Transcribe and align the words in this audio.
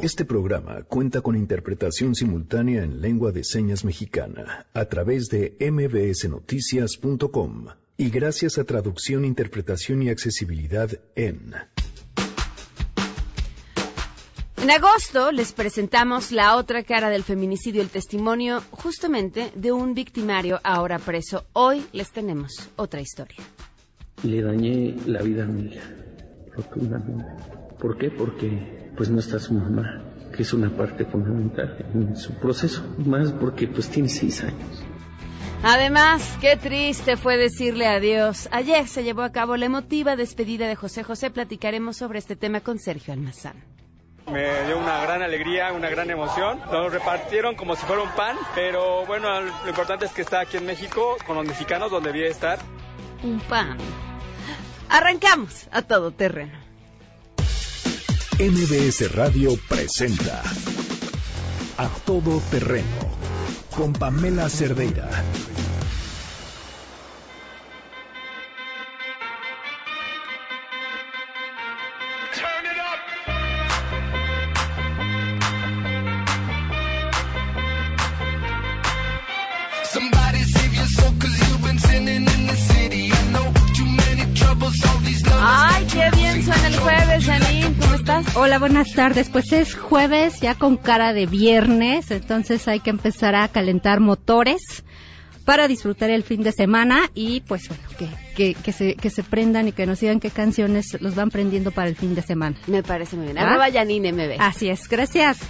Este 0.00 0.24
programa 0.24 0.84
cuenta 0.84 1.22
con 1.22 1.34
interpretación 1.34 2.14
simultánea 2.14 2.84
en 2.84 3.00
lengua 3.00 3.32
de 3.32 3.42
señas 3.42 3.84
mexicana 3.84 4.64
a 4.72 4.84
través 4.84 5.28
de 5.28 5.56
mbsnoticias.com 5.58 7.66
y 7.96 8.08
gracias 8.08 8.58
a 8.58 8.64
traducción, 8.64 9.24
interpretación 9.24 10.04
y 10.04 10.10
accesibilidad 10.10 10.88
en... 11.16 11.52
En 14.62 14.70
agosto 14.70 15.32
les 15.32 15.52
presentamos 15.52 16.30
la 16.30 16.54
otra 16.54 16.84
cara 16.84 17.10
del 17.10 17.24
feminicidio, 17.24 17.82
el 17.82 17.88
testimonio 17.88 18.62
justamente 18.70 19.50
de 19.56 19.72
un 19.72 19.94
victimario 19.94 20.60
ahora 20.62 21.00
preso. 21.00 21.44
Hoy 21.54 21.84
les 21.92 22.12
tenemos 22.12 22.70
otra 22.76 23.00
historia. 23.00 23.38
Le 24.22 24.42
dañé 24.42 24.94
la 25.06 25.22
vida 25.22 25.42
a 25.42 25.48
mi 25.48 25.72
hija, 25.72 25.90
rotundamente. 26.54 27.24
¿Por 27.80 27.98
qué? 27.98 28.10
Porque 28.10 28.87
pues 28.98 29.10
no 29.10 29.20
está 29.20 29.38
su 29.38 29.54
mamá, 29.54 30.02
que 30.34 30.42
es 30.42 30.52
una 30.52 30.76
parte 30.76 31.04
fundamental 31.04 31.86
en 31.94 32.16
su 32.16 32.34
proceso, 32.34 32.82
más 32.98 33.30
porque 33.30 33.68
pues 33.68 33.88
tiene 33.88 34.08
seis 34.08 34.42
años. 34.42 34.84
Además, 35.62 36.36
qué 36.40 36.56
triste 36.56 37.16
fue 37.16 37.36
decirle 37.36 37.86
adiós. 37.86 38.48
Ayer 38.50 38.86
se 38.88 39.04
llevó 39.04 39.22
a 39.22 39.30
cabo 39.30 39.56
la 39.56 39.66
emotiva 39.66 40.16
despedida 40.16 40.66
de 40.66 40.74
José 40.74 41.04
José. 41.04 41.30
Platicaremos 41.30 41.96
sobre 41.96 42.18
este 42.18 42.36
tema 42.36 42.60
con 42.60 42.78
Sergio 42.78 43.12
Almazán. 43.12 43.64
Me 44.30 44.66
dio 44.66 44.78
una 44.78 45.00
gran 45.02 45.22
alegría, 45.22 45.72
una 45.72 45.88
gran 45.88 46.10
emoción. 46.10 46.60
Nos 46.70 46.92
repartieron 46.92 47.56
como 47.56 47.76
si 47.76 47.86
fuera 47.86 48.02
un 48.02 48.10
pan, 48.10 48.36
pero 48.54 49.06
bueno, 49.06 49.28
lo 49.40 49.68
importante 49.68 50.06
es 50.06 50.12
que 50.12 50.22
está 50.22 50.40
aquí 50.40 50.58
en 50.58 50.66
México 50.66 51.16
con 51.26 51.36
los 51.36 51.46
mexicanos 51.46 51.90
donde 51.90 52.12
debía 52.12 52.28
estar. 52.28 52.58
Un 53.22 53.40
pan. 53.40 53.78
Arrancamos 54.90 55.68
a 55.72 55.82
todo 55.82 56.12
terreno. 56.12 56.67
MBS 58.40 59.10
Radio 59.16 59.58
presenta 59.68 60.44
A 61.76 61.88
Todo 62.06 62.40
Terreno 62.52 62.86
con 63.74 63.92
Pamela 63.92 64.48
Cerdeira. 64.48 65.10
Ay, 85.40 85.86
qué 85.86 86.08
bien 86.16 86.44
suena 86.44 86.66
el 86.68 86.76
jueves, 86.78 87.24
Janine. 87.24 87.57
Hola, 88.36 88.58
buenas 88.58 88.94
tardes. 88.94 89.28
Pues 89.28 89.52
es 89.52 89.74
jueves, 89.74 90.40
ya 90.40 90.54
con 90.54 90.78
cara 90.78 91.12
de 91.12 91.26
viernes, 91.26 92.10
entonces 92.10 92.66
hay 92.66 92.80
que 92.80 92.88
empezar 92.88 93.34
a 93.34 93.48
calentar 93.48 94.00
motores 94.00 94.82
para 95.44 95.68
disfrutar 95.68 96.08
el 96.08 96.22
fin 96.22 96.42
de 96.42 96.52
semana 96.52 97.10
y 97.14 97.40
pues 97.40 97.68
bueno, 97.68 97.82
que, 97.98 98.08
que, 98.34 98.54
que, 98.54 98.72
se, 98.72 98.94
que 98.94 99.10
se 99.10 99.22
prendan 99.22 99.68
y 99.68 99.72
que 99.72 99.84
nos 99.84 100.00
digan 100.00 100.20
qué 100.20 100.30
canciones 100.30 100.96
los 101.00 101.16
van 101.16 101.30
prendiendo 101.30 101.70
para 101.70 101.88
el 101.88 101.96
fin 101.96 102.14
de 102.14 102.22
semana. 102.22 102.56
Me 102.66 102.82
parece 102.82 103.16
muy 103.16 103.26
bien. 103.26 103.38
¿Ah? 103.38 103.50
Arroba 103.50 103.70
Janine 103.70 104.12
MB. 104.12 104.40
Así 104.40 104.70
es, 104.70 104.88
gracias. 104.88 105.40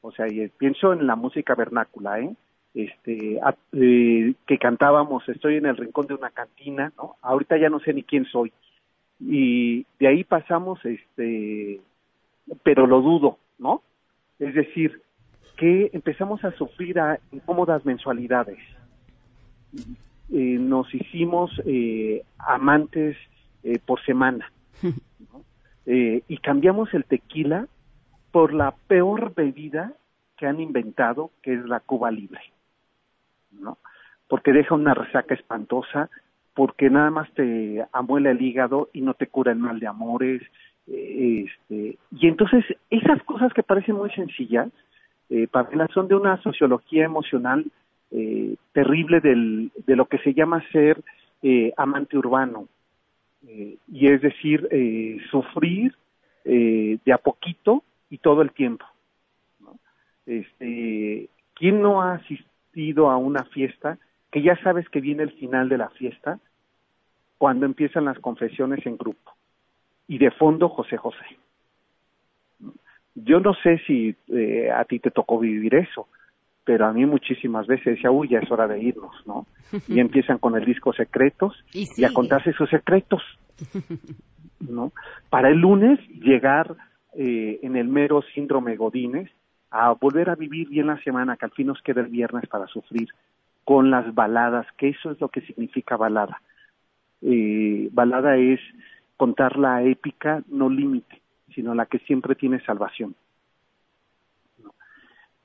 O 0.02 0.12
sea, 0.12 0.25
pienso 0.58 0.94
en 0.94 1.06
la 1.06 1.16
música 1.16 1.53
vernácula, 1.53 2.19
¿eh? 2.19 2.35
Este, 2.74 3.40
a- 3.41 3.56
eh, 3.74 4.34
que 4.46 4.57
cantábamos, 4.57 5.28
estoy 5.28 5.56
en 5.57 5.66
el 5.66 5.78
rincón 5.78 6.07
de 6.07 6.13
una 6.13 6.30
cantina, 6.30 6.94
¿no? 6.97 7.16
Ahorita 7.22 7.57
ya 7.57 7.69
no 7.69 7.80
sé 7.80 7.94
ni 7.94 8.03
quién 8.03 8.25
soy. 8.25 8.52
Y 9.19 9.85
de 10.00 10.07
ahí 10.07 10.24
pasamos, 10.24 10.84
este, 10.85 11.81
pero 12.63 12.88
lo 12.88 13.02
dudo, 13.02 13.38
¿no? 13.58 13.81
Es 14.40 14.53
decir, 14.53 15.02
que 15.58 15.90
empezamos 15.94 16.44
a 16.46 16.52
sufrir 16.52 17.00
a 17.00 17.19
incómodas 17.31 17.85
mensualidades. 17.85 18.59
Eh, 20.31 20.58
nos 20.59 20.94
hicimos 20.94 21.52
eh, 21.66 22.24
amantes 22.38 23.18
eh, 23.63 23.79
por 23.85 24.03
semana. 24.06 24.52
¿no? 24.81 25.44
Y 25.91 26.38
cambiamos 26.38 26.94
el 26.94 27.03
tequila 27.06 27.66
por 28.32 28.53
la 28.53 28.76
peor 28.88 29.34
bebida 29.34 29.94
que 30.38 30.46
han 30.46 30.59
inventado, 30.59 31.32
que 31.41 31.55
es 31.55 31.66
la 31.66 31.79
Cuba 31.79 32.11
Libre, 32.11 32.41
¿no? 33.51 33.78
Porque 34.28 34.53
deja 34.53 34.75
una 34.75 34.93
resaca 34.93 35.34
espantosa, 35.34 36.09
porque 36.53 36.90
nada 36.90 37.09
más 37.09 37.31
te 37.34 37.85
amuela 37.91 38.31
el 38.31 38.41
hígado 38.41 38.90
y 38.93 39.01
no 39.01 39.13
te 39.13 39.28
cura 39.28 39.51
el 39.51 39.59
mal 39.59 39.79
de 39.79 39.87
amores, 39.87 40.41
eh, 40.87 41.46
este, 41.46 41.97
y 42.11 42.28
entonces 42.28 42.66
esas 42.90 43.22
cosas 43.23 43.53
que 43.53 43.63
parecen 43.63 43.96
muy 43.96 44.09
sencillas, 44.11 44.69
eh, 45.29 45.47
Pamela, 45.47 45.87
son 45.93 46.07
de 46.07 46.16
una 46.16 46.41
sociología 46.41 47.05
emocional 47.05 47.66
eh, 48.11 48.55
terrible 48.73 49.19
del, 49.19 49.72
de 49.85 49.96
lo 49.96 50.07
que 50.07 50.17
se 50.19 50.34
llama 50.34 50.63
ser 50.72 51.01
eh, 51.41 51.72
amante 51.78 52.17
urbano, 52.17 52.67
eh, 53.47 53.78
y 53.87 54.07
es 54.07 54.22
decir, 54.22 54.67
eh, 54.72 55.17
sufrir 55.31 55.96
de 56.43 57.13
a 57.13 57.17
poquito 57.19 57.84
y 58.09 58.17
todo 58.17 58.41
el 58.41 58.51
tiempo. 58.51 58.84
Este, 60.25 61.29
¿Quién 61.53 61.79
no 61.79 62.01
ha 62.01 62.13
asistido 62.13 62.48
a 63.09 63.17
una 63.17 63.43
fiesta 63.46 63.97
que 64.31 64.41
ya 64.41 64.55
sabes 64.64 64.87
que 64.90 65.02
viene 65.02 65.23
el 65.23 65.31
final 65.31 65.70
de 65.70 65.78
la 65.78 65.90
fiesta 65.90 66.40
cuando 67.37 67.66
empiezan 67.66 68.05
las 68.05 68.20
confesiones 68.20 68.85
en 68.85 68.97
grupo? 68.97 69.31
Y 70.08 70.17
de 70.17 70.31
fondo 70.31 70.70
José 70.70 70.97
José. 70.97 71.26
yo 73.16 73.40
no 73.40 73.53
sé 73.53 73.79
si 73.85 74.16
eh, 74.29 74.72
a 74.72 74.84
ti 74.85 74.99
te 74.99 75.11
tocó 75.11 75.40
vivir 75.40 75.76
eso, 75.76 76.08
pero 76.64 76.85
a 76.85 76.93
mí 76.93 77.05
muchísimas 77.05 77.67
veces 77.67 77.96
decía, 77.96 78.11
uy, 78.11 78.29
ya 78.29 78.40
es 78.40 78.52
hora 78.52 78.67
de 78.67 78.79
irnos, 78.79 79.16
¿no? 79.25 79.46
Y 79.87 79.99
empiezan 79.99 80.37
con 80.37 80.55
el 80.55 80.66
disco 80.66 80.93
Secretos 80.93 81.53
y, 81.73 82.03
a 82.03 82.14
contarse 82.14 82.53
sus 82.53 82.70
secretos, 82.70 83.22
¿no? 84.59 84.91
Para 85.29 85.49
el 85.49 85.58
lunes 85.58 85.99
llegar 86.09 86.75
eh, 87.14 87.59
en 87.64 87.75
el 87.75 87.87
mero 87.87 88.22
síndrome 88.34 88.75
Godínez 88.75 89.29
a 89.72 89.92
volver 89.92 90.30
a 90.30 90.36
vivir 90.36 90.70
bien 90.70 90.88
la 90.88 91.02
semana, 91.04 91.38
que 91.38 91.46
al 91.46 91.52
fin 91.52 91.68
nos 91.68 91.82
queda 91.82 92.02
el 92.02 92.08
viernes 92.08 92.48
para 92.48 92.68
sufrir 92.68 93.10
con 93.64 93.92
las 93.92 94.14
baladas, 94.16 94.66
que 94.78 94.90
eso 94.90 95.12
es 95.12 95.22
lo 95.22 95.30
que 95.30 95.42
significa 95.42 95.96
balada. 95.96 96.42
Eh, 97.22 97.90
balada 97.92 98.36
es 98.38 98.60
contar 99.18 99.58
la 99.58 99.84
épica, 99.84 100.42
no 100.48 100.70
límite, 100.70 101.22
sino 101.54 101.76
la 101.76 101.86
que 101.86 102.00
siempre 102.00 102.36
tiene 102.36 102.62
salvación. 102.62 103.16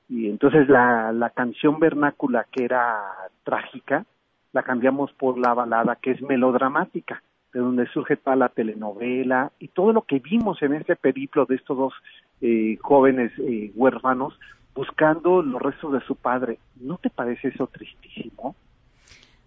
Y 0.07 0.29
entonces 0.29 0.69
la, 0.69 1.11
la 1.11 1.31
canción 1.31 1.79
vernácula 1.79 2.45
que 2.51 2.63
era 2.63 3.03
trágica, 3.43 4.05
la 4.53 4.63
cambiamos 4.63 5.11
por 5.13 5.37
la 5.37 5.53
balada 5.53 5.97
que 5.97 6.11
es 6.11 6.21
melodramática, 6.21 7.21
de 7.53 7.59
donde 7.59 7.87
surge 7.87 8.17
toda 8.17 8.35
la 8.35 8.49
telenovela 8.49 9.51
y 9.59 9.67
todo 9.69 9.93
lo 9.93 10.01
que 10.03 10.19
vimos 10.19 10.61
en 10.61 10.73
este 10.73 10.95
periplo 10.95 11.45
de 11.45 11.55
estos 11.55 11.77
dos 11.77 11.93
eh, 12.41 12.77
jóvenes 12.81 13.31
eh, 13.39 13.71
huérfanos 13.75 14.37
buscando 14.73 15.41
los 15.41 15.61
restos 15.61 15.93
de 15.93 16.01
su 16.01 16.15
padre. 16.15 16.59
¿No 16.75 16.97
te 16.97 17.09
parece 17.09 17.49
eso 17.49 17.67
tristísimo? 17.67 18.55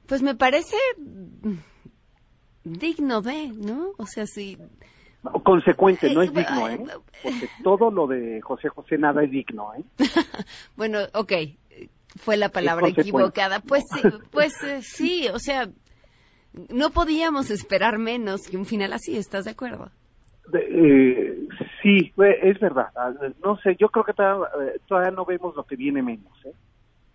Pues 0.07 0.23
me 0.23 0.35
parece 0.35 0.77
digno 2.65 3.21
de, 3.21 3.49
¿no? 3.49 3.91
O 3.99 4.07
sea, 4.07 4.27
sí. 4.27 4.59
Consecuente, 5.45 6.13
no 6.15 6.23
es 6.23 6.33
digno, 6.33 6.69
¿eh? 6.69 6.81
Porque 7.23 7.49
todo 7.63 7.91
lo 7.91 8.07
de 8.07 8.41
José 8.41 8.69
José 8.69 8.97
nada 8.97 9.23
es 9.23 9.31
digno, 9.31 9.75
¿eh? 9.75 9.85
bueno, 10.77 11.01
ok, 11.13 11.33
fue 12.17 12.37
la 12.37 12.49
palabra 12.49 12.89
equivocada. 12.89 13.61
Pues 13.61 13.85
sí, 13.93 14.01
pues 14.31 14.63
eh, 14.63 14.81
sí, 14.83 15.29
o 15.33 15.39
sea, 15.39 15.69
no 16.71 16.91
podíamos 16.91 17.51
esperar 17.51 17.99
menos 17.99 18.49
que 18.49 18.57
un 18.57 18.65
final 18.65 18.93
así, 18.93 19.17
¿estás 19.17 19.45
de 19.45 19.51
acuerdo? 19.53 19.91
Eh, 20.55 21.28
sí, 21.83 22.13
es 22.17 22.59
verdad. 22.61 22.89
Ah, 22.97 23.13
no 23.43 23.57
sé, 23.59 23.77
yo 23.79 23.89
creo 23.89 24.05
que 24.05 24.13
eh, 24.13 24.81
todavía, 24.87 25.11
no 25.11 25.25
vemos 25.25 25.55
lo 25.57 25.65
que 25.65 25.77
viene 25.77 26.03
menos. 26.03 26.33
¿eh? 26.45 26.53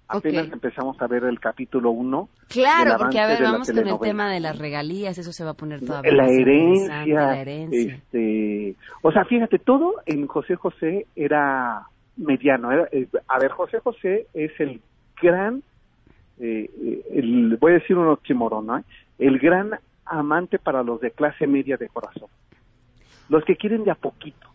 Apenas 0.08 0.52
empezamos 0.52 1.02
a 1.02 1.08
ver 1.08 1.24
el 1.24 1.40
capítulo 1.40 1.92
1. 1.92 2.30
Claro, 2.50 2.96
porque 2.98 3.20
a 3.20 3.28
ver, 3.28 3.42
vamos 3.42 3.72
con 3.72 3.88
el 3.88 4.00
tema 4.00 4.32
de 4.32 4.40
las 4.40 4.58
regalías, 4.58 5.18
eso 5.18 5.32
se 5.32 5.44
va 5.44 5.52
a 5.52 5.56
poner 5.56 5.84
todavía 5.84 6.12
la 6.12 6.28
herencia, 6.28 7.06
la 7.06 7.42
herencia. 7.42 7.96
Este, 7.96 8.76
o 9.02 9.12
sea, 9.12 9.26
fíjate, 9.26 9.60
todo 9.60 9.96
en 10.06 10.28
José 10.28 10.56
José 10.56 11.08
era 11.16 11.88
mediano. 12.18 12.72
Eh, 12.92 13.08
a 13.28 13.40
ver, 13.40 13.52
José 13.52 13.80
José 13.80 14.28
es 14.34 14.52
el 14.60 14.82
gran, 15.22 15.64
el, 16.40 17.58
voy 17.60 17.72
a 17.72 17.76
decir 17.76 17.98
un 17.98 18.10
oxímoron, 18.10 18.68
¿no? 18.68 18.84
el 19.18 19.40
gran 19.40 19.80
amante 20.06 20.60
para 20.60 20.84
los 20.84 21.00
de 21.02 21.12
clase 21.12 21.48
media 21.48 21.78
de 21.78 21.90
corazón. 21.90 22.30
Los 23.30 23.44
que 23.46 23.56
quieren 23.56 23.84
de 23.84 23.92
a 23.92 23.96
poquito. 23.96 24.48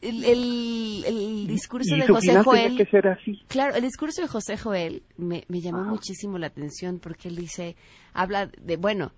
El, 0.00 1.46
discurso 1.46 1.96
de 1.96 2.06
José 2.06 2.42
Joel. 2.42 2.76
Que 2.76 2.84
ser 2.86 3.08
así. 3.08 3.40
Claro, 3.48 3.74
el 3.74 3.82
discurso 3.82 4.20
de 4.20 4.28
José 4.28 4.58
Joel 4.58 5.02
me, 5.16 5.44
llamó 5.48 5.84
muchísimo 5.84 6.36
la 6.36 6.48
atención 6.48 6.98
porque 6.98 7.28
él 7.28 7.36
dice, 7.36 7.74
habla 8.12 8.46
de, 8.46 8.76
bueno, 8.76 9.12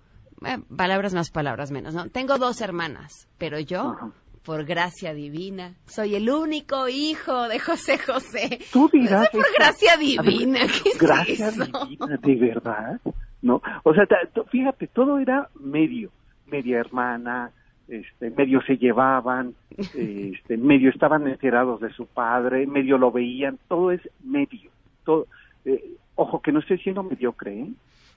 eh, 0.45 0.59
palabras 0.75 1.13
más, 1.13 1.29
palabras 1.29 1.71
menos, 1.71 1.93
¿no? 1.93 2.07
Tengo 2.09 2.37
dos 2.37 2.61
hermanas, 2.61 3.27
pero 3.37 3.59
yo, 3.59 3.97
por 4.43 4.63
gracia 4.63 5.13
divina, 5.13 5.75
soy 5.87 6.15
el 6.15 6.29
único 6.29 6.87
hijo 6.87 7.49
de 7.49 7.59
José 7.59 7.97
José. 7.97 8.59
Tú 8.71 8.89
dirás. 8.91 9.27
por 9.29 9.45
gracia 9.57 9.97
divina. 9.97 10.61
gracia 10.99 11.51
divina, 11.51 12.17
de 12.17 12.35
verdad. 12.35 13.01
¿no? 13.41 13.61
O 13.83 13.93
sea, 13.93 14.05
fíjate, 14.49 14.87
todo 14.87 15.19
era 15.19 15.49
medio, 15.59 16.11
media 16.45 16.79
hermana, 16.79 17.51
este, 17.87 18.31
medio 18.31 18.61
se 18.63 18.77
llevaban, 18.77 19.53
este, 19.77 20.57
medio 20.57 20.89
estaban 20.89 21.27
enterados 21.27 21.81
de 21.81 21.91
su 21.91 22.05
padre, 22.05 22.67
medio 22.67 22.97
lo 22.97 23.11
veían, 23.11 23.57
todo 23.67 23.91
es 23.91 24.01
medio, 24.23 24.71
todo, 25.05 25.27
eh, 25.65 25.83
ojo 26.15 26.41
que 26.41 26.51
no 26.51 26.59
estoy 26.59 26.79
siendo 26.79 27.03
mediocre, 27.03 27.59
¿eh? 27.59 27.69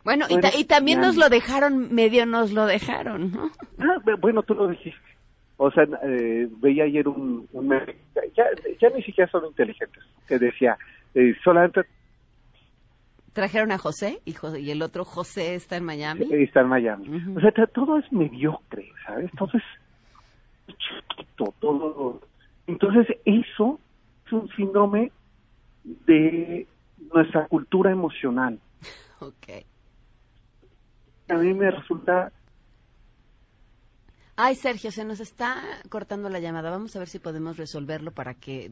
Bueno, 0.03 0.25
y, 0.31 0.65
también 0.65 1.01
nos 1.01 1.17
lo 1.17 1.29
dejaron, 1.29 1.95
medio 1.95 2.25
nos 2.25 2.53
lo 2.53 2.65
dejaron, 2.65 3.33
¿no? 3.33 3.51
Ah, 3.79 3.99
bueno, 4.19 4.43
tú 4.43 4.55
lo 4.55 4.69
dijiste. 4.69 4.99
O 5.59 5.71
sea, 5.71 5.85
eh, 6.03 6.49
veía 6.59 6.85
ayer 6.85 7.07
un, 7.07 7.47
un 7.53 7.69
ya, 8.35 8.45
ya 8.81 8.89
ni 8.97 9.03
siquiera 9.03 9.31
son 9.31 9.45
inteligentes, 9.45 10.03
que 10.27 10.39
decía, 10.39 10.79
eh, 11.15 11.35
solamente 11.45 11.83
trajeron 13.33 13.73
a 13.73 13.79
José 13.79 14.21
y, 14.25 14.35
y, 14.59 14.71
el 14.71 14.83
otro 14.83 15.05
José 15.05 15.55
está 15.55 15.77
en 15.77 15.85
Miami. 15.85 16.27
Está 16.33 16.61
en 16.61 16.69
Miami. 16.69 17.23
O 17.37 17.41
sea, 17.41 17.53
todo 17.67 17.99
es 17.99 18.13
mediocre, 18.13 18.91
¿sabes? 19.07 19.31
Todo 19.39 19.51
es 19.55 19.63
chiquito, 20.77 21.55
todo. 21.61 22.21
Entonces, 22.67 23.07
eso 23.25 23.79
es 24.27 24.33
un 24.33 24.49
síndrome 24.51 25.13
de 25.85 26.67
nuestra 27.13 27.47
cultura 27.47 27.91
emocional. 27.91 28.59
Ok. 29.23 29.67
A 31.29 31.35
mí 31.35 31.53
me 31.53 31.71
resulta 31.71 32.33
Ay, 34.43 34.55
Sergio, 34.55 34.91
se 34.91 35.05
nos 35.05 35.21
está 35.21 35.57
cortando 35.91 36.31
la 36.31 36.39
llamada. 36.39 36.71
Vamos 36.71 36.97
a 36.97 36.99
ver 36.99 37.09
si 37.09 37.19
podemos 37.19 37.59
resolverlo 37.59 38.11
para 38.11 38.33
que 38.33 38.71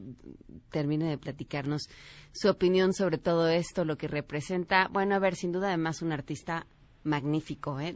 termine 0.71 1.07
de 1.07 1.19
platicarnos 1.19 1.91
su 2.31 2.49
opinión 2.49 2.91
sobre 2.91 3.19
todo 3.19 3.47
esto, 3.47 3.85
lo 3.85 3.95
que 3.95 4.07
representa. 4.07 4.87
Bueno, 4.91 5.13
a 5.13 5.19
ver, 5.19 5.35
sin 5.35 5.51
duda 5.51 5.67
además 5.67 6.01
un 6.01 6.11
artista 6.11 6.65
magnífico, 7.03 7.79
¿eh? 7.79 7.95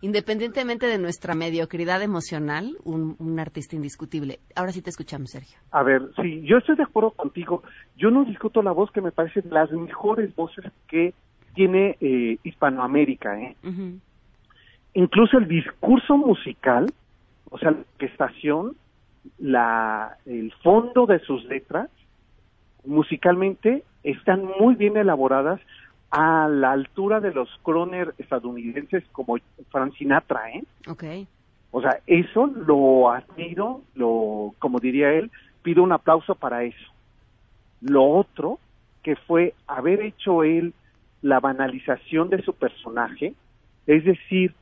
independientemente 0.00 0.86
de 0.86 0.96
nuestra 0.96 1.34
mediocridad 1.34 2.00
emocional, 2.00 2.78
un, 2.82 3.38
artista 3.38 3.76
indiscutible. 3.76 4.40
Ahora 4.56 4.72
sí 4.72 4.80
te 4.80 4.88
escuchamos, 4.88 5.32
Sergio. 5.32 5.58
A 5.70 5.82
ver, 5.82 6.00
sí, 6.16 6.40
yo 6.46 6.56
estoy 6.56 6.76
de 6.76 6.84
acuerdo 6.84 7.10
contigo. 7.10 7.62
Yo 7.94 8.10
no 8.10 8.24
discuto 8.24 8.62
la 8.62 8.72
voz 8.72 8.90
que 8.90 9.02
me 9.02 9.12
parece 9.12 9.42
las 9.50 9.70
mejores 9.70 10.34
voces 10.34 10.64
que 10.88 11.12
tiene 11.54 11.98
eh, 12.00 12.38
Hispanoamérica. 12.42 13.38
¿eh? 13.38 13.54
Incluso 14.94 15.36
el 15.36 15.46
discurso 15.46 16.16
musical 16.16 16.86
o 17.52 17.58
sea, 17.58 17.70
la 17.70 17.78
orquestación, 17.78 18.74
la, 19.38 20.16
el 20.24 20.52
fondo 20.62 21.06
de 21.06 21.20
sus 21.20 21.44
letras, 21.44 21.90
musicalmente, 22.84 23.84
están 24.02 24.44
muy 24.58 24.74
bien 24.74 24.96
elaboradas 24.96 25.60
a 26.10 26.48
la 26.48 26.72
altura 26.72 27.20
de 27.20 27.32
los 27.32 27.48
croner 27.62 28.14
estadounidenses 28.18 29.04
como 29.12 29.36
Frank 29.70 29.94
Sinatra, 29.96 30.50
¿eh? 30.50 30.64
Okay. 30.88 31.26
O 31.70 31.80
sea, 31.80 32.00
eso 32.06 32.46
lo 32.46 33.10
admiro, 33.10 33.82
lo, 33.94 34.54
como 34.58 34.78
diría 34.78 35.12
él, 35.12 35.30
pido 35.62 35.82
un 35.82 35.92
aplauso 35.92 36.34
para 36.34 36.64
eso. 36.64 36.92
Lo 37.82 38.04
otro, 38.04 38.58
que 39.02 39.16
fue 39.16 39.54
haber 39.66 40.00
hecho 40.00 40.42
él 40.42 40.72
la 41.20 41.38
banalización 41.38 42.30
de 42.30 42.42
su 42.42 42.54
personaje, 42.54 43.34
es 43.86 44.04
decir, 44.04 44.54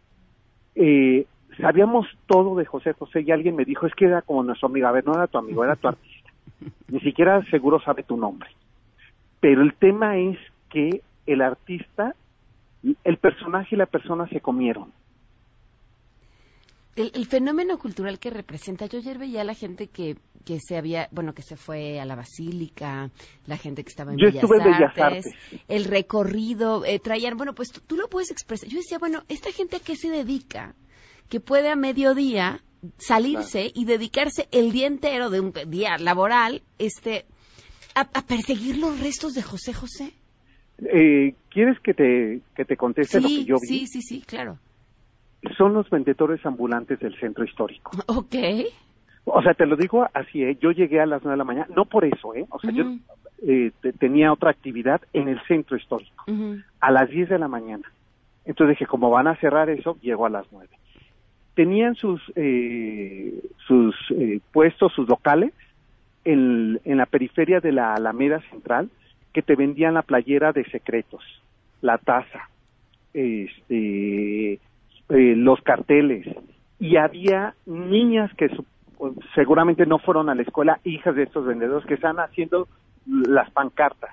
eh, 0.75 1.26
sabíamos 1.59 2.07
todo 2.26 2.57
de 2.57 2.64
José 2.64 2.92
José 2.92 3.23
y 3.23 3.30
alguien 3.30 3.57
me 3.57 3.64
dijo, 3.64 3.87
es 3.87 3.95
que 3.95 4.07
era 4.07 4.23
como 4.23 4.42
nuestro 4.42 4.69
amigo, 4.69 4.87
a 4.87 4.92
ver, 4.92 5.07
no 5.07 5.14
era 5.14 5.26
tu 5.26 5.38
amigo, 5.38 5.64
era 5.64 5.76
tu 5.76 5.88
artista. 5.88 6.30
Ni 6.88 7.00
siquiera 7.00 7.42
seguro 7.50 7.80
sabe 7.80 8.02
tu 8.02 8.16
nombre. 8.16 8.50
Pero 9.40 9.62
el 9.62 9.75
tema 9.75 10.19
es 10.19 10.38
que 10.69 11.02
el 11.26 11.42
artista, 11.42 12.14
el 13.04 13.16
personaje 13.16 13.75
y 13.75 13.78
la 13.78 13.87
persona 13.87 14.28
se 14.28 14.40
comieron. 14.40 14.92
El, 16.97 17.25
fenómeno 17.26 17.78
cultural 17.78 18.19
que 18.19 18.28
representa, 18.28 18.85
yo 18.85 18.99
ayer 18.99 19.16
veía 19.16 19.40
a 19.40 19.45
la 19.45 19.54
gente 19.54 19.87
que, 19.87 20.16
que 20.45 20.59
se 20.61 20.76
había, 20.76 21.09
bueno, 21.12 21.33
que 21.33 21.40
se 21.40 21.57
fue 21.57 21.99
a 21.99 22.04
la 22.04 22.14
basílica, 22.14 23.11
la 23.47 23.57
gente 23.57 23.85
que 23.85 23.88
estaba 23.88 24.12
en, 24.12 24.19
yo 24.19 24.26
Bellas, 24.26 24.42
estuve 24.42 24.61
Artes, 24.61 24.66
en 24.66 24.78
Bellas 24.78 24.99
Artes, 24.99 25.35
el 25.69 25.85
recorrido, 25.85 26.85
eh, 26.85 26.99
traían, 26.99 27.38
bueno, 27.38 27.54
pues 27.54 27.71
tú, 27.71 27.80
tú, 27.87 27.97
lo 27.97 28.09
puedes 28.09 28.30
expresar. 28.30 28.69
Yo 28.69 28.76
decía, 28.76 28.99
bueno, 28.99 29.23
¿esta 29.28 29.50
gente 29.50 29.76
a 29.76 29.80
qué 29.80 29.97
se 29.97 30.11
dedica? 30.11 30.75
Que 31.31 31.41
puede 31.41 31.71
a 31.71 31.77
mediodía 31.77 32.61
salirse 32.99 33.71
y 33.75 33.85
dedicarse 33.87 34.49
el 34.53 34.73
día 34.73 34.87
entero 34.87 35.31
de 35.31 35.41
un 35.41 35.53
día 35.69 35.97
laboral 35.99 36.63
este 36.79 37.25
a, 37.95 38.05
perseguir 38.05 38.79
los 38.79 39.01
restos 39.01 39.35
de 39.35 39.43
José 39.43 39.73
José. 39.73 40.13
Eh, 40.79 41.35
¿Quieres 41.51 41.79
que 41.81 41.95
te, 41.95 42.41
que 42.55 42.65
te 42.65 42.77
conteste 42.77 43.21
lo 43.21 43.29
que 43.29 43.45
yo 43.45 43.57
vi? 43.61 43.67
Sí, 43.67 43.87
sí, 43.87 44.03
sí, 44.03 44.23
claro. 44.23 44.59
Son 45.57 45.73
los 45.73 45.89
vendedores 45.91 46.45
ambulantes 46.45 46.99
del 47.01 47.19
centro 47.19 47.45
histórico. 47.45 47.93
Ok. 48.07 48.35
O 49.25 49.43
sea, 49.43 49.53
te 49.53 49.67
lo 49.67 49.77
digo 49.77 50.07
así, 50.15 50.43
¿eh? 50.43 50.57
yo 50.61 50.73
llegué 50.73 50.99
a 50.99 51.07
las 51.07 51.23
nueve 51.23 51.35
de 51.35 51.39
la 51.39 51.45
mañana, 51.45 51.69
no 51.77 51.85
por 51.85 52.05
eso, 52.05 52.35
¿eh? 52.35 52.47
O 52.49 52.59
sea, 52.59 52.71
yo 52.73 52.85
eh, 53.47 53.71
tenía 53.99 54.33
otra 54.33 54.51
actividad 54.51 55.03
en 55.13 55.29
el 55.29 55.39
centro 55.47 55.77
histórico, 55.77 56.25
a 56.81 56.91
las 56.91 57.11
diez 57.11 57.29
de 57.29 57.39
la 57.39 57.47
mañana. 57.47 57.85
Entonces 58.47 58.79
dije, 58.79 58.87
como 58.87 59.11
van 59.11 59.29
a 59.29 59.37
cerrar 59.37 59.69
eso, 59.69 59.99
llego 60.01 60.25
a 60.25 60.31
las 60.31 60.47
nueve 60.51 60.71
tenían 61.54 61.95
sus, 61.95 62.21
eh, 62.37 63.42
sus 63.66 63.95
eh, 64.11 64.40
puestos, 64.52 64.92
sus 64.92 65.09
locales 65.09 65.52
en, 66.25 66.80
en 66.85 66.99
la 66.99 67.07
periferia 67.07 67.61
de 67.61 67.73
la 67.73 67.95
Alameda 67.95 68.40
Central 68.50 68.90
que 69.33 69.42
te 69.42 69.57
vendían 69.57 69.95
la 69.95 70.02
playera 70.02 70.52
de 70.52 70.64
secretos, 70.71 71.23
la 71.80 71.99
taza, 71.99 72.49
este, 73.14 74.54
eh, 74.54 74.59
los 75.09 75.61
carteles. 75.62 76.26
Y 76.78 76.97
había 76.97 77.54
niñas 77.66 78.33
que 78.35 78.50
seguramente 79.35 79.87
no 79.87 79.99
fueron 79.99 80.28
a 80.28 80.35
la 80.35 80.42
escuela, 80.42 80.80
hijas 80.85 81.14
de 81.14 81.25
estos 81.25 81.47
vendedores, 81.47 81.87
que 81.87 81.95
están 81.95 82.19
haciendo 82.19 82.69
las 83.07 83.50
pancartas. 83.50 84.11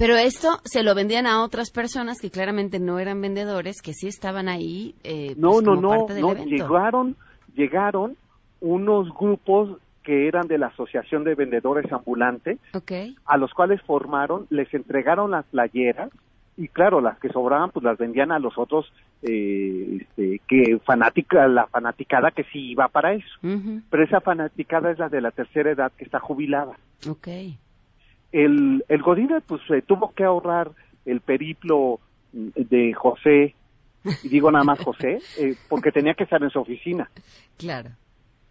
Pero 0.00 0.16
esto 0.16 0.60
se 0.64 0.82
lo 0.82 0.94
vendían 0.94 1.26
a 1.26 1.42
otras 1.44 1.70
personas 1.70 2.22
que 2.22 2.30
claramente 2.30 2.80
no 2.80 2.98
eran 2.98 3.20
vendedores, 3.20 3.82
que 3.82 3.92
sí 3.92 4.08
estaban 4.08 4.48
ahí. 4.48 4.94
Eh, 5.04 5.34
no, 5.36 5.50
pues, 5.50 5.62
no, 5.62 5.74
como 5.74 5.80
no, 5.82 5.88
parte 5.90 6.14
del 6.14 6.22
no. 6.22 6.30
evento. 6.30 6.48
Llegaron, 6.48 7.16
llegaron 7.54 8.16
unos 8.62 9.14
grupos 9.14 9.78
que 10.02 10.26
eran 10.26 10.48
de 10.48 10.56
la 10.56 10.68
Asociación 10.68 11.24
de 11.24 11.34
Vendedores 11.34 11.92
Ambulantes, 11.92 12.58
Ok. 12.72 12.92
a 13.26 13.36
los 13.36 13.52
cuales 13.52 13.82
formaron, 13.82 14.46
les 14.48 14.72
entregaron 14.72 15.32
las 15.32 15.44
playeras 15.44 16.10
y 16.56 16.68
claro, 16.68 17.02
las 17.02 17.18
que 17.18 17.28
sobraban 17.28 17.70
pues 17.70 17.84
las 17.84 17.98
vendían 17.98 18.32
a 18.32 18.38
los 18.38 18.56
otros 18.56 18.90
eh, 19.22 19.98
este, 20.00 20.40
que 20.48 20.78
fanática, 20.78 21.46
la 21.46 21.66
fanaticada 21.66 22.30
que 22.30 22.44
sí 22.44 22.70
iba 22.70 22.88
para 22.88 23.12
eso. 23.12 23.38
Pero 23.42 24.02
esa 24.02 24.22
fanaticada 24.22 24.90
es 24.92 24.98
la 24.98 25.10
de 25.10 25.20
la 25.20 25.30
tercera 25.30 25.70
edad 25.70 25.92
que 25.92 26.04
está 26.04 26.20
jubilada. 26.20 26.78
Ok. 27.06 27.28
El, 28.32 28.84
el 28.88 29.02
Godine 29.02 29.40
pues 29.46 29.60
eh, 29.70 29.82
tuvo 29.82 30.12
que 30.12 30.24
ahorrar 30.24 30.70
el 31.04 31.20
periplo 31.20 32.00
mm, 32.32 32.48
de 32.56 32.92
José, 32.94 33.54
y 34.22 34.28
digo 34.28 34.50
nada 34.50 34.64
más 34.64 34.80
José, 34.80 35.18
eh, 35.38 35.56
porque 35.68 35.92
tenía 35.92 36.14
que 36.14 36.24
estar 36.24 36.42
en 36.42 36.50
su 36.50 36.60
oficina. 36.60 37.10
Claro. 37.58 37.90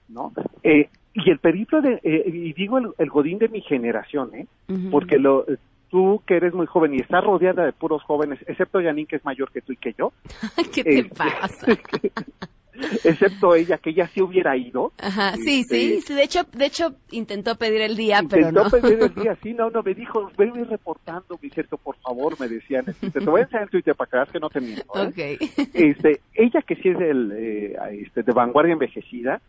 ¿no? 0.10 0.34
Eh, 0.64 0.90
y 1.14 1.30
el 1.30 1.40
periplo 1.40 1.82
de, 1.82 2.00
eh, 2.04 2.24
y 2.28 2.54
digo 2.54 2.78
el, 2.78 2.90
el 2.98 3.10
godín 3.10 3.40
de 3.40 3.50
mi 3.50 3.62
generación, 3.62 4.32
¿eh? 4.36 4.48
Porque 4.92 5.18
lo, 5.18 5.46
tú 5.90 6.22
que 6.26 6.36
eres 6.36 6.54
muy 6.54 6.68
joven 6.68 6.94
y 6.94 6.98
estás 6.98 7.24
rodeada 7.24 7.66
de 7.66 7.74
puros 7.74 8.04
jóvenes, 8.04 8.40
excepto 8.48 8.82
Janine 8.82 9.08
que 9.08 9.16
es 9.16 9.26
mayor 9.26 9.52
que 9.52 9.62
tú 9.62 9.74
y 9.74 9.78
que 9.78 9.94
yo, 9.98 10.14
¿Qué 10.74 10.84
te 10.84 11.04
pasa? 11.06 11.68
excepto 13.04 13.56
ella 13.56 13.78
que 13.78 13.92
ella 13.92 14.10
sí 14.14 14.22
hubiera 14.22 14.56
ido. 14.56 14.94
Ajá, 14.98 15.36
sí, 15.36 15.62
Este, 15.62 15.80
sí, 15.80 16.02
sí, 16.02 16.14
de 16.14 16.24
hecho, 16.24 16.44
de 16.54 16.66
hecho 16.66 16.96
intentó 17.12 17.56
pedir 17.56 17.82
el 17.82 17.96
día, 17.96 18.22
pero 18.30 18.50
Intentó 18.50 18.64
no. 18.66 18.70
pedir 18.70 19.00
el 19.02 19.14
día, 19.24 19.38
sí, 19.42 19.54
no, 19.54 19.70
no, 19.70 19.84
me 19.84 19.94
dijo, 19.94 20.32
veme 20.38 20.64
reportando, 20.64 21.38
Vicente, 21.38 21.76
por 21.78 21.96
favor, 21.98 22.40
me 22.40 22.48
decían, 22.48 22.86
este, 22.88 23.12
te 23.12 23.20
voy 23.22 23.42
a 23.42 23.44
enseñar 23.44 23.64
en 23.64 23.70
Twitter 23.70 23.96
para 23.96 24.10
que 24.10 24.18
veas 24.18 24.32
que 24.32 24.40
no 24.40 24.50
te 24.50 24.62
miento, 24.62 24.84
¿eh? 24.96 25.08
Ok. 25.40 25.50
este, 25.74 26.22
ella 26.34 26.62
que 26.62 26.76
sí 26.76 26.90
es 26.90 26.98
del, 26.98 27.32
eh, 27.36 27.76
este, 28.04 28.24
de 28.24 28.32
vanguardia 28.32 28.74
envejecida, 28.74 29.42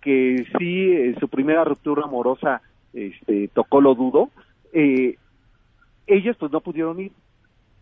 que 0.00 0.46
sí 0.58 0.90
en 0.92 1.18
su 1.18 1.28
primera 1.28 1.64
ruptura 1.64 2.02
amorosa 2.04 2.60
este, 2.92 3.48
tocó 3.48 3.80
lo 3.80 3.94
dudo, 3.94 4.30
eh, 4.72 5.16
ellos 6.06 6.36
pues 6.38 6.52
no 6.52 6.60
pudieron 6.60 7.00
ir. 7.00 7.12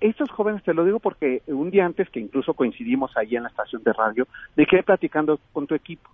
Estos 0.03 0.33
jóvenes, 0.33 0.65
te 0.65 0.75
lo 0.75 0.85
digo 0.85 0.99
porque 0.99 1.43
un 1.47 1.71
día 1.71 1.87
antes 1.87 2.11
que 2.11 2.19
incluso 2.19 2.55
coincidimos 2.55 3.17
ahí 3.17 3.37
en 3.37 3.45
la 3.45 3.49
estación 3.49 3.85
de 3.85 3.93
radio, 3.93 4.27
me 4.57 4.67
quedé 4.67 4.83
platicando 4.83 5.39
con 5.53 5.69
tu 5.69 5.77
equipo. 5.77 6.11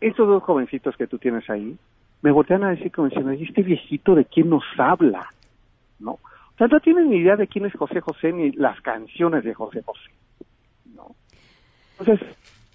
Estos 0.00 0.26
dos 0.26 0.42
jovencitos 0.42 0.96
que 0.96 1.06
tú 1.06 1.18
tienes 1.18 1.48
ahí, 1.50 1.76
me 2.22 2.30
voltean 2.30 2.64
a 2.64 2.70
decir 2.70 2.90
como 2.90 3.08
diciendo, 3.08 3.34
"¿Y 3.34 3.44
este 3.44 3.62
viejito 3.62 4.14
de 4.14 4.24
quién 4.24 4.48
nos 4.48 4.64
habla? 4.78 5.28
¿No? 5.98 6.12
O 6.12 6.56
sea, 6.56 6.66
no 6.66 6.80
tienen 6.80 7.10
ni 7.10 7.16
idea 7.16 7.36
de 7.36 7.46
quién 7.46 7.66
es 7.66 7.74
José 7.74 8.00
José 8.00 8.32
ni 8.32 8.52
las 8.52 8.80
canciones 8.80 9.44
de 9.44 9.52
José 9.52 9.82
José. 9.82 10.10
¿no? 10.94 11.14
Entonces, 11.98 12.26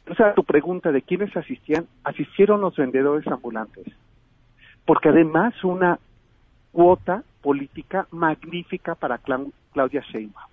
o 0.07 0.13
sea, 0.13 0.36
tu 0.36 0.43
pregunta 0.43 0.91
de 0.91 1.01
quiénes 1.01 1.36
asistían, 1.36 1.88
asistieron 2.03 2.62
los 2.62 2.75
vendedores 2.75 3.25
ambulantes. 3.25 3.88
Porque 4.86 5.09
además 5.09 5.55
una 5.63 5.98
cuota 6.71 7.24
política 7.41 8.07
magnífica 8.12 8.93
para 8.93 9.17
Claudia 9.73 10.01
Sheinbaum. 10.01 10.49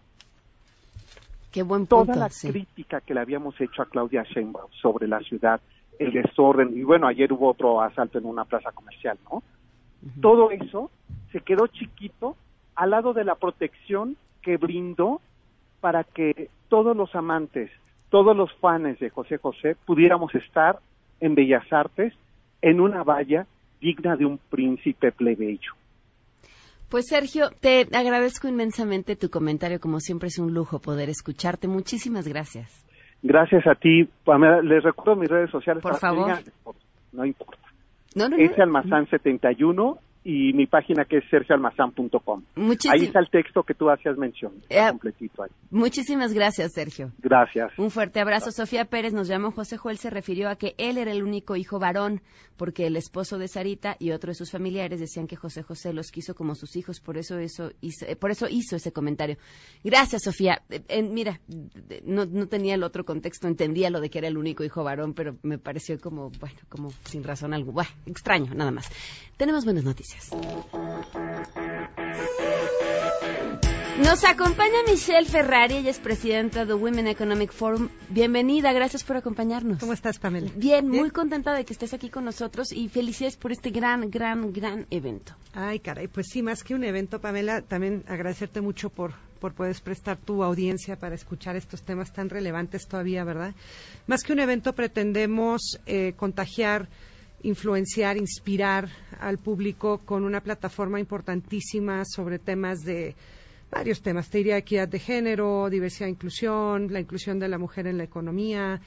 Qué 1.52 1.62
buen 1.62 1.86
punto. 1.86 2.12
Toda 2.12 2.16
la 2.16 2.28
sí. 2.28 2.50
crítica 2.50 3.00
que 3.00 3.14
le 3.14 3.20
habíamos 3.20 3.58
hecho 3.60 3.82
a 3.82 3.86
Claudia 3.86 4.24
Sheinbaum 4.24 4.70
sobre 4.72 5.08
la 5.08 5.20
ciudad, 5.20 5.60
el 5.98 6.12
desorden, 6.12 6.76
y 6.76 6.82
bueno, 6.82 7.06
ayer 7.06 7.32
hubo 7.32 7.50
otro 7.50 7.80
asalto 7.80 8.18
en 8.18 8.26
una 8.26 8.44
plaza 8.44 8.72
comercial, 8.72 9.18
¿no? 9.30 9.42
Todo 10.20 10.50
eso 10.50 10.90
se 11.32 11.40
quedó 11.40 11.66
chiquito 11.66 12.36
al 12.74 12.90
lado 12.90 13.14
de 13.14 13.24
la 13.24 13.34
protección 13.34 14.16
que 14.42 14.58
brindó 14.58 15.20
para 15.80 16.04
que 16.04 16.50
todos 16.68 16.96
los 16.96 17.14
amantes, 17.14 17.70
todos 18.10 18.36
los 18.36 18.52
fans 18.54 18.98
de 18.98 19.10
José 19.10 19.38
José 19.38 19.76
pudiéramos 19.86 20.34
estar 20.34 20.78
en 21.20 21.34
Bellas 21.34 21.72
Artes 21.72 22.12
en 22.60 22.80
una 22.80 23.02
valla 23.02 23.46
digna 23.80 24.16
de 24.16 24.26
un 24.26 24.38
príncipe 24.38 25.12
plebeyo. 25.12 25.72
Pues 26.88 27.06
Sergio, 27.08 27.50
te 27.60 27.86
agradezco 27.92 28.48
inmensamente 28.48 29.16
tu 29.16 29.28
comentario, 29.28 29.80
como 29.80 30.00
siempre 30.00 30.28
es 30.28 30.38
un 30.38 30.54
lujo 30.54 30.78
poder 30.78 31.08
escucharte. 31.08 31.66
Muchísimas 31.66 32.28
gracias. 32.28 32.84
Gracias 33.22 33.66
a 33.66 33.74
ti. 33.74 34.08
Les 34.62 34.82
recuerdo 34.84 35.16
mis 35.16 35.28
redes 35.28 35.50
sociales. 35.50 35.82
Por 35.82 35.96
favor. 35.98 36.32
no 37.12 37.24
importa. 37.24 37.62
No, 38.14 38.28
no, 38.28 38.36
Ese 38.36 38.56
no. 38.58 38.64
Almazán 38.64 39.08
71 39.08 39.98
y 40.28 40.52
mi 40.54 40.66
página 40.66 41.04
que 41.04 41.18
es 41.18 41.24
sergioalmazán.com. 41.30 42.42
Ahí 42.56 43.04
está 43.04 43.20
el 43.20 43.30
texto 43.30 43.62
que 43.62 43.74
tú 43.74 43.88
hacías 43.88 44.18
mención, 44.18 44.54
Eh, 44.68 44.84
completito 44.88 45.44
ahí. 45.44 45.50
Muchísimas 45.70 46.34
gracias, 46.34 46.72
Sergio. 46.72 47.12
Gracias. 47.18 47.78
Un 47.78 47.92
fuerte 47.92 48.18
abrazo. 48.18 48.50
Sofía 48.50 48.86
Pérez 48.86 49.12
nos 49.12 49.28
llamó. 49.28 49.52
José 49.52 49.76
Joel 49.76 49.98
se 49.98 50.10
refirió 50.10 50.48
a 50.48 50.56
que 50.56 50.74
él 50.78 50.98
era 50.98 51.12
el 51.12 51.22
único 51.22 51.54
hijo 51.54 51.78
varón, 51.78 52.22
porque 52.56 52.88
el 52.88 52.96
esposo 52.96 53.38
de 53.38 53.46
Sarita 53.46 53.94
y 54.00 54.10
otro 54.10 54.32
de 54.32 54.34
sus 54.34 54.50
familiares 54.50 54.98
decían 54.98 55.28
que 55.28 55.36
José 55.36 55.62
José 55.62 55.92
los 55.92 56.10
quiso 56.10 56.34
como 56.34 56.56
sus 56.56 56.74
hijos, 56.74 56.98
por 56.98 57.18
eso, 57.18 57.38
eso 57.38 57.70
hizo, 57.80 58.04
eh, 58.06 58.16
por 58.16 58.32
eso 58.32 58.48
hizo 58.50 58.74
ese 58.74 58.90
comentario. 58.90 59.36
Gracias, 59.84 60.24
Sofía. 60.24 60.60
Eh, 60.70 60.82
eh, 60.88 61.02
mira, 61.04 61.40
no, 62.04 62.26
no 62.26 62.48
tenía 62.48 62.74
el 62.74 62.82
otro 62.82 63.04
contexto, 63.04 63.46
entendía 63.46 63.90
lo 63.90 64.00
de 64.00 64.10
que 64.10 64.18
era 64.18 64.26
el 64.26 64.38
único 64.38 64.64
hijo 64.64 64.82
varón, 64.82 65.14
pero 65.14 65.36
me 65.44 65.58
pareció 65.58 66.00
como, 66.00 66.30
bueno, 66.40 66.56
como 66.68 66.90
sin 67.04 67.22
razón 67.22 67.54
alguna. 67.54 67.74
Bueno, 67.74 67.90
extraño, 68.06 68.54
nada 68.54 68.72
más. 68.72 68.90
Tenemos 69.36 69.64
buenas 69.64 69.84
noticias. 69.84 70.15
Nos 73.98 74.24
acompaña 74.24 74.82
Michelle 74.86 75.26
Ferrari, 75.26 75.76
ella 75.76 75.90
es 75.90 75.98
presidenta 75.98 76.66
de 76.66 76.74
Women 76.74 77.06
Economic 77.06 77.50
Forum. 77.50 77.88
Bienvenida, 78.10 78.72
gracias 78.72 79.02
por 79.02 79.16
acompañarnos. 79.16 79.78
¿Cómo 79.78 79.94
estás, 79.94 80.18
Pamela? 80.18 80.50
Bien, 80.54 80.86
muy 80.86 81.10
contenta 81.10 81.54
de 81.54 81.64
que 81.64 81.72
estés 81.72 81.94
aquí 81.94 82.10
con 82.10 82.24
nosotros 82.24 82.72
y 82.72 82.88
felicidades 82.90 83.36
por 83.36 83.52
este 83.52 83.70
gran, 83.70 84.10
gran, 84.10 84.52
gran 84.52 84.86
evento. 84.90 85.34
Ay, 85.54 85.80
caray, 85.80 86.08
pues 86.08 86.26
sí, 86.30 86.42
más 86.42 86.62
que 86.62 86.74
un 86.74 86.84
evento, 86.84 87.20
Pamela, 87.22 87.62
también 87.62 88.04
agradecerte 88.06 88.60
mucho 88.60 88.90
por, 88.90 89.14
por 89.40 89.54
poder 89.54 89.74
prestar 89.82 90.18
tu 90.18 90.44
audiencia 90.44 90.96
para 90.96 91.14
escuchar 91.14 91.56
estos 91.56 91.82
temas 91.82 92.12
tan 92.12 92.28
relevantes 92.28 92.86
todavía, 92.86 93.24
¿verdad? 93.24 93.54
Más 94.06 94.22
que 94.22 94.34
un 94.34 94.40
evento, 94.40 94.74
pretendemos 94.74 95.80
eh, 95.86 96.12
contagiar, 96.16 96.88
influenciar, 97.46 98.16
inspirar 98.16 98.88
al 99.20 99.38
público 99.38 99.98
con 99.98 100.24
una 100.24 100.40
plataforma 100.40 100.98
importantísima 100.98 102.04
sobre 102.04 102.38
temas 102.38 102.80
de 102.80 103.14
varios 103.70 104.02
temas. 104.02 104.28
Te 104.28 104.38
diría 104.38 104.58
equidad 104.58 104.88
de 104.88 104.98
género, 104.98 105.70
diversidad 105.70 106.08
e 106.08 106.12
inclusión, 106.12 106.92
la 106.92 107.00
inclusión 107.00 107.38
de 107.38 107.48
la 107.48 107.58
mujer 107.58 107.86
en 107.86 107.98
la 107.98 108.04
economía. 108.04 108.80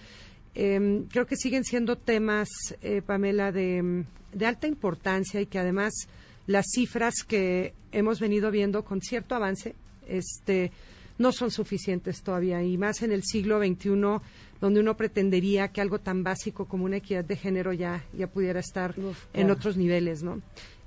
Eh, 0.56 1.04
creo 1.10 1.26
que 1.26 1.38
siguen 1.38 1.64
siendo 1.64 1.96
temas, 1.96 2.50
eh, 2.82 3.02
Pamela, 3.02 3.52
de 3.52 4.06
alta 4.46 4.68
importancia 4.68 5.40
y 5.40 5.46
que 5.46 5.60
además 5.60 6.10
las 6.46 6.66
cifras 6.74 7.24
que 7.24 7.74
hemos 7.92 8.20
venido 8.20 8.52
viendo 8.52 8.84
con 8.84 9.02
cierto 9.02 9.36
avance 9.36 9.76
este, 10.08 10.72
no 11.20 11.32
son 11.32 11.52
suficientes 11.52 12.24
todavía 12.24 12.64
y 12.64 12.76
más 12.78 13.04
en 13.04 13.12
el 13.12 13.22
siglo 13.24 13.60
XXI 13.60 13.90
donde 14.60 14.80
uno 14.80 14.98
pretendería 14.98 15.68
que 15.68 15.80
algo 15.82 16.00
tan 16.00 16.24
básico 16.24 16.66
como 16.66 16.86
una 16.86 16.98
equidad 16.98 17.24
de 17.24 17.36
género 17.36 17.72
ya, 17.72 18.04
ya 18.18 18.26
pudiera 18.28 18.60
estar 18.60 18.96
en 18.98 19.14
claro. 19.34 19.54
otros 19.54 19.78
niveles, 19.78 20.24
¿no? 20.24 20.42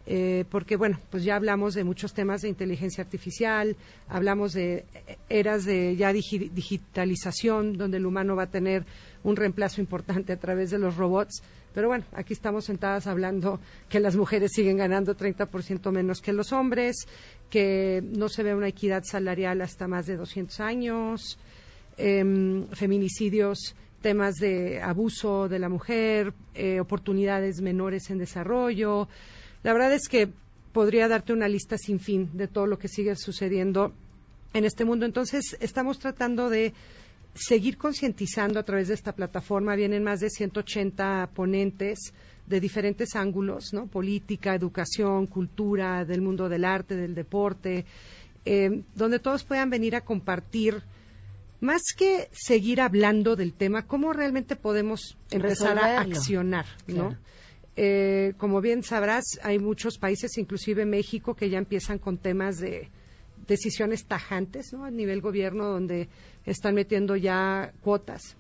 Eh, 0.04 0.44
porque 0.50 0.74
bueno, 0.76 0.98
pues 1.10 1.22
ya 1.22 1.36
hablamos 1.36 1.74
de 1.74 1.84
muchos 1.84 2.12
temas 2.12 2.42
de 2.42 2.48
inteligencia 2.48 3.04
artificial, 3.04 3.76
hablamos 4.08 4.52
de 4.52 4.84
eras 5.28 5.64
de 5.64 5.94
ya 5.94 6.12
digi- 6.12 6.50
digitalización, 6.50 7.74
donde 7.78 7.98
el 7.98 8.06
humano 8.06 8.34
va 8.36 8.44
a 8.44 8.50
tener 8.50 8.84
un 9.22 9.36
reemplazo 9.36 9.80
importante 9.80 10.32
a 10.32 10.36
través 10.38 10.70
de 10.70 10.78
los 10.78 10.96
robots. 10.96 11.42
Pero 11.72 11.88
bueno, 11.88 12.04
aquí 12.12 12.32
estamos 12.34 12.64
sentadas 12.64 13.06
hablando 13.06 13.60
que 13.88 14.00
las 14.00 14.16
mujeres 14.16 14.50
siguen 14.52 14.76
ganando 14.76 15.14
30% 15.16 15.90
menos 15.92 16.20
que 16.20 16.32
los 16.32 16.52
hombres, 16.52 17.06
que 17.52 18.02
no 18.02 18.30
se 18.30 18.42
ve 18.42 18.54
una 18.54 18.68
equidad 18.68 19.04
salarial 19.04 19.60
hasta 19.60 19.86
más 19.86 20.06
de 20.06 20.16
200 20.16 20.58
años, 20.60 21.38
em, 21.98 22.66
feminicidios, 22.68 23.76
temas 24.00 24.36
de 24.36 24.80
abuso 24.80 25.50
de 25.50 25.58
la 25.58 25.68
mujer, 25.68 26.32
eh, 26.54 26.80
oportunidades 26.80 27.60
menores 27.60 28.08
en 28.08 28.16
desarrollo. 28.16 29.06
La 29.62 29.74
verdad 29.74 29.92
es 29.92 30.08
que 30.08 30.30
podría 30.72 31.08
darte 31.08 31.34
una 31.34 31.46
lista 31.46 31.76
sin 31.76 32.00
fin 32.00 32.30
de 32.32 32.48
todo 32.48 32.66
lo 32.66 32.78
que 32.78 32.88
sigue 32.88 33.14
sucediendo 33.16 33.92
en 34.54 34.64
este 34.64 34.86
mundo. 34.86 35.04
Entonces, 35.04 35.54
estamos 35.60 35.98
tratando 35.98 36.48
de 36.48 36.72
seguir 37.34 37.76
concientizando 37.76 38.60
a 38.60 38.62
través 38.62 38.88
de 38.88 38.94
esta 38.94 39.12
plataforma. 39.12 39.76
Vienen 39.76 40.02
más 40.02 40.20
de 40.20 40.30
180 40.30 41.28
ponentes 41.34 42.14
de 42.46 42.60
diferentes 42.60 43.14
ángulos, 43.16 43.72
¿no? 43.72 43.86
Política, 43.86 44.54
educación, 44.54 45.26
cultura, 45.26 46.04
del 46.04 46.22
mundo 46.22 46.48
del 46.48 46.64
arte, 46.64 46.96
del 46.96 47.14
deporte, 47.14 47.84
eh, 48.44 48.82
donde 48.94 49.18
todos 49.18 49.44
puedan 49.44 49.70
venir 49.70 49.94
a 49.94 50.02
compartir, 50.02 50.82
más 51.60 51.82
que 51.96 52.28
seguir 52.32 52.80
hablando 52.80 53.36
del 53.36 53.52
tema, 53.52 53.86
cómo 53.86 54.12
realmente 54.12 54.56
podemos 54.56 55.16
empezar 55.30 55.78
a 55.78 56.00
accionar, 56.00 56.66
¿no? 56.88 57.16
Eh, 57.76 58.34
como 58.36 58.60
bien 58.60 58.82
sabrás, 58.82 59.38
hay 59.42 59.58
muchos 59.58 59.96
países, 59.96 60.36
inclusive 60.36 60.84
México, 60.84 61.34
que 61.34 61.48
ya 61.48 61.58
empiezan 61.58 61.98
con 61.98 62.18
temas 62.18 62.58
de 62.58 62.90
decisiones 63.46 64.04
tajantes, 64.04 64.72
¿no? 64.72 64.84
A 64.84 64.90
nivel 64.90 65.20
gobierno, 65.20 65.68
donde 65.68 66.08
están 66.44 66.74
metiendo 66.74 67.16
ya 67.16 67.72
cuotas, 67.80 68.36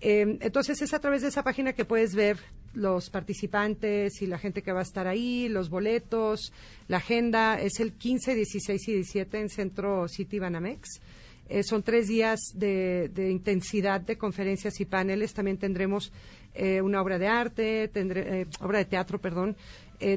Em, 0.00 0.38
entonces 0.40 0.82
es 0.82 0.92
a 0.92 0.98
través 0.98 1.22
de 1.22 1.28
esa 1.28 1.42
página 1.42 1.72
que 1.72 1.84
puedes 1.84 2.14
ver 2.14 2.38
los 2.74 3.10
participantes 3.10 4.22
y 4.22 4.26
la 4.26 4.38
gente 4.38 4.62
que 4.62 4.72
va 4.72 4.80
a 4.80 4.84
estar 4.84 5.06
ahí, 5.06 5.48
los 5.48 5.68
boletos, 5.68 6.52
la 6.88 6.98
agenda. 6.98 7.60
Es 7.60 7.80
el 7.80 7.92
15, 7.92 8.34
16 8.34 8.88
y 8.88 8.92
17 8.92 9.40
en 9.40 9.48
Centro 9.48 10.08
City 10.08 10.38
Banamex. 10.38 11.00
Eh, 11.48 11.62
son 11.62 11.82
tres 11.82 12.08
días 12.08 12.40
de, 12.54 13.10
intensidad 13.30 14.00
de 14.00 14.16
conferencias 14.16 14.80
y 14.80 14.86
paneles. 14.86 15.34
También 15.34 15.58
tendremos 15.58 16.12
eh, 16.54 16.80
una 16.80 17.02
obra 17.02 17.18
de 17.18 17.26
arte, 17.26 17.90
eh, 17.94 18.46
obra 18.60 18.78
de 18.78 18.84
teatro, 18.86 19.20
perdón. 19.20 19.56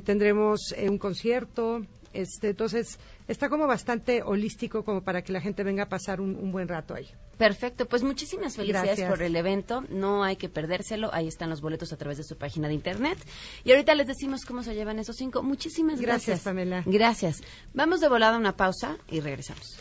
tendremos 0.03 0.73
un 0.89 0.97
concierto, 0.97 1.85
este, 2.15 2.49
entonces, 2.49 2.99
está 3.27 3.49
como 3.49 3.67
bastante 3.67 4.23
holístico 4.23 4.83
como 4.83 5.03
para 5.03 5.21
que 5.21 5.33
la 5.33 5.41
gente 5.41 5.63
venga 5.63 5.83
a 5.83 5.89
pasar 5.89 6.21
un, 6.21 6.51
buen 6.51 6.67
rato 6.67 6.93
ahí. 6.93 7.07
Perfecto, 7.37 7.85
pues 7.85 8.03
muchísimas 8.03 8.55
felicidades 8.55 9.01
por 9.03 9.21
el 9.21 9.35
evento. 9.35 9.83
No 9.89 10.23
hay 10.23 10.37
que 10.37 10.49
perdérselo. 10.49 11.13
Ahí 11.13 11.27
están 11.27 11.49
los 11.49 11.61
boletos 11.61 11.91
a 11.91 11.97
través 11.97 12.17
de 12.17 12.23
su 12.23 12.37
página 12.37 12.67
de 12.67 12.73
internet. 12.73 13.17
Y 13.63 13.71
ahorita 13.71 13.93
les 13.95 14.07
decimos 14.07 14.45
cómo 14.45 14.63
se 14.63 14.73
llevan 14.73 14.99
esos 14.99 15.17
cinco. 15.17 15.43
Muchísimas 15.43 15.99
gracias. 15.99 16.27
Gracias, 16.27 16.43
Pamela. 16.43 16.83
Gracias. 16.85 17.41
Vamos 17.73 17.99
de 18.01 18.09
volada 18.09 18.35
a 18.35 18.39
una 18.39 18.55
pausa 18.55 18.97
y 19.09 19.19
regresamos. 19.19 19.77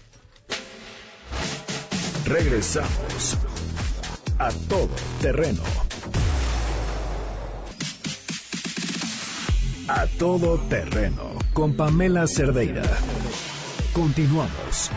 Regresamos 2.26 3.36
a 4.38 4.50
todo 4.68 4.90
terreno. 5.20 5.62
A 9.86 10.06
todo 10.06 10.56
terreno 10.70 11.34
con 11.52 11.76
Pamela 11.76 12.26
Cerdeira. 12.26 12.82
Continuamos. 13.92 14.90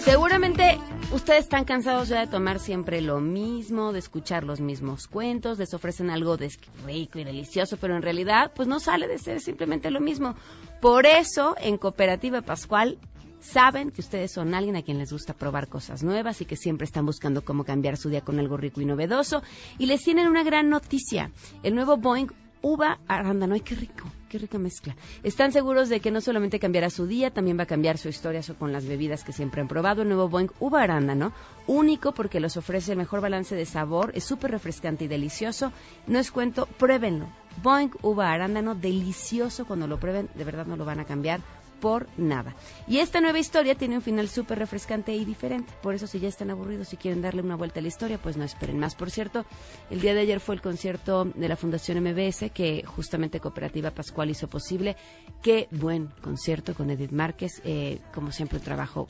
Seguramente 0.00 0.78
ustedes 1.10 1.44
están 1.44 1.64
cansados 1.64 2.08
ya 2.08 2.20
de 2.20 2.26
tomar 2.26 2.58
siempre 2.58 3.00
lo 3.00 3.20
mismo, 3.20 3.94
de 3.94 4.00
escuchar 4.00 4.44
los 4.44 4.60
mismos 4.60 5.08
cuentos, 5.08 5.58
les 5.58 5.72
ofrecen 5.72 6.10
algo 6.10 6.36
de 6.36 6.52
rico 6.84 7.18
y 7.18 7.24
delicioso, 7.24 7.78
pero 7.78 7.96
en 7.96 8.02
realidad 8.02 8.52
pues 8.54 8.68
no 8.68 8.78
sale 8.78 9.08
de 9.08 9.16
ser 9.16 9.40
simplemente 9.40 9.90
lo 9.90 10.00
mismo. 10.00 10.34
Por 10.82 11.06
eso 11.06 11.56
en 11.58 11.78
Cooperativa 11.78 12.42
Pascual 12.42 12.98
saben 13.40 13.90
que 13.90 14.00
ustedes 14.00 14.32
son 14.32 14.54
alguien 14.54 14.76
a 14.76 14.82
quien 14.82 14.98
les 14.98 15.12
gusta 15.12 15.34
probar 15.34 15.68
cosas 15.68 16.02
nuevas 16.02 16.40
y 16.40 16.44
que 16.44 16.56
siempre 16.56 16.84
están 16.84 17.06
buscando 17.06 17.44
cómo 17.44 17.64
cambiar 17.64 17.96
su 17.96 18.08
día 18.08 18.20
con 18.20 18.38
algo 18.38 18.56
rico 18.56 18.80
y 18.80 18.84
novedoso. 18.84 19.42
Y 19.78 19.86
les 19.86 20.02
tienen 20.02 20.28
una 20.28 20.42
gran 20.42 20.68
noticia. 20.68 21.30
El 21.62 21.74
nuevo 21.74 21.96
Boeing 21.96 22.28
uva 22.62 22.98
arándano. 23.06 23.54
¡Ay, 23.54 23.60
qué 23.60 23.74
rico! 23.74 24.04
¡Qué 24.28 24.38
rica 24.38 24.58
mezcla! 24.58 24.94
Están 25.22 25.52
seguros 25.52 25.88
de 25.88 26.00
que 26.00 26.10
no 26.10 26.20
solamente 26.20 26.58
cambiará 26.58 26.90
su 26.90 27.06
día, 27.06 27.30
también 27.30 27.58
va 27.58 27.62
a 27.62 27.66
cambiar 27.66 27.98
su 27.98 28.08
historia 28.08 28.42
con 28.58 28.72
las 28.72 28.86
bebidas 28.86 29.24
que 29.24 29.32
siempre 29.32 29.60
han 29.60 29.68
probado. 29.68 30.02
El 30.02 30.08
nuevo 30.08 30.28
Boeing 30.28 30.50
uva 30.60 30.82
arándano, 30.82 31.32
único 31.66 32.12
porque 32.12 32.40
les 32.40 32.56
ofrece 32.56 32.92
el 32.92 32.98
mejor 32.98 33.20
balance 33.20 33.54
de 33.54 33.64
sabor, 33.64 34.12
es 34.14 34.24
súper 34.24 34.50
refrescante 34.50 35.04
y 35.04 35.08
delicioso. 35.08 35.72
No 36.06 36.18
es 36.18 36.30
cuento, 36.30 36.66
pruébenlo. 36.78 37.28
Boeing 37.62 37.90
uva 38.02 38.30
arándano, 38.30 38.74
delicioso 38.74 39.66
cuando 39.66 39.86
lo 39.86 39.98
prueben, 39.98 40.28
de 40.34 40.44
verdad 40.44 40.66
no 40.66 40.76
lo 40.76 40.84
van 40.84 41.00
a 41.00 41.04
cambiar 41.04 41.40
por 41.80 42.08
nada. 42.16 42.54
Y 42.86 42.98
esta 42.98 43.20
nueva 43.20 43.38
historia 43.38 43.74
tiene 43.74 43.96
un 43.96 44.02
final 44.02 44.28
súper 44.28 44.58
refrescante 44.58 45.14
y 45.14 45.24
diferente. 45.24 45.72
Por 45.82 45.94
eso, 45.94 46.06
si 46.06 46.20
ya 46.20 46.28
están 46.28 46.50
aburridos 46.50 46.92
y 46.92 46.96
quieren 46.96 47.22
darle 47.22 47.42
una 47.42 47.56
vuelta 47.56 47.80
a 47.80 47.82
la 47.82 47.88
historia, 47.88 48.18
pues 48.18 48.36
no 48.36 48.44
esperen 48.44 48.78
más. 48.78 48.94
Por 48.94 49.10
cierto, 49.10 49.44
el 49.90 50.00
día 50.00 50.14
de 50.14 50.20
ayer 50.20 50.40
fue 50.40 50.54
el 50.54 50.62
concierto 50.62 51.24
de 51.24 51.48
la 51.48 51.56
Fundación 51.56 52.02
MBS 52.02 52.50
que 52.52 52.84
justamente 52.86 53.40
Cooperativa 53.40 53.90
Pascual 53.90 54.30
hizo 54.30 54.48
posible. 54.48 54.96
Qué 55.42 55.68
buen 55.70 56.08
concierto 56.22 56.74
con 56.74 56.90
Edith 56.90 57.12
Márquez. 57.12 57.60
Eh, 57.64 58.00
como 58.12 58.32
siempre, 58.32 58.58
un 58.58 58.64
trabajo 58.64 59.08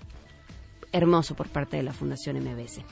hermoso 0.93 1.35
por 1.35 1.49
parte 1.49 1.77
de 1.77 1.83
la 1.83 1.93
Fundación 1.93 2.39
MBS. 2.39 2.83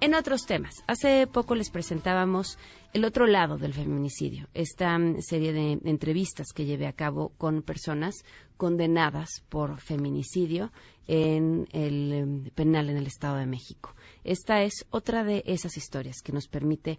En 0.00 0.14
otros 0.14 0.46
temas, 0.46 0.82
hace 0.86 1.26
poco 1.26 1.54
les 1.54 1.70
presentábamos 1.70 2.58
el 2.96 3.04
otro 3.04 3.26
lado 3.26 3.58
del 3.58 3.74
feminicidio, 3.74 4.48
esta 4.54 4.96
mm, 4.96 5.20
serie 5.20 5.52
de 5.52 5.78
entrevistas 5.84 6.54
que 6.54 6.64
llevé 6.64 6.86
a 6.86 6.94
cabo 6.94 7.34
con 7.36 7.60
personas 7.60 8.24
condenadas 8.56 9.44
por 9.50 9.78
feminicidio 9.82 10.72
en 11.06 11.68
el 11.72 12.12
em, 12.14 12.44
penal 12.54 12.88
en 12.88 12.96
el 12.96 13.06
Estado 13.06 13.36
de 13.36 13.44
México. 13.44 13.94
Esta 14.24 14.62
es 14.62 14.86
otra 14.88 15.24
de 15.24 15.42
esas 15.44 15.76
historias 15.76 16.22
que 16.24 16.32
nos 16.32 16.48
permite 16.48 16.98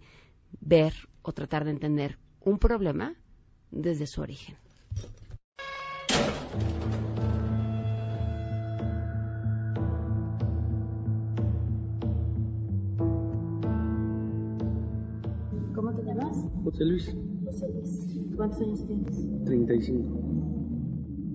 ver 0.60 0.94
o 1.22 1.32
tratar 1.32 1.64
de 1.64 1.72
entender 1.72 2.16
un 2.42 2.60
problema 2.60 3.16
desde 3.72 4.06
su 4.06 4.20
origen. 4.20 4.56
José 16.64 16.84
Luis. 16.84 17.16
José 17.44 17.66
Luis. 17.72 18.20
¿Cuántos 18.36 18.60
años 18.60 18.86
tienes? 18.86 19.44
35. 19.44 20.20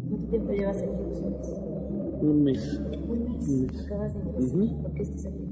¿Cuánto 0.09 0.27
tiempo 0.29 0.51
llevas 0.51 0.77
aquí, 0.81 0.91
José 1.09 1.29
Luis? 1.29 1.47
Un 2.21 2.43
mes. 2.43 2.81
Un 3.07 3.23
mes. 3.25 3.47
Un 3.49 3.61
mes. 3.65 3.85
Acabas 3.85 4.13
de 4.13 4.19
ingresar. 4.21 4.81
¿Por 4.81 4.93
qué 4.93 5.01
estás 5.03 5.25
aquí? 5.25 5.43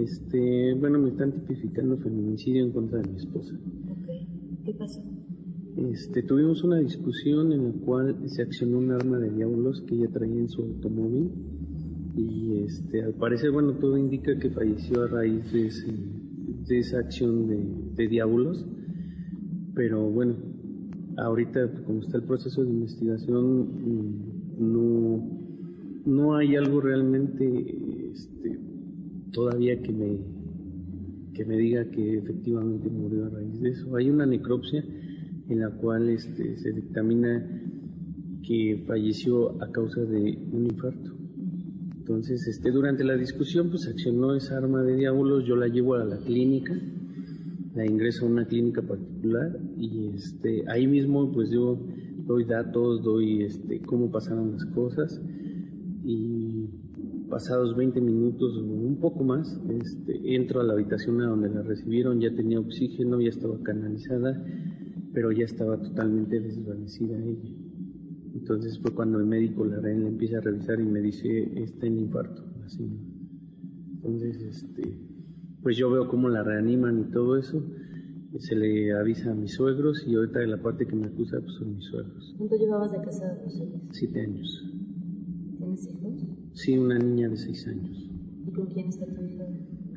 Este, 0.00 0.74
bueno, 0.74 0.98
me 0.98 1.10
están 1.10 1.32
tipificando 1.32 1.96
feminicidio 1.98 2.64
en 2.64 2.72
contra 2.72 3.00
de 3.00 3.08
mi 3.10 3.16
esposa. 3.16 3.54
Ok. 3.90 4.64
¿Qué 4.64 4.74
pasó? 4.74 5.02
Este, 5.76 6.22
tuvimos 6.22 6.64
una 6.64 6.78
discusión 6.78 7.52
en 7.52 7.64
la 7.64 7.72
cual 7.84 8.16
se 8.28 8.42
accionó 8.42 8.78
un 8.78 8.90
arma 8.90 9.18
de 9.18 9.30
diablos 9.30 9.82
que 9.82 9.94
ella 9.96 10.08
traía 10.12 10.38
en 10.40 10.48
su 10.48 10.62
automóvil 10.62 11.30
y 12.16 12.58
este, 12.64 13.02
al 13.02 13.14
parecer, 13.14 13.50
bueno, 13.52 13.72
todo 13.74 13.96
indica 13.96 14.38
que 14.38 14.50
falleció 14.50 15.02
a 15.02 15.08
raíz 15.08 15.50
de, 15.52 15.66
ese- 15.66 15.92
de 16.66 16.78
esa 16.78 16.98
acción 16.98 17.48
de, 17.48 17.56
de 17.94 18.08
pero 19.74 20.10
bueno, 20.10 20.36
ahorita 21.16 21.70
como 21.84 22.00
está 22.00 22.18
el 22.18 22.24
proceso 22.24 22.62
de 22.62 22.70
investigación, 22.70 23.60
mm, 23.60 24.42
no, 24.58 25.42
no 26.04 26.36
hay 26.36 26.56
algo 26.56 26.80
realmente 26.80 28.10
este, 28.12 28.58
todavía 29.32 29.80
que 29.80 29.92
me, 29.92 30.18
que 31.34 31.44
me 31.44 31.56
diga 31.56 31.84
que 31.90 32.18
efectivamente 32.18 32.90
murió 32.90 33.26
a 33.26 33.30
raíz 33.30 33.60
de 33.60 33.70
eso. 33.70 33.96
Hay 33.96 34.10
una 34.10 34.26
necropsia 34.26 34.84
en 35.48 35.60
la 35.60 35.70
cual 35.70 36.08
este, 36.10 36.56
se 36.58 36.72
dictamina 36.72 37.44
que 38.46 38.84
falleció 38.86 39.62
a 39.62 39.70
causa 39.70 40.02
de 40.02 40.38
un 40.52 40.66
infarto. 40.66 41.21
Entonces, 42.12 42.46
este, 42.46 42.70
durante 42.70 43.04
la 43.04 43.16
discusión, 43.16 43.70
pues 43.70 43.88
accionó 43.88 44.34
esa 44.34 44.58
arma 44.58 44.82
de 44.82 44.96
diablos, 44.96 45.46
yo 45.46 45.56
la 45.56 45.66
llevo 45.66 45.94
a 45.94 46.04
la 46.04 46.18
clínica, 46.18 46.78
la 47.74 47.86
ingreso 47.86 48.26
a 48.26 48.28
una 48.28 48.44
clínica 48.44 48.82
particular 48.82 49.58
y 49.78 50.08
este, 50.08 50.62
ahí 50.68 50.86
mismo 50.86 51.32
pues 51.32 51.50
yo 51.50 51.80
doy 52.26 52.44
datos, 52.44 53.02
doy 53.02 53.44
este, 53.44 53.80
cómo 53.80 54.10
pasaron 54.10 54.52
las 54.52 54.64
cosas 54.66 55.22
y 56.04 56.68
pasados 57.30 57.74
20 57.74 57.98
minutos 58.02 58.58
o 58.58 58.60
un 58.62 58.98
poco 59.00 59.24
más, 59.24 59.58
este, 59.70 60.34
entro 60.34 60.60
a 60.60 60.64
la 60.64 60.74
habitación 60.74 61.22
a 61.22 61.28
donde 61.28 61.48
la 61.48 61.62
recibieron, 61.62 62.20
ya 62.20 62.30
tenía 62.34 62.60
oxígeno, 62.60 63.22
ya 63.22 63.30
estaba 63.30 63.58
canalizada, 63.62 64.44
pero 65.14 65.32
ya 65.32 65.46
estaba 65.46 65.80
totalmente 65.80 66.40
desvanecida 66.40 67.16
ella. 67.18 67.61
Entonces 68.34 68.78
fue 68.80 68.92
cuando 68.92 69.18
el 69.18 69.26
médico 69.26 69.64
la, 69.64 69.80
la 69.80 69.90
empieza 69.90 70.38
a 70.38 70.40
revisar 70.40 70.80
y 70.80 70.84
me 70.84 71.00
dice, 71.00 71.62
está 71.62 71.86
en 71.86 71.98
infarto, 71.98 72.42
señora. 72.66 73.02
Entonces, 73.94 74.42
este, 74.42 74.98
pues 75.62 75.76
yo 75.76 75.90
veo 75.90 76.08
cómo 76.08 76.28
la 76.28 76.42
reaniman 76.42 76.98
y 76.98 77.04
todo 77.12 77.36
eso, 77.36 77.62
se 78.38 78.56
le 78.56 78.92
avisa 78.92 79.30
a 79.30 79.34
mis 79.34 79.52
suegros 79.54 80.04
y 80.06 80.14
ahorita 80.14 80.40
la 80.46 80.60
parte 80.60 80.86
que 80.86 80.96
me 80.96 81.06
acusa 81.06 81.38
pues, 81.40 81.52
son 81.54 81.76
mis 81.76 81.84
suegros. 81.84 82.34
¿Cuánto 82.38 82.56
llevabas 82.56 82.92
de 82.92 83.00
casada, 83.02 83.40
José 83.44 83.66
Luis? 83.66 83.82
Siete 83.90 84.20
años. 84.22 84.64
¿Tienes 85.58 85.86
hijos? 85.86 86.26
Sí, 86.54 86.78
una 86.78 86.98
niña 86.98 87.28
de 87.28 87.36
seis 87.36 87.66
años. 87.68 88.10
¿Y 88.46 88.50
con 88.50 88.66
quién 88.66 88.88
está 88.88 89.06
tu 89.06 89.22
hija? 89.22 89.44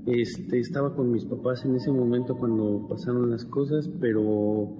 Este, 0.06 0.60
estaba 0.60 0.94
con 0.96 1.12
mis 1.12 1.26
papás 1.26 1.66
en 1.66 1.76
ese 1.76 1.92
momento 1.92 2.38
cuando 2.38 2.86
pasaron 2.88 3.32
las 3.32 3.46
cosas, 3.46 3.90
pero 4.00 4.78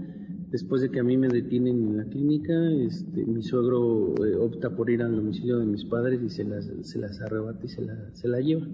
después 0.52 0.82
de 0.82 0.90
que 0.90 1.00
a 1.00 1.04
mí 1.04 1.18
me 1.18 1.28
detienen 1.28 1.84
en 1.84 1.98
la 1.98 2.06
clínica, 2.06 2.54
este, 2.72 3.26
mi 3.26 3.44
suegro 3.44 4.16
eh, 4.26 4.36
opta 4.36 4.76
por 4.76 4.90
ir 4.90 5.02
al 5.02 5.16
domicilio 5.16 5.60
de 5.60 5.66
mis 5.66 5.86
padres 5.86 6.22
y 6.24 6.30
se 6.30 6.44
las, 6.44 6.72
se 6.82 7.00
las 7.00 7.22
arrebata 7.22 7.66
y 7.66 7.70
se 7.70 7.82
la, 7.82 8.14
se 8.14 8.28
la 8.28 8.40
lleva 8.40 8.68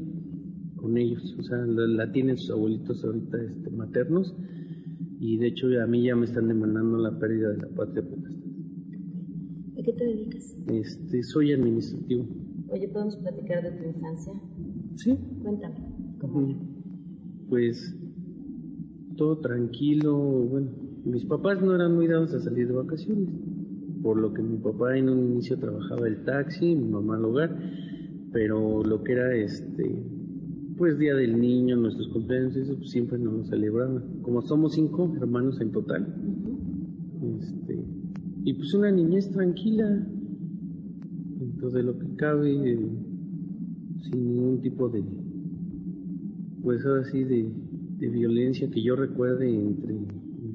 con 0.75 0.97
ellos. 0.97 1.35
O 1.39 1.43
sea, 1.43 1.57
la, 1.57 1.87
la 1.87 2.11
tienen 2.11 2.37
sus 2.37 2.51
abuelitos 2.51 3.03
ahorita 3.03 3.41
este, 3.41 3.69
maternos 3.69 4.35
y 5.19 5.37
de 5.37 5.47
hecho 5.47 5.67
a 5.81 5.87
mí 5.87 6.03
ya 6.03 6.15
me 6.15 6.25
están 6.25 6.47
demandando 6.47 6.97
la 6.97 7.17
pérdida 7.19 7.49
de 7.49 7.57
la 7.57 7.67
patria 7.69 8.03
potestad. 8.03 8.41
¿A 9.79 9.83
qué 9.83 9.93
te 9.93 10.05
dedicas? 10.05 10.57
Este, 10.67 11.23
soy 11.23 11.53
administrativo. 11.53 12.25
Oye, 12.69 12.87
¿podemos 12.87 13.17
platicar 13.17 13.63
de 13.63 13.71
tu 13.71 13.89
infancia? 13.89 14.33
Sí. 14.95 15.17
Cuéntame, 15.41 15.75
¿cómo? 16.19 16.55
Pues 17.49 17.95
todo 19.17 19.39
tranquilo, 19.39 20.17
bueno, 20.17 20.69
mis 21.05 21.25
papás 21.25 21.61
no 21.61 21.75
eran 21.75 21.95
muy 21.95 22.07
dados 22.07 22.33
a 22.33 22.39
salir 22.39 22.67
de 22.67 22.73
vacaciones, 22.73 23.29
por 24.01 24.17
lo 24.17 24.33
que 24.33 24.41
mi 24.41 24.57
papá 24.57 24.97
en 24.97 25.09
un 25.09 25.31
inicio 25.31 25.57
trabajaba 25.57 26.07
el 26.07 26.23
taxi, 26.23 26.75
mi 26.75 26.87
mamá 26.87 27.17
al 27.17 27.25
hogar, 27.25 27.57
pero 28.31 28.83
lo 28.83 29.03
que 29.03 29.13
era 29.13 29.35
este, 29.35 30.03
pues 30.77 30.97
día 30.97 31.15
del 31.15 31.39
niño, 31.39 31.75
nuestros 31.75 32.07
cumpleaños, 32.09 32.55
eso 32.55 32.75
pues, 32.77 32.89
siempre 32.91 33.19
nos 33.19 33.33
lo 33.33 33.43
celebraban. 33.45 34.21
Como 34.21 34.41
somos 34.41 34.73
cinco 34.73 35.13
hermanos 35.17 35.59
en 35.61 35.71
total, 35.71 36.15
este, 37.39 37.85
y 38.43 38.53
pues 38.53 38.73
una 38.73 38.91
niñez 38.91 39.29
tranquila, 39.31 40.07
de 41.69 41.83
lo 41.83 41.97
que 41.97 42.15
cabe, 42.15 42.73
eh, 42.73 42.89
sin 44.01 44.27
ningún 44.27 44.61
tipo 44.61 44.89
de, 44.89 45.03
pues 46.63 46.83
ahora 46.85 47.03
sí, 47.05 47.23
de, 47.23 47.51
de 47.99 48.09
violencia 48.09 48.69
que 48.69 48.81
yo 48.81 48.95
recuerde 48.95 49.53
entre 49.53 49.95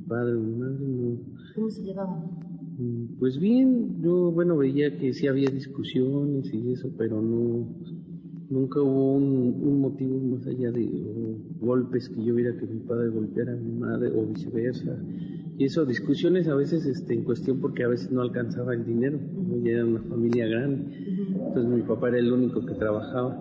padre 0.08 0.36
y 0.36 0.40
mi 0.40 0.56
madre, 0.56 0.86
no. 0.88 1.18
¿Cómo 1.54 1.70
se 1.70 1.82
llevaban? 1.82 2.22
Mm, 2.78 3.18
Pues 3.18 3.38
bien, 3.38 4.02
yo 4.02 4.30
bueno 4.32 4.56
veía 4.56 4.96
que 4.98 5.12
sí 5.12 5.26
había 5.26 5.50
discusiones 5.50 6.52
y 6.52 6.72
eso, 6.72 6.90
pero 6.96 7.20
no, 7.22 7.66
nunca 8.50 8.80
hubo 8.80 9.14
un, 9.14 9.56
un 9.62 9.80
motivo 9.80 10.18
más 10.18 10.46
allá 10.46 10.70
de 10.70 10.86
o 10.86 11.64
golpes 11.66 12.08
que 12.08 12.22
yo 12.24 12.34
viera 12.34 12.56
que 12.56 12.66
mi 12.66 12.80
padre 12.80 13.08
golpeara 13.08 13.52
a 13.52 13.56
mi 13.56 13.72
madre 13.72 14.10
o 14.14 14.26
viceversa. 14.26 14.96
Y 15.58 15.64
eso, 15.64 15.86
discusiones 15.86 16.48
a 16.48 16.54
veces 16.54 16.84
este, 16.84 17.14
en 17.14 17.24
cuestión 17.24 17.60
porque 17.60 17.82
a 17.84 17.88
veces 17.88 18.12
no 18.12 18.20
alcanzaba 18.20 18.74
el 18.74 18.84
dinero, 18.84 19.18
¿no? 19.18 19.56
ya 19.64 19.72
era 19.72 19.86
una 19.86 20.02
familia 20.02 20.46
grande, 20.46 20.84
entonces 21.48 21.72
mi 21.72 21.80
papá 21.82 22.08
era 22.08 22.18
el 22.18 22.30
único 22.30 22.64
que 22.66 22.74
trabajaba, 22.74 23.40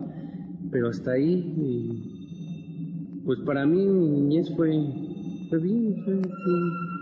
pero 0.72 0.88
hasta 0.88 1.12
ahí, 1.12 1.54
y, 1.58 3.22
pues 3.26 3.40
para 3.42 3.66
mí 3.66 3.86
mi 3.86 4.08
niñez 4.08 4.50
fue, 4.56 4.70
fue 5.50 5.60
bien, 5.60 6.04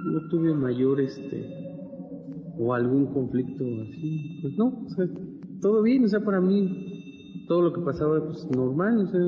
no 0.06 0.22
tuve 0.30 0.54
mayor 0.54 1.02
este, 1.02 1.46
o 2.58 2.74
algún 2.74 3.08
conflicto 3.08 3.64
así, 3.64 4.40
pues 4.42 4.58
no, 4.58 4.86
o 4.86 4.90
sea, 4.90 5.08
todo 5.62 5.82
bien, 5.82 6.06
o 6.06 6.08
sea, 6.08 6.20
para 6.20 6.42
mí 6.42 7.46
todo 7.48 7.62
lo 7.62 7.74
que 7.74 7.82
pasaba 7.82 8.24
pues 8.26 8.46
normal, 8.52 9.00
o 9.00 9.08
sea, 9.08 9.22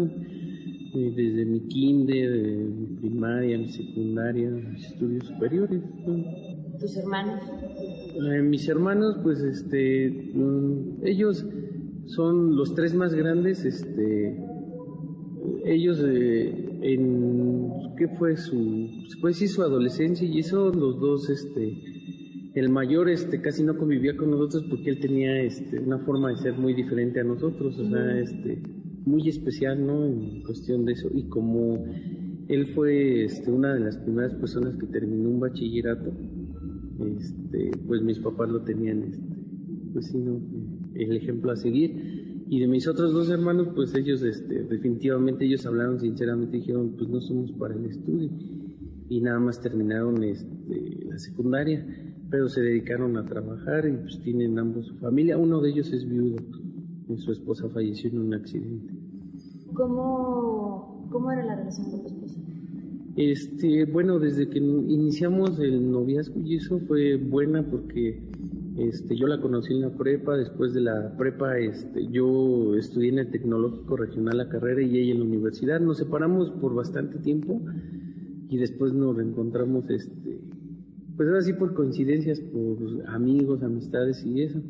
eh, 0.95 1.13
desde 1.15 1.45
mi 1.45 1.59
kinder, 1.67 2.31
de 2.31 2.57
mi 2.57 2.85
primaria, 2.97 3.57
mi 3.57 3.69
secundaria, 3.69 4.49
mis 4.49 4.85
estudios 4.85 5.25
superiores. 5.25 5.81
¿no? 6.05 6.23
¿Tus 6.79 6.97
hermanos? 6.97 7.41
Eh, 8.15 8.41
mis 8.41 8.67
hermanos, 8.67 9.17
pues 9.23 9.41
este, 9.41 10.31
mm, 10.33 11.05
ellos 11.05 11.45
son 12.05 12.55
los 12.55 12.75
tres 12.75 12.93
más 12.93 13.13
grandes, 13.13 13.65
este, 13.65 14.37
ellos 15.65 15.99
eh, 16.05 16.53
en, 16.81 17.95
¿qué 17.97 18.07
fue 18.07 18.37
su, 18.37 18.89
puede 19.19 19.33
decir 19.33 19.49
su 19.49 19.63
adolescencia 19.63 20.27
y 20.27 20.39
eso, 20.39 20.71
los 20.71 20.99
dos, 20.99 21.29
este, 21.29 21.75
el 22.53 22.69
mayor, 22.69 23.09
este, 23.09 23.41
casi 23.41 23.63
no 23.63 23.75
convivía 23.77 24.15
con 24.15 24.31
nosotros 24.31 24.65
porque 24.69 24.91
él 24.91 24.99
tenía, 24.99 25.41
este, 25.41 25.79
una 25.79 25.97
forma 25.99 26.29
de 26.29 26.37
ser 26.37 26.53
muy 26.53 26.73
diferente 26.73 27.19
a 27.19 27.23
nosotros, 27.23 27.77
o 27.79 27.89
sea, 27.89 28.19
este, 28.19 28.61
muy 29.05 29.27
especial, 29.27 29.85
¿no? 29.85 30.05
En 30.05 30.43
cuestión 30.43 30.85
de 30.85 30.93
eso 30.93 31.09
y 31.13 31.23
como 31.29 31.83
él 32.47 32.67
fue, 32.75 33.25
este, 33.25 33.51
una 33.51 33.73
de 33.73 33.79
las 33.79 33.97
primeras 33.97 34.35
personas 34.35 34.75
que 34.77 34.85
terminó 34.85 35.29
un 35.29 35.39
bachillerato, 35.39 36.11
este, 37.17 37.71
pues 37.87 38.03
mis 38.03 38.19
papás 38.19 38.49
lo 38.49 38.61
tenían, 38.61 39.03
este, 39.03 39.35
pues 39.93 40.07
sí, 40.07 40.17
¿no? 40.17 40.39
el 40.95 41.17
ejemplo 41.17 41.51
a 41.51 41.55
seguir. 41.55 42.24
Y 42.47 42.59
de 42.59 42.67
mis 42.67 42.87
otros 42.87 43.11
dos 43.13 43.29
hermanos, 43.29 43.69
pues 43.73 43.95
ellos, 43.95 44.21
este, 44.21 44.63
definitivamente 44.63 45.45
ellos 45.45 45.65
hablaron 45.65 45.99
sinceramente, 45.99 46.57
dijeron, 46.57 46.93
pues 46.97 47.09
no 47.09 47.19
somos 47.19 47.51
para 47.53 47.73
el 47.73 47.85
estudio. 47.85 48.29
Y 49.09 49.21
nada 49.21 49.39
más 49.39 49.59
terminaron 49.61 50.23
este, 50.23 51.05
la 51.07 51.17
secundaria, 51.17 51.85
pero 52.29 52.47
se 52.47 52.61
dedicaron 52.61 53.17
a 53.17 53.25
trabajar 53.25 53.87
y 53.87 53.97
pues 53.97 54.19
tienen 54.19 54.59
ambos 54.59 54.87
su 54.87 54.95
familia. 54.97 55.37
Uno 55.37 55.59
de 55.61 55.69
ellos 55.69 55.91
es 55.91 56.07
viudo, 56.07 56.37
y 57.09 57.17
su 57.17 57.31
esposa 57.31 57.67
falleció 57.69 58.09
en 58.11 58.19
un 58.19 58.33
accidente. 58.33 58.93
¿Cómo, 59.73 61.07
cómo 61.11 61.31
era 61.31 61.43
la 61.45 61.55
relación 61.55 61.91
con 61.91 62.01
tu 62.01 62.07
esposa? 62.07 62.39
Este, 63.15 63.85
bueno, 63.85 64.19
desde 64.19 64.49
que 64.49 64.59
iniciamos 64.59 65.57
el 65.59 65.89
noviazgo 65.89 66.41
y 66.41 66.57
eso 66.57 66.79
fue 66.79 67.15
buena 67.15 67.63
porque 67.63 68.21
este, 68.77 69.15
yo 69.15 69.27
la 69.27 69.39
conocí 69.39 69.73
en 69.73 69.81
la 69.81 69.89
prepa, 69.89 70.35
después 70.35 70.73
de 70.73 70.81
la 70.81 71.15
prepa 71.17 71.57
este, 71.57 72.07
yo 72.07 72.75
estudié 72.75 73.09
en 73.09 73.19
el 73.19 73.31
Tecnológico 73.31 73.95
Regional 73.95 74.37
la 74.37 74.49
carrera 74.49 74.81
y 74.81 74.97
ella 74.97 75.13
en 75.13 75.19
la 75.19 75.25
universidad. 75.25 75.79
Nos 75.79 75.97
separamos 75.97 76.51
por 76.51 76.75
bastante 76.75 77.19
tiempo 77.19 77.61
y 78.49 78.57
después 78.57 78.93
nos 78.93 79.15
reencontramos, 79.15 79.89
este, 79.89 80.41
pues 81.15 81.29
ahora 81.29 81.41
sí 81.41 81.53
por 81.53 81.73
coincidencias, 81.73 82.41
por 82.41 82.77
amigos, 83.07 83.63
amistades 83.63 84.25
y 84.25 84.41
eso. 84.41 84.61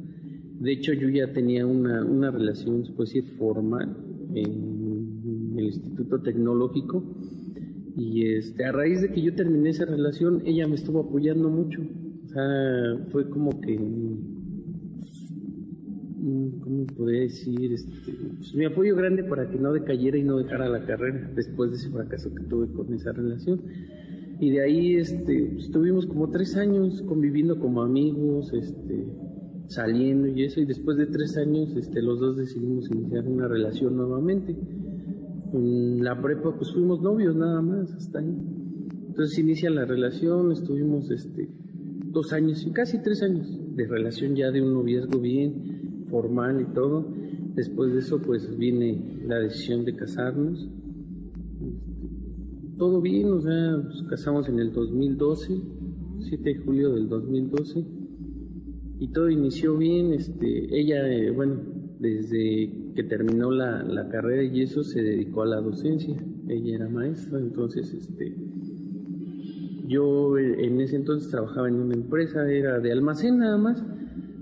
De 0.59 0.71
hecho 0.71 0.93
yo 0.93 1.09
ya 1.09 1.33
tenía 1.33 1.65
una, 1.65 2.05
una 2.05 2.29
relación, 2.29 2.83
puede 2.95 3.09
decir, 3.09 3.35
formal 3.37 3.97
en 4.35 5.55
el 5.57 5.65
Instituto 5.65 6.21
Tecnológico 6.21 7.03
y 7.97 8.27
este, 8.27 8.65
a 8.65 8.71
raíz 8.71 9.01
de 9.01 9.09
que 9.09 9.21
yo 9.21 9.33
terminé 9.33 9.69
esa 9.69 9.85
relación, 9.85 10.43
ella 10.45 10.67
me 10.67 10.75
estuvo 10.75 10.99
apoyando 10.99 11.49
mucho. 11.49 11.81
Sea, 12.35 12.97
fue 13.13 13.29
como 13.29 13.61
que 13.61 13.79
mm, 13.79 14.35
¿cómo 16.59 16.85
podría 16.87 17.21
decir? 17.21 17.71
Este, 17.71 18.11
pues, 18.35 18.53
mi 18.53 18.65
apoyo 18.65 18.93
grande 18.93 19.23
para 19.23 19.49
que 19.49 19.57
no 19.57 19.71
decayera 19.71 20.17
y 20.17 20.23
no 20.23 20.35
dejara 20.35 20.67
la 20.67 20.85
carrera 20.85 21.31
después 21.33 21.71
de 21.71 21.77
ese 21.77 21.89
fracaso 21.91 22.35
que 22.35 22.43
tuve 22.43 22.67
con 22.73 22.93
esa 22.93 23.13
relación. 23.13 23.61
Y 24.41 24.49
de 24.49 24.61
ahí 24.61 24.95
este, 24.95 25.55
estuvimos 25.55 26.07
como 26.07 26.29
tres 26.29 26.57
años 26.57 27.01
conviviendo 27.03 27.57
como 27.57 27.81
amigos, 27.81 28.51
este, 28.51 29.07
saliendo 29.67 30.27
y 30.27 30.43
eso, 30.43 30.59
y 30.59 30.65
después 30.65 30.97
de 30.97 31.05
tres 31.05 31.37
años 31.37 31.73
este, 31.77 32.01
los 32.01 32.19
dos 32.19 32.35
decidimos 32.35 32.91
iniciar 32.91 33.25
una 33.29 33.47
relación 33.47 33.95
nuevamente. 33.95 34.57
En 35.53 36.03
la 36.03 36.21
prepa 36.21 36.53
pues 36.53 36.73
fuimos 36.73 37.01
novios 37.01 37.33
nada 37.33 37.61
más, 37.61 37.93
hasta 37.93 38.19
ahí. 38.19 38.35
Entonces 39.07 39.39
inicia 39.39 39.69
la 39.69 39.85
relación, 39.85 40.51
estuvimos 40.51 41.09
este, 41.11 41.47
dos 42.15 42.31
años, 42.31 42.65
casi 42.73 42.97
tres 42.99 43.21
años 43.21 43.45
de 43.75 43.85
relación 43.85 44.35
ya 44.35 44.49
de 44.49 44.61
un 44.61 44.73
noviazgo 44.73 45.19
bien 45.19 46.05
formal 46.09 46.61
y 46.61 46.73
todo. 46.73 47.05
Después 47.55 47.93
de 47.93 47.99
eso 47.99 48.21
pues 48.21 48.57
viene 48.57 49.19
la 49.27 49.37
decisión 49.39 49.83
de 49.83 49.95
casarnos. 49.95 50.67
Todo 52.77 53.01
bien, 53.01 53.31
o 53.31 53.41
sea, 53.41 53.71
nos 53.71 54.03
casamos 54.03 54.47
en 54.47 54.59
el 54.59 54.71
2012, 54.71 55.61
7 56.21 56.43
de 56.43 56.55
julio 56.55 56.93
del 56.93 57.09
2012 57.09 57.85
y 58.99 59.07
todo 59.09 59.29
inició 59.29 59.77
bien. 59.77 60.13
Este, 60.13 60.79
ella, 60.79 61.07
eh, 61.09 61.31
bueno, 61.31 61.61
desde 61.99 62.93
que 62.95 63.03
terminó 63.03 63.51
la, 63.51 63.83
la, 63.83 64.07
carrera 64.07 64.43
y 64.43 64.61
eso 64.61 64.83
se 64.83 65.01
dedicó 65.01 65.41
a 65.41 65.47
la 65.47 65.59
docencia. 65.59 66.15
Ella 66.47 66.75
era 66.75 66.89
maestra, 66.89 67.39
entonces, 67.39 67.93
este, 67.93 68.35
yo 69.87 70.37
eh, 70.37 70.65
en 70.65 70.81
ese 70.81 70.95
entonces 70.95 71.29
trabajaba 71.29 71.67
en 71.67 71.75
una 71.75 71.95
empresa, 71.95 72.49
era 72.49 72.79
de 72.79 72.91
almacén 72.91 73.39
nada 73.39 73.57
más, 73.57 73.83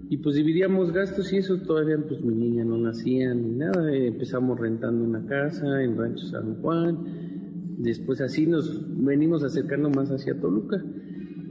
y 0.09 0.17
pues 0.17 0.35
dividíamos 0.35 0.91
gastos 0.91 1.31
y 1.33 1.37
eso 1.37 1.57
todavía, 1.59 1.97
pues 1.97 2.21
mi 2.21 2.35
niña 2.35 2.63
no 2.63 2.77
nacía 2.77 3.33
ni 3.33 3.51
nada. 3.55 3.91
Eh, 3.91 4.07
empezamos 4.07 4.59
rentando 4.59 5.03
una 5.03 5.25
casa 5.25 5.81
en 5.81 5.97
Rancho 5.97 6.25
San 6.27 6.55
Juan, 6.61 6.97
después 7.79 8.21
así 8.21 8.45
nos 8.45 8.85
venimos 9.03 9.43
acercando 9.43 9.89
más 9.89 10.09
hacia 10.09 10.39
Toluca 10.39 10.83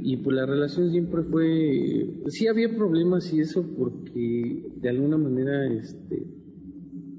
y 0.05 0.17
pues 0.17 0.37
la 0.37 0.47
relación 0.47 0.91
siempre 0.91 1.23
fue 1.23 2.09
sí 2.27 2.49
había 2.49 2.75
problemas 2.75 3.33
y 3.33 3.41
eso 3.41 3.65
porque 3.77 4.73
de 4.81 4.89
alguna 4.89 5.17
manera 5.17 5.67
este 5.73 6.27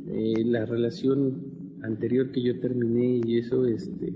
eh, 0.07 0.43
la 0.45 0.65
relación 0.65 1.79
anterior 1.81 2.31
que 2.31 2.41
yo 2.41 2.59
terminé 2.59 3.21
y 3.25 3.37
eso 3.37 3.65
este 3.65 4.13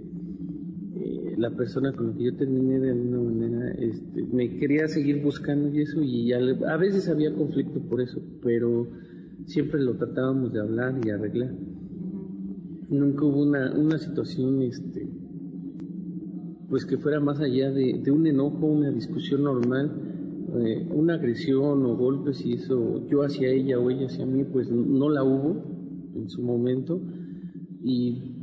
eh, 1.02 1.36
la 1.38 1.52
persona 1.52 1.94
con 1.94 2.08
la 2.08 2.18
que 2.18 2.24
yo 2.26 2.36
terminé 2.36 2.80
de 2.80 2.92
alguna 2.92 3.20
manera 3.20 3.72
este 3.74 4.24
me 4.32 4.58
quería 4.58 4.88
seguir 4.88 5.22
buscando 5.22 5.70
y 5.70 5.82
eso 5.82 6.02
y 6.02 6.34
a, 6.34 6.38
a 6.38 6.78
veces 6.78 7.10
había 7.10 7.34
conflicto 7.34 7.80
por 7.82 8.02
eso 8.02 8.22
pero 8.42 8.88
siempre 9.46 9.82
lo 9.82 9.96
tratábamos 9.96 10.54
de 10.54 10.60
hablar 10.60 11.00
y 11.06 11.10
arreglar. 11.10 11.54
Nunca 12.90 13.26
hubo 13.26 13.44
una 13.44 13.74
una 13.76 13.98
situación 13.98 14.62
este 14.62 15.08
pues 16.70 16.86
que 16.86 16.98
fuera 16.98 17.20
más 17.20 17.40
allá 17.40 17.72
de, 17.72 18.12
un 18.12 18.28
enojo, 18.28 18.66
una 18.66 18.92
discusión 18.92 19.44
normal, 19.44 19.92
eh, 20.60 20.88
una 20.92 21.16
agresión 21.16 21.86
o 21.86 21.96
golpes 21.96 22.46
y 22.46 22.54
eso 22.54 23.08
yo 23.08 23.24
hacia 23.24 23.50
ella 23.50 23.80
o 23.80 23.90
ella 23.90 24.08
hacia 24.08 24.26
mí, 24.26 24.44
pues 24.44 24.70
no 24.70 25.10
la 25.10 25.24
hubo 25.24 25.64
en 26.16 26.30
su 26.30 26.42
momento. 26.42 27.02
Y 27.84 28.37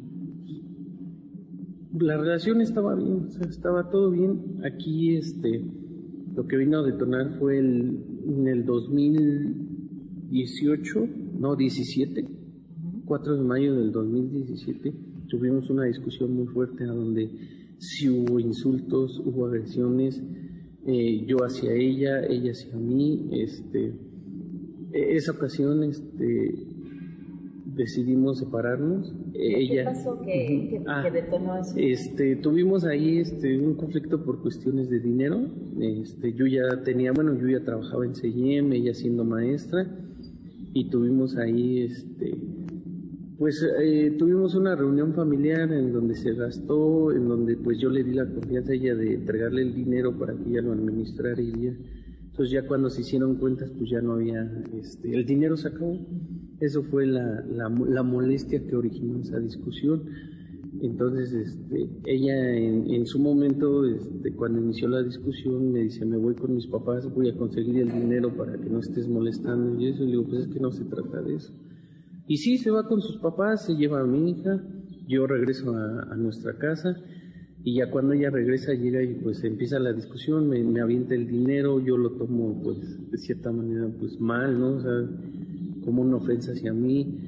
la 1.99 2.17
relación 2.17 2.61
estaba 2.61 2.95
bien, 2.95 3.25
o 3.27 3.31
sea, 3.31 3.49
estaba 3.49 3.91
todo 3.91 4.11
bien. 4.11 4.61
Aquí 4.65 5.17
este 5.17 5.65
lo 6.35 6.47
que 6.49 6.57
vino 6.57 6.81
a 6.81 6.83
detonar 6.83 7.39
fue 7.39 7.59
el, 7.59 8.03
en 8.27 8.49
el 8.49 8.65
2018, 8.65 11.09
no 11.39 11.55
17, 11.55 12.27
4 13.05 13.37
de 13.37 13.43
mayo 13.43 13.77
del 13.77 13.93
2017, 13.93 14.93
tuvimos 15.29 15.71
una 15.71 15.85
discusión 15.85 16.35
muy 16.35 16.47
fuerte 16.47 16.83
a 16.85 16.89
donde 16.89 17.31
si 17.79 18.09
hubo 18.09 18.41
insultos, 18.41 19.23
hubo 19.25 19.47
agresiones, 19.47 20.21
eh, 20.87 21.25
yo 21.27 21.45
hacia 21.45 21.73
ella, 21.73 22.27
ella 22.27 22.51
hacia 22.51 22.77
mí, 22.77 23.29
este, 23.31 23.95
e-, 24.93 25.15
esa 25.15 25.31
ocasión, 25.33 25.85
este, 25.85 26.74
decidimos 27.75 28.39
separarnos. 28.39 29.15
¿Qué 29.33 29.61
ella, 29.61 29.85
pasó 29.85 30.21
que, 30.21 30.69
que, 30.71 30.83
ah, 30.87 31.03
que, 31.05 31.11
detonó 31.11 31.59
eso? 31.59 31.75
Este, 31.77 32.37
tuvimos 32.37 32.85
ahí 32.85 33.19
este, 33.19 33.59
un 33.59 33.75
conflicto 33.75 34.25
por 34.25 34.41
cuestiones 34.43 34.89
de 34.91 35.01
dinero. 35.01 35.41
Este, 35.81 36.33
yo 36.33 36.47
ya 36.47 36.83
tenía, 36.83 37.13
bueno, 37.13 37.39
yo 37.39 37.49
ya 37.49 37.65
trabajaba 37.65 38.05
en 38.05 38.15
CIEM, 38.15 38.73
ella 38.73 38.95
siendo 38.95 39.25
maestra, 39.25 39.87
y 40.73 40.91
tuvimos 40.91 41.37
ahí 41.37 41.83
este, 41.83 42.37
pues 43.39 43.67
eh, 43.81 44.15
tuvimos 44.19 44.55
una 44.55 44.77
reunión 44.77 45.13
familiar 45.13 45.73
en 45.73 45.93
donde 45.93 46.15
se 46.15 46.33
gastó, 46.35 47.13
en 47.13 47.29
donde 47.29 47.57
pues 47.57 47.79
yo 47.79 47.91
le 47.91 48.05
di 48.05 48.15
la 48.15 48.27
confianza 48.27 48.73
a 48.73 48.75
ella 48.75 48.95
de 48.95 49.15
entregarle 49.15 49.63
el 49.63 49.75
dinero 49.75 50.17
para 50.19 50.35
que 50.35 50.51
ella 50.51 50.63
lo 50.63 50.73
administrara 50.73 51.41
y 51.41 51.53
ya. 51.61 51.73
Entonces 52.35 52.53
ya 52.53 52.67
cuando 52.67 52.91
se 52.91 53.03
hicieron 53.03 53.37
cuentas 53.37 53.71
pues 53.79 53.89
ya 53.91 54.01
no 54.01 54.15
había, 54.15 54.43
este, 54.77 55.15
el 55.15 55.25
dinero 55.25 55.57
se 55.57 55.69
acabó. 55.69 56.05
Eso 56.59 56.83
fue 56.83 57.07
la, 57.07 57.45
la, 57.47 57.69
la 57.69 58.03
molestia 58.03 58.61
que 58.67 58.75
originó 58.75 59.21
esa 59.21 59.39
discusión. 59.39 60.03
Entonces 60.83 61.33
este, 61.33 61.89
ella 62.07 62.57
en, 62.57 63.07
su 63.07 63.21
momento, 63.21 63.87
este, 63.87 64.35
cuando 64.35 64.61
inició 64.61 64.89
la 64.89 65.05
discusión, 65.05 65.71
me 65.71 65.83
dice, 65.85 66.05
me 66.05 66.17
voy 66.17 66.35
con 66.35 66.57
mis 66.57 66.67
papás, 66.67 67.09
voy 67.15 67.29
a 67.29 67.37
conseguir 67.37 67.79
el 67.79 67.93
dinero 67.93 68.37
para 68.37 68.59
que 68.59 68.69
no 68.69 68.81
estés 68.81 69.07
molestando 69.07 69.81
y 69.81 69.91
eso. 69.91 70.03
Y 70.03 70.07
le 70.07 70.13
digo, 70.15 70.25
pues 70.25 70.41
es 70.41 70.49
que 70.49 70.59
no 70.59 70.73
se 70.73 70.87
trata 70.87 71.23
de 71.23 71.37
eso. 71.37 71.53
Y 72.27 72.39
sí, 72.39 72.59
se 72.59 72.73
va 72.73 72.89
con 72.89 73.01
sus 73.01 73.19
papás, 73.19 73.65
se 73.65 73.77
lleva 73.77 74.01
a 74.01 74.07
mi 74.07 74.33
hija, 74.33 74.61
yo 75.07 75.29
regreso 75.29 75.73
a 75.77 76.17
nuestra 76.17 76.59
casa 76.59 76.97
y 77.67 77.77
ya 77.77 77.91
cuando 77.91 78.13
ella 78.13 78.29
regresa 78.29 78.75
llega 78.75 79.03
y 79.03 79.15
pues 79.15 79.43
empieza 79.43 79.79
la 79.79 79.95
discusión, 79.95 80.51
me, 80.51 80.81
avienta 80.81 81.15
el 81.15 81.27
dinero, 81.27 81.81
yo 81.81 81.97
lo 81.97 82.11
tomo 82.13 82.63
pues 82.63 83.11
de 83.11 83.17
cierta 83.17 83.51
manera 83.53 83.89
pues 83.99 84.21
mal, 84.21 84.61
¿no? 84.61 84.77
O 84.77 84.81
sea, 84.81 85.09
como 85.83 86.03
una 86.03 86.17
ofensa 86.17 86.53
hacia 86.53 86.75
mí, 86.75 87.19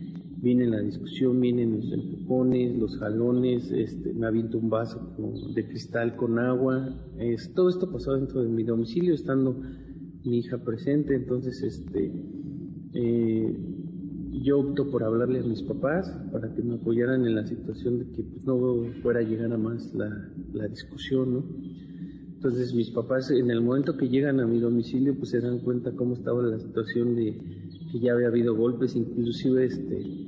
viene 0.42 0.66
la 0.66 0.80
discusión, 0.80 1.40
vienen 1.40 1.76
los 1.76 1.90
empujones, 1.90 2.76
los 2.76 2.98
jalones, 2.98 3.70
este, 3.70 4.12
me 4.12 4.26
avienta 4.26 4.58
un 4.58 4.68
vaso 4.68 5.16
de 5.54 5.66
cristal 5.66 6.16
con 6.16 6.38
agua, 6.38 6.94
es, 7.18 7.54
todo 7.54 7.70
esto 7.70 7.90
pasó 7.90 8.14
dentro 8.14 8.42
de 8.42 8.50
mi 8.50 8.62
domicilio 8.62 9.14
estando 9.14 9.58
mi 10.22 10.38
hija 10.38 10.58
presente, 10.58 11.14
entonces 11.14 11.62
este... 11.62 12.12
Eh, 12.92 13.75
yo 14.42 14.60
opto 14.60 14.90
por 14.90 15.02
hablarle 15.04 15.40
a 15.40 15.42
mis 15.42 15.62
papás 15.62 16.10
para 16.32 16.52
que 16.54 16.62
me 16.62 16.74
apoyaran 16.74 17.26
en 17.26 17.34
la 17.34 17.46
situación 17.46 17.98
de 17.98 18.04
que 18.12 18.22
pues, 18.22 18.44
no 18.44 18.58
fuera 19.02 19.20
a 19.20 19.22
llegar 19.22 19.52
a 19.52 19.58
más 19.58 19.94
la, 19.94 20.30
la, 20.52 20.68
discusión, 20.68 21.34
¿no? 21.34 21.44
Entonces 22.34 22.74
mis 22.74 22.90
papás 22.90 23.30
en 23.30 23.50
el 23.50 23.60
momento 23.60 23.96
que 23.96 24.08
llegan 24.08 24.40
a 24.40 24.46
mi 24.46 24.60
domicilio 24.60 25.16
pues 25.16 25.30
se 25.30 25.40
dan 25.40 25.60
cuenta 25.60 25.92
cómo 25.92 26.14
estaba 26.14 26.42
la 26.42 26.58
situación 26.58 27.16
de 27.16 27.38
que 27.90 27.98
ya 27.98 28.12
había 28.12 28.28
habido 28.28 28.54
golpes, 28.54 28.94
inclusive 28.94 29.64
este 29.64 30.26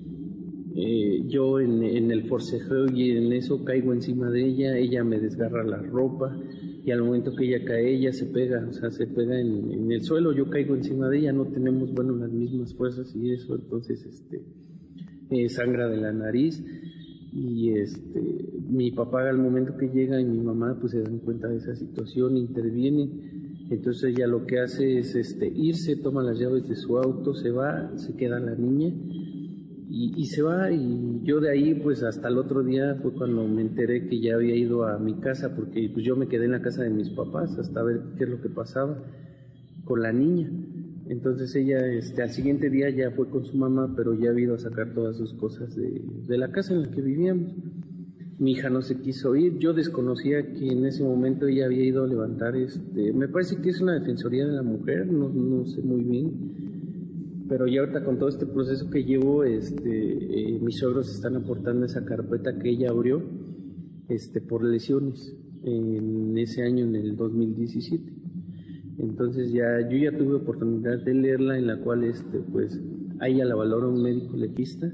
eh, 0.81 1.25
yo 1.27 1.61
en, 1.61 1.83
en 1.83 2.11
el 2.11 2.29
forcejeo 2.29 2.87
y 2.95 3.11
en 3.11 3.33
eso 3.33 3.65
caigo 3.65 3.93
encima 3.93 4.31
de 4.31 4.47
ella, 4.47 4.79
ella 4.79 5.03
me 5.03 5.19
desgarra 5.19 5.65
la 5.65 5.83
ropa, 5.83 6.37
y 6.85 6.91
al 6.91 7.03
momento 7.03 7.35
que 7.35 7.47
ella 7.47 7.65
cae, 7.65 7.95
ella 7.95 8.13
se 8.13 8.27
pega, 8.27 8.67
o 8.69 8.73
sea, 8.73 8.91
se 8.91 9.07
pega 9.07 9.41
en, 9.41 9.91
el 9.91 10.03
suelo, 10.03 10.33
yo 10.33 10.49
caigo 10.49 10.75
encima 10.75 11.09
de 11.09 11.19
ella, 11.19 11.33
no 11.33 11.47
tenemos, 11.47 11.93
bueno, 11.93 12.17
las 12.17 12.31
mismas 12.31 12.75
fuerzas 12.75 13.15
y 13.15 13.33
eso, 13.33 13.57
entonces, 13.57 14.05
este, 14.05 14.43
eh, 15.31 15.49
sangra 15.49 15.89
de 15.89 15.99
la 15.99 16.13
nariz 16.13 16.65
y 17.33 17.71
este, 17.73 18.21
mi 18.69 18.91
papá 18.91 19.29
al 19.29 19.39
momento 19.39 19.77
que 19.77 19.89
llega 19.89 20.21
y 20.21 20.25
mi 20.25 20.41
mamá 20.41 20.79
pues 20.81 20.93
se 20.93 21.03
dan 21.03 21.19
cuenta 21.19 21.49
de 21.49 21.57
esa 21.57 21.75
situación, 21.75 22.37
interviene, 22.37 23.11
entonces 23.71 24.15
ella 24.17 24.27
lo 24.27 24.47
que 24.47 24.61
hace 24.61 24.99
es 24.99 25.15
este, 25.15 25.47
irse, 25.47 25.97
toma 25.97 26.23
las 26.23 26.39
llaves 26.39 26.67
de 26.69 26.77
su 26.77 26.97
auto, 26.97 27.35
se 27.35 27.51
va, 27.51 27.93
se 27.99 28.15
queda 28.17 28.41
la 28.41 28.55
niña 28.55 28.93
y, 29.91 30.27
se 30.27 30.43
va 30.43 30.71
y 30.71 31.23
yo 31.23 31.41
de 31.41 31.51
ahí 31.51 31.75
pues 31.75 32.03
hasta 32.03 32.29
el 32.29 32.37
otro 32.37 32.63
día 32.63 32.99
fue 33.01 33.13
cuando 33.13 33.49
me 33.49 33.63
enteré 33.63 34.07
que 34.07 34.21
ya 34.21 34.35
había 34.35 34.55
ido 34.55 34.85
a 34.85 34.99
mi 34.99 35.15
casa 35.15 35.55
porque 35.57 35.91
pues 35.93 36.05
yo 36.05 36.15
me 36.15 36.29
quedé 36.29 36.45
en 36.45 36.53
la 36.53 36.61
casa 36.61 36.83
de 36.83 36.91
mis 36.91 37.09
papás 37.11 37.59
hasta 37.59 37.83
ver 37.83 38.03
qué 38.19 38.25
es 38.25 38.31
lo 38.31 38.41
que 38.43 38.51
pasaba 38.51 39.03
con 39.85 40.03
la 40.03 40.13
niña. 40.13 40.51
Entonces 41.07 41.55
ella 41.55 41.87
este, 41.87 42.23
al 42.23 42.31
siguiente 42.31 42.69
día 42.69 42.91
ya 42.91 43.11
fue 43.13 43.31
con 43.31 43.47
su 43.47 43.57
mamá 43.57 43.95
pero 43.97 44.13
ya 44.13 44.29
había 44.29 44.45
ido 44.45 44.57
a 44.57 44.59
sacar 44.59 44.93
todas 44.93 45.17
sus 45.17 45.33
cosas 45.35 45.75
de, 45.75 46.03
de 46.27 46.39
la 46.39 46.53
casa 46.53 46.75
en 46.75 46.83
la 46.83 46.91
que 46.91 47.01
vivíamos. 47.01 47.55
Mi 48.39 48.53
hija 48.53 48.69
no 48.69 48.83
se 48.83 49.01
quiso 49.01 49.35
ir, 49.37 49.59
yo 49.59 49.73
desconocía 49.73 50.53
que 50.53 50.69
en 50.69 50.85
ese 50.85 51.03
momento 51.03 51.47
ella 51.47 51.65
había 51.65 51.83
ido 51.83 52.05
a 52.05 52.07
levantar, 52.07 52.55
este, 52.57 53.13
me 53.13 53.27
parece 53.27 53.57
que 53.57 53.71
es 53.71 53.81
una 53.81 53.99
defensoría 53.99 54.47
de 54.47 54.53
la 54.53 54.63
mujer, 54.63 55.11
no, 55.11 55.29
no 55.29 55.67
sé 55.67 55.83
muy 55.83 56.03
bien, 56.03 56.68
pero 57.49 57.67
ya 57.67 57.81
ahorita 57.81 58.05
con 58.05 58.19
todo 58.19 58.29
este 58.29 58.47
proceso 58.47 58.91
que 58.91 59.05
llevo, 59.05 59.45
este, 59.45 60.55
eh, 60.55 60.59
mis 60.61 60.79
suegros 60.79 61.11
están 61.11 61.37
aportando 61.37 61.87
esa 61.87 62.05
carpeta 62.05 62.59
que 62.59 62.71
ella 62.71 62.91
abrió, 62.91 63.23
este, 64.09 64.41
por 64.41 64.65
lesiones 64.65 65.35
en 65.63 66.37
ese 66.37 66.63
año, 66.63 66.85
en 66.85 66.97
el 66.97 67.17
2017. 67.17 68.13
Entonces 68.99 69.53
ya 69.53 69.89
yo 69.89 69.97
ya 69.97 70.17
tuve 70.17 70.35
oportunidad 70.35 70.99
de 71.05 71.15
leerla 71.15 71.57
en 71.57 71.69
la 71.69 71.79
cual 71.79 72.05
este 72.05 72.41
pues 72.53 72.81
a 73.21 73.29
ella 73.29 73.45
la 73.45 73.55
valora 73.55 73.87
un 73.87 74.03
médico 74.03 74.37
legista 74.37 74.93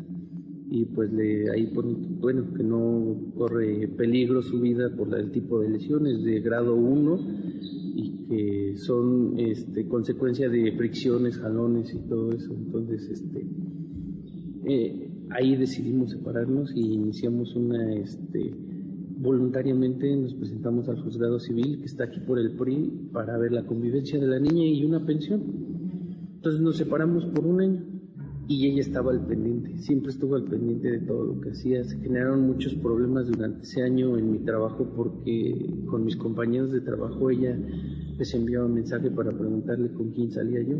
y 0.75 0.87
pues 0.87 1.13
le 1.13 1.51
ahí 1.53 1.69
pone 1.69 1.95
bueno 2.19 2.53
que 2.53 2.65
no 2.65 3.17
corre 3.37 3.87
peligro 3.97 4.43
su 4.43 4.61
vida 4.61 4.91
por 4.97 5.17
el 5.17 5.31
tipo 5.31 5.61
de 5.61 5.71
lesiones 5.71 6.25
de 6.25 6.41
grado 6.41 6.75
1 6.75 7.19
y 7.95 8.27
que 8.27 8.77
son 8.79 9.39
este 9.39 9.87
consecuencia 9.87 10.49
de 10.49 10.73
fricciones, 10.73 11.39
jalones 11.39 11.95
y 11.95 11.99
todo 12.09 12.33
eso. 12.33 12.53
Entonces 12.53 13.09
este 13.09 13.47
eh, 14.65 15.11
ahí 15.31 15.55
decidimos 15.55 16.11
separarnos 16.11 16.75
y 16.75 16.81
iniciamos 16.81 17.55
una 17.55 17.95
este 17.95 18.53
voluntariamente 19.17 20.17
nos 20.17 20.35
presentamos 20.35 20.89
al 20.89 21.01
juzgado 21.01 21.39
civil 21.39 21.79
que 21.79 21.87
está 21.87 22.05
aquí 22.05 22.19
por 22.19 22.41
el 22.41 22.57
PRI 22.57 23.11
para 23.13 23.39
ver 23.39 23.53
la 23.53 23.65
convivencia 23.65 24.19
de 24.19 24.27
la 24.27 24.41
niña 24.41 24.67
y 24.67 24.85
una 24.85 25.07
pensión. 25.07 25.41
Entonces 26.35 26.61
nos 26.61 26.77
separamos 26.77 27.27
por 27.27 27.47
un 27.47 27.61
año 27.61 27.94
y 28.47 28.67
ella 28.67 28.83
estaba 28.83 29.13
al 29.13 29.27
pendiente, 29.27 29.79
siempre 29.79 30.11
estuvo 30.11 30.35
al 30.35 30.45
pendiente 30.45 30.91
de 30.91 30.99
todo 31.01 31.25
lo 31.25 31.41
que 31.41 31.51
hacía. 31.51 31.83
Se 31.85 31.99
generaron 31.99 32.47
muchos 32.47 32.75
problemas 32.75 33.27
durante 33.27 33.63
ese 33.63 33.83
año 33.83 34.19
en 34.19 34.33
mi 34.33 34.39
trabajo 34.41 34.87
porque 34.95 35.55
con 35.87 36.05
mis 36.05 36.17
compañeros 36.17 36.73
de 36.73 36.81
trabajo 36.81 37.31
ella 37.31 37.59
les 38.19 38.35
enviaba 38.35 38.67
un 38.67 38.75
mensaje 38.75 39.11
para 39.11 39.33
preguntarle 39.33 39.91
con 39.93 40.11
quién 40.11 40.31
salía 40.31 40.63
yo 40.63 40.77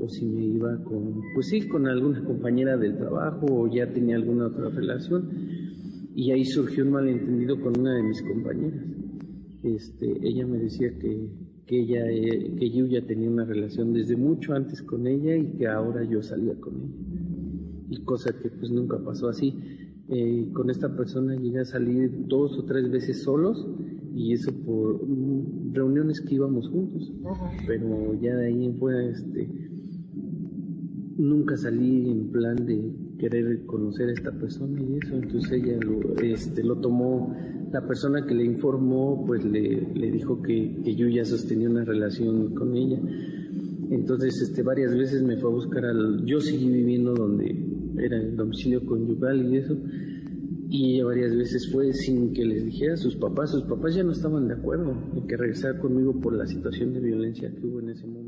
o 0.00 0.08
si 0.08 0.24
me 0.24 0.44
iba 0.44 0.76
con, 0.84 1.22
pues 1.34 1.48
sí, 1.48 1.66
con 1.68 1.86
alguna 1.86 2.24
compañera 2.24 2.76
del 2.76 2.96
trabajo 2.96 3.46
o 3.50 3.66
ya 3.68 3.92
tenía 3.92 4.16
alguna 4.16 4.46
otra 4.46 4.68
relación 4.70 5.28
y 6.14 6.30
ahí 6.32 6.44
surgió 6.44 6.84
un 6.84 6.92
malentendido 6.92 7.60
con 7.60 7.78
una 7.78 7.94
de 7.94 8.02
mis 8.02 8.22
compañeras. 8.22 8.84
Este, 9.62 10.16
ella 10.26 10.46
me 10.46 10.58
decía 10.58 10.96
que, 10.98 11.28
que 11.68 11.80
ella, 11.80 12.10
eh, 12.10 12.50
que 12.58 12.70
yo 12.70 12.86
ya 12.86 13.02
tenía 13.02 13.28
una 13.28 13.44
relación 13.44 13.92
desde 13.92 14.16
mucho 14.16 14.54
antes 14.54 14.82
con 14.82 15.06
ella 15.06 15.36
y 15.36 15.46
que 15.58 15.68
ahora 15.68 16.02
yo 16.02 16.22
salía 16.22 16.54
con 16.58 16.74
ella. 16.74 17.20
Y 17.90 18.02
cosa 18.04 18.32
que 18.32 18.48
pues 18.48 18.70
nunca 18.70 18.98
pasó 18.98 19.28
así. 19.28 19.54
Eh, 20.08 20.48
con 20.54 20.70
esta 20.70 20.96
persona 20.96 21.36
llegué 21.36 21.60
a 21.60 21.64
salir 21.66 22.10
dos 22.26 22.58
o 22.58 22.64
tres 22.64 22.90
veces 22.90 23.22
solos 23.22 23.68
y 24.14 24.32
eso 24.32 24.50
por 24.64 25.06
reuniones 25.72 26.22
que 26.22 26.36
íbamos 26.36 26.68
juntos. 26.68 27.12
Pero 27.66 28.18
ya 28.20 28.34
de 28.34 28.46
ahí 28.46 28.74
fue 28.78 29.10
este, 29.10 29.48
nunca 31.18 31.56
salí 31.58 32.10
en 32.10 32.30
plan 32.30 32.56
de 32.64 32.90
querer 33.18 33.66
conocer 33.66 34.08
a 34.08 34.12
esta 34.12 34.32
persona 34.32 34.80
y 34.80 34.98
eso. 35.02 35.14
Entonces 35.14 35.52
ella 35.52 35.78
lo, 35.80 36.16
este, 36.22 36.62
lo 36.62 36.76
tomó, 36.76 37.36
la 37.72 37.86
persona 37.86 38.24
que 38.24 38.34
le 38.34 38.44
informó, 38.44 39.24
pues 39.26 39.44
le, 39.44 39.92
le 39.94 40.10
dijo 40.10 40.40
que, 40.42 40.94
yo 40.94 41.08
ya 41.08 41.24
sostenía 41.24 41.68
una 41.68 41.84
relación 41.84 42.54
con 42.54 42.74
ella. 42.76 42.98
Entonces, 43.90 44.40
este, 44.42 44.62
varias 44.62 44.94
veces 44.94 45.22
me 45.22 45.36
fue 45.36 45.50
a 45.50 45.54
buscar 45.54 45.84
al, 45.84 46.24
yo 46.24 46.40
seguí 46.40 46.68
viviendo 46.68 47.14
donde 47.14 47.56
era 47.98 48.16
el 48.18 48.36
domicilio 48.36 48.84
conyugal 48.84 49.52
y 49.52 49.56
eso. 49.56 49.76
Y 50.70 51.00
varias 51.00 51.34
veces 51.34 51.70
fue 51.72 51.94
sin 51.94 52.34
que 52.34 52.44
les 52.44 52.64
dijera 52.64 52.94
a 52.94 52.96
sus 52.98 53.16
papás. 53.16 53.50
Sus 53.50 53.62
papás 53.62 53.94
ya 53.94 54.02
no 54.02 54.12
estaban 54.12 54.48
de 54.48 54.54
acuerdo 54.54 54.94
en 55.14 55.26
que 55.26 55.36
regresara 55.36 55.78
conmigo 55.78 56.20
por 56.20 56.34
la 56.34 56.46
situación 56.46 56.92
de 56.92 57.00
violencia 57.00 57.50
que 57.50 57.66
hubo 57.66 57.80
en 57.80 57.88
ese 57.88 58.06
momento. 58.06 58.27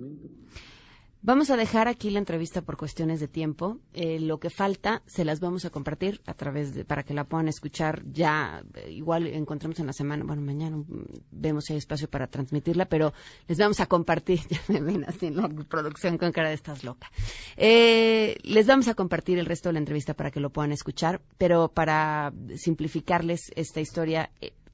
Vamos 1.23 1.51
a 1.51 1.57
dejar 1.59 1.87
aquí 1.87 2.09
la 2.09 2.19
entrevista 2.19 2.63
por 2.63 2.79
cuestiones 2.79 3.21
de 3.21 3.29
tiempo. 3.29 3.79
Eh, 3.93 4.21
lo 4.21 4.41
que 4.41 4.49
falta 4.49 5.03
se 5.05 5.27
las 5.27 5.39
vamos 5.39 5.67
a 5.67 5.71
compartir 5.71 6.23
a 6.25 6.33
través 6.33 6.73
de, 6.73 6.87
para 6.87 7.03
que 7.03 7.13
la 7.13 7.25
puedan 7.25 7.47
escuchar 7.47 8.03
ya. 8.11 8.65
Eh, 8.75 8.93
igual 8.93 9.27
encontramos 9.27 9.79
en 9.81 9.87
la 9.87 9.93
semana, 9.93 10.25
bueno, 10.25 10.41
mañana 10.41 10.79
mm, 10.79 10.85
vemos 11.31 11.67
si 11.67 11.75
hay 11.75 11.79
espacio 11.79 12.09
para 12.09 12.27
transmitirla, 12.27 12.87
pero 12.87 13.13
les 13.49 13.59
vamos 13.59 13.81
a 13.81 13.87
compartir, 13.87 14.41
ya 14.49 14.61
me 14.69 14.81
ven 14.81 15.05
así 15.07 15.27
en 15.27 15.37
la 15.37 15.47
producción 15.49 16.17
con 16.17 16.33
cara 16.33 16.49
de 16.49 16.55
estás 16.55 16.85
loca. 16.85 17.11
Eh, 17.59 18.39
les 18.43 18.67
vamos 18.67 18.89
a 18.89 18.95
compartir 18.95 19.39
el 19.39 19.45
resto 19.45 19.69
de 19.69 19.75
la 19.75 19.81
entrevista 19.81 20.15
para 20.15 20.31
que 20.31 20.41
lo 20.41 20.49
puedan 20.49 20.73
escuchar, 20.73 21.21
pero 21.37 21.69
para 21.69 22.33
simplificarles 22.57 23.53
esta 23.57 23.83
historia, 23.83 24.31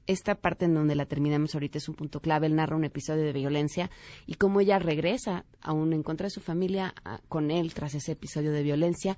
esta 0.07 0.35
parte 0.35 0.65
en 0.65 0.73
donde 0.73 0.95
la 0.95 1.05
terminamos 1.05 1.53
ahorita 1.53 1.77
es 1.77 1.89
un 1.89 1.95
punto 1.95 2.19
clave. 2.21 2.47
Él 2.47 2.55
narra 2.55 2.75
un 2.75 2.85
episodio 2.85 3.23
de 3.23 3.33
violencia 3.33 3.89
y 4.25 4.35
cómo 4.35 4.61
ella 4.61 4.79
regresa 4.79 5.45
aún 5.61 5.93
en 5.93 6.01
contra 6.01 6.25
de 6.25 6.31
su 6.31 6.39
familia 6.39 6.93
con 7.27 7.51
él 7.51 7.73
tras 7.73 7.93
ese 7.93 8.13
episodio 8.13 8.51
de 8.51 8.63
violencia. 8.63 9.17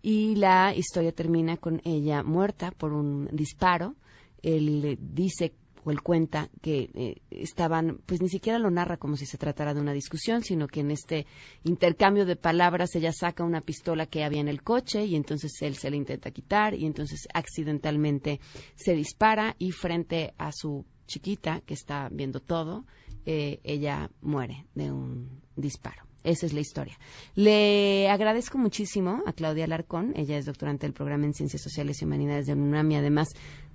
Y 0.00 0.36
la 0.36 0.74
historia 0.74 1.12
termina 1.12 1.56
con 1.56 1.82
ella 1.84 2.22
muerta 2.22 2.70
por 2.70 2.92
un 2.92 3.28
disparo. 3.32 3.96
Él 4.42 4.96
dice 5.00 5.52
él 5.86 6.02
cuenta 6.02 6.50
que 6.60 6.90
eh, 6.94 7.16
estaban, 7.30 8.00
pues 8.06 8.20
ni 8.20 8.28
siquiera 8.28 8.58
lo 8.58 8.70
narra 8.70 8.96
como 8.96 9.16
si 9.16 9.26
se 9.26 9.38
tratara 9.38 9.74
de 9.74 9.80
una 9.80 9.92
discusión, 9.92 10.42
sino 10.42 10.68
que 10.68 10.80
en 10.80 10.90
este 10.90 11.26
intercambio 11.64 12.26
de 12.26 12.36
palabras 12.36 12.94
ella 12.94 13.12
saca 13.12 13.44
una 13.44 13.60
pistola 13.60 14.06
que 14.06 14.24
había 14.24 14.40
en 14.40 14.48
el 14.48 14.62
coche 14.62 15.04
y 15.04 15.16
entonces 15.16 15.52
él 15.62 15.76
se 15.76 15.90
la 15.90 15.96
intenta 15.96 16.30
quitar 16.30 16.74
y 16.74 16.86
entonces 16.86 17.28
accidentalmente 17.32 18.40
se 18.74 18.94
dispara 18.94 19.54
y 19.58 19.72
frente 19.72 20.34
a 20.38 20.52
su 20.52 20.84
chiquita 21.06 21.62
que 21.62 21.74
está 21.74 22.08
viendo 22.10 22.40
todo, 22.40 22.84
eh, 23.26 23.60
ella 23.64 24.10
muere 24.20 24.66
de 24.74 24.92
un 24.92 25.40
disparo. 25.56 26.08
Esa 26.24 26.46
es 26.46 26.52
la 26.52 26.60
historia. 26.60 26.98
Le 27.34 28.08
agradezco 28.08 28.58
muchísimo 28.58 29.22
a 29.24 29.32
Claudia 29.32 29.64
Alarcón. 29.64 30.12
Ella 30.16 30.36
es 30.36 30.46
doctorante 30.46 30.86
del 30.86 30.92
programa 30.92 31.24
en 31.24 31.32
Ciencias 31.32 31.62
Sociales 31.62 32.02
y 32.02 32.04
Humanidades 32.04 32.46
de 32.46 32.54
UNAM 32.54 32.90
y 32.90 32.96
además 32.96 33.28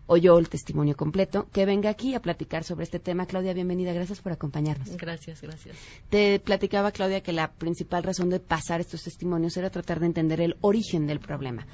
oyó 0.08 0.38
el 0.38 0.50
testimonio 0.50 0.96
completo, 0.96 1.48
que 1.52 1.66
venga 1.66 1.89
aquí 1.89 2.13
a 2.13 2.22
platicar 2.22 2.63
sobre 2.63 2.84
este 2.84 3.00
tema. 3.00 3.26
Claudia, 3.26 3.54
bienvenida, 3.54 3.94
gracias 3.94 4.22
por 4.22 4.32
acompañarnos. 4.32 4.96
Gracias, 4.98 5.42
gracias. 5.42 5.78
Te 6.10 6.39
platicaba, 6.39 6.92
Claudia, 6.92 7.22
que 7.22 7.34
la 7.34 7.52
principal 7.52 8.04
razón 8.04 8.30
de 8.30 8.39
pasar 8.39 8.82
estos 8.82 9.04
testimonios 9.04 9.56
era 9.58 9.70
tratar 9.70 10.00
de 10.00 10.08
entender 10.08 10.42
el 10.42 10.58
origen 10.62 11.08
del 11.08 11.20
problema. 11.20 11.66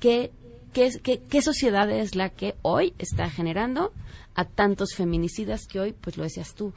¿Qué, 0.00 0.30
qué, 0.72 0.90
qué, 1.02 1.20
qué 1.20 1.42
sociedad 1.42 1.90
es 1.90 2.14
la 2.14 2.30
que 2.30 2.54
hoy 2.62 2.94
está 2.98 3.30
generando 3.30 3.92
a 4.34 4.44
tantos 4.44 4.94
feminicidas 4.94 5.66
que 5.66 5.80
hoy, 5.80 5.92
pues 5.92 6.16
lo 6.16 6.24
decías 6.24 6.54
tú, 6.54 6.74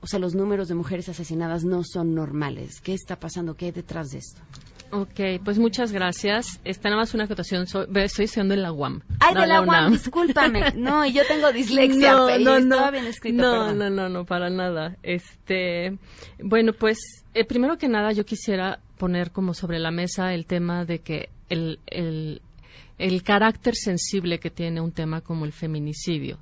o 0.00 0.06
sea, 0.06 0.20
los 0.20 0.34
números 0.34 0.68
de 0.68 0.74
mujeres 0.74 1.08
asesinadas 1.08 1.64
no 1.64 1.82
son 1.82 2.14
normales. 2.14 2.80
¿Qué 2.80 2.94
está 2.94 3.18
pasando? 3.18 3.54
¿Qué 3.56 3.66
hay 3.66 3.72
detrás 3.72 4.10
de 4.10 4.18
esto? 4.18 4.40
Ok, 4.90 5.20
pues 5.44 5.58
muchas 5.58 5.92
gracias. 5.92 6.60
Está 6.64 6.88
nada 6.88 7.02
más 7.02 7.12
una 7.12 7.24
acotación. 7.24 7.64
estoy 7.64 8.24
estudiando 8.24 8.54
en 8.54 8.62
la 8.62 8.72
UAM. 8.72 9.02
Ay, 9.20 9.34
de 9.34 9.46
la, 9.46 9.60
UAM, 9.60 9.92
discúlpame. 9.92 10.72
No, 10.76 11.04
y 11.04 11.12
yo 11.12 11.22
tengo 11.26 11.52
dislexia. 11.52 12.12
No, 12.12 12.38
no, 12.38 12.60
no. 12.60 12.90
Bien 12.90 13.06
escrito, 13.06 13.42
no, 13.42 13.74
no, 13.74 13.90
no, 13.90 14.08
no, 14.08 14.24
para 14.24 14.48
nada. 14.48 14.96
Este, 15.02 15.98
bueno, 16.42 16.72
pues 16.72 17.24
eh, 17.34 17.44
primero 17.44 17.76
que 17.76 17.88
nada 17.88 18.12
yo 18.12 18.24
quisiera 18.24 18.80
poner 18.96 19.30
como 19.30 19.52
sobre 19.54 19.78
la 19.78 19.90
mesa 19.90 20.32
el 20.32 20.46
tema 20.46 20.84
de 20.84 21.00
que 21.00 21.28
el, 21.50 21.80
el, 21.86 22.40
el 22.98 23.22
carácter 23.22 23.74
sensible 23.74 24.38
que 24.38 24.50
tiene 24.50 24.80
un 24.80 24.92
tema 24.92 25.20
como 25.20 25.44
el 25.44 25.52
feminicidio. 25.52 26.38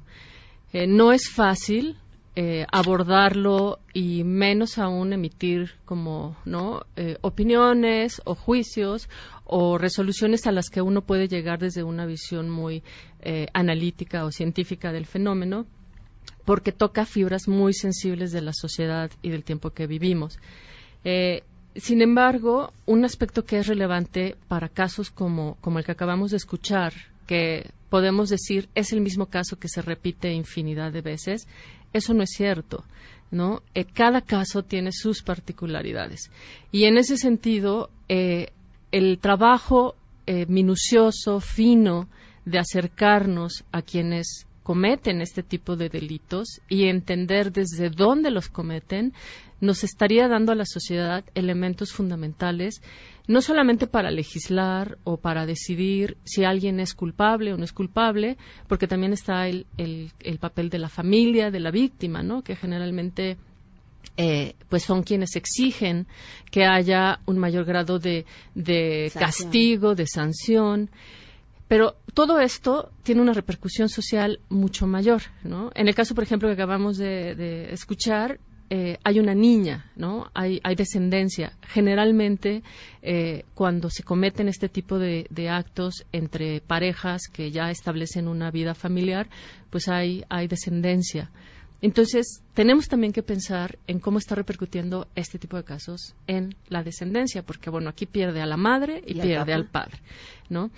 Eh, 0.72 0.86
no 0.86 1.12
es 1.12 1.28
fácil, 1.28 1.96
eh, 2.38 2.66
abordarlo 2.70 3.78
y 3.94 4.22
menos 4.22 4.76
aún 4.76 5.14
emitir 5.14 5.70
como 5.86 6.36
no 6.44 6.82
eh, 6.94 7.16
opiniones 7.22 8.20
o 8.26 8.34
juicios 8.34 9.08
o 9.46 9.78
resoluciones 9.78 10.46
a 10.46 10.52
las 10.52 10.68
que 10.68 10.82
uno 10.82 11.00
puede 11.00 11.28
llegar 11.28 11.58
desde 11.58 11.82
una 11.82 12.04
visión 12.04 12.50
muy 12.50 12.82
eh, 13.22 13.46
analítica 13.54 14.26
o 14.26 14.30
científica 14.30 14.92
del 14.92 15.06
fenómeno 15.06 15.64
porque 16.44 16.72
toca 16.72 17.06
fibras 17.06 17.48
muy 17.48 17.72
sensibles 17.72 18.32
de 18.32 18.42
la 18.42 18.52
sociedad 18.52 19.10
y 19.22 19.30
del 19.30 19.42
tiempo 19.42 19.70
que 19.70 19.86
vivimos. 19.86 20.38
sin 21.74 22.02
embargo, 22.02 22.70
un 22.84 23.06
aspecto 23.06 23.46
que 23.46 23.60
es 23.60 23.66
relevante 23.66 24.36
para 24.46 24.68
casos 24.68 25.10
como, 25.10 25.56
como 25.62 25.78
el 25.78 25.86
que 25.86 25.92
acabamos 25.92 26.32
de 26.32 26.36
escuchar, 26.36 26.92
que 27.26 27.70
podemos 27.90 28.28
decir 28.28 28.68
es 28.74 28.92
el 28.92 29.00
mismo 29.00 29.26
caso 29.26 29.58
que 29.58 29.68
se 29.68 29.82
repite 29.82 30.32
infinidad 30.32 30.92
de 30.92 31.02
veces, 31.02 31.46
eso 31.92 32.14
no 32.14 32.22
es 32.22 32.30
cierto. 32.30 32.84
¿no? 33.30 33.62
Eh, 33.74 33.84
cada 33.84 34.20
caso 34.20 34.62
tiene 34.62 34.92
sus 34.92 35.22
particularidades. 35.22 36.30
Y 36.70 36.84
en 36.84 36.96
ese 36.96 37.16
sentido, 37.16 37.90
eh, 38.08 38.50
el 38.92 39.18
trabajo 39.18 39.94
eh, 40.26 40.46
minucioso, 40.46 41.40
fino, 41.40 42.08
de 42.44 42.58
acercarnos 42.58 43.64
a 43.72 43.82
quienes 43.82 44.46
cometen 44.62 45.20
este 45.20 45.42
tipo 45.42 45.76
de 45.76 45.88
delitos 45.88 46.60
y 46.68 46.84
entender 46.84 47.52
desde 47.52 47.90
dónde 47.90 48.30
los 48.30 48.48
cometen, 48.48 49.12
nos 49.60 49.84
estaría 49.84 50.28
dando 50.28 50.52
a 50.52 50.56
la 50.56 50.64
sociedad 50.64 51.24
elementos 51.34 51.92
fundamentales 51.92 52.82
no 53.26 53.40
solamente 53.40 53.86
para 53.86 54.10
legislar 54.10 54.98
o 55.04 55.16
para 55.16 55.46
decidir 55.46 56.16
si 56.24 56.44
alguien 56.44 56.80
es 56.80 56.94
culpable 56.94 57.52
o 57.52 57.56
no 57.56 57.64
es 57.64 57.72
culpable, 57.72 58.36
porque 58.68 58.86
también 58.86 59.12
está 59.12 59.48
el, 59.48 59.66
el, 59.76 60.38
papel 60.38 60.70
de 60.70 60.78
la 60.78 60.88
familia, 60.88 61.50
de 61.50 61.60
la 61.60 61.70
víctima, 61.70 62.22
¿no? 62.22 62.42
que 62.42 62.54
generalmente 62.54 63.36
eh, 64.16 64.54
pues 64.68 64.84
son 64.84 65.02
quienes 65.02 65.34
exigen 65.36 66.06
que 66.50 66.64
haya 66.64 67.20
un 67.26 67.38
mayor 67.38 67.64
grado 67.64 67.98
de, 67.98 68.24
de 68.54 69.10
castigo, 69.12 69.94
de 69.94 70.06
sanción. 70.06 70.90
Pero 71.68 71.96
todo 72.14 72.38
esto 72.38 72.90
tiene 73.02 73.22
una 73.22 73.32
repercusión 73.32 73.88
social 73.88 74.38
mucho 74.48 74.86
mayor. 74.86 75.22
¿no? 75.42 75.72
En 75.74 75.88
el 75.88 75.96
caso, 75.96 76.14
por 76.14 76.22
ejemplo, 76.22 76.48
que 76.48 76.54
acabamos 76.54 76.96
de, 76.96 77.34
de 77.34 77.72
escuchar, 77.72 78.38
eh, 78.68 78.98
hay 79.04 79.20
una 79.20 79.34
niña, 79.34 79.90
¿no? 79.94 80.30
Hay, 80.34 80.60
descendencia. 80.76 81.52
Generalmente, 81.62 82.62
eh, 83.02 83.44
cuando 83.54 83.90
se 83.90 84.02
cometen 84.02 84.48
este 84.48 84.68
tipo 84.68 84.98
de, 84.98 85.48
actos 85.48 86.04
entre 86.12 86.60
parejas 86.60 87.28
que 87.32 87.50
ya 87.52 87.70
establecen 87.70 88.26
una 88.26 88.50
vida 88.50 88.74
familiar, 88.74 89.28
pues 89.70 89.88
hay, 89.88 90.24
hay 90.28 90.48
descendencia. 90.48 91.30
Entonces, 91.80 92.42
tenemos 92.54 92.88
también 92.88 93.12
que 93.12 93.22
pensar 93.22 93.78
en 93.86 94.00
cómo 94.00 94.18
está 94.18 94.34
repercutiendo 94.34 95.06
este 95.14 95.38
tipo 95.38 95.56
de 95.56 95.64
casos 95.64 96.14
en 96.26 96.56
la 96.68 96.82
descendencia, 96.82 97.42
porque, 97.42 97.70
bueno, 97.70 97.90
aquí 97.90 98.06
pierde 98.06 98.40
a 98.40 98.46
la 98.46 98.56
madre 98.56 99.02
y, 99.06 99.14
pierde 99.20 99.52
al 99.52 99.66
padre, 99.66 99.98
¿no? 100.48 100.70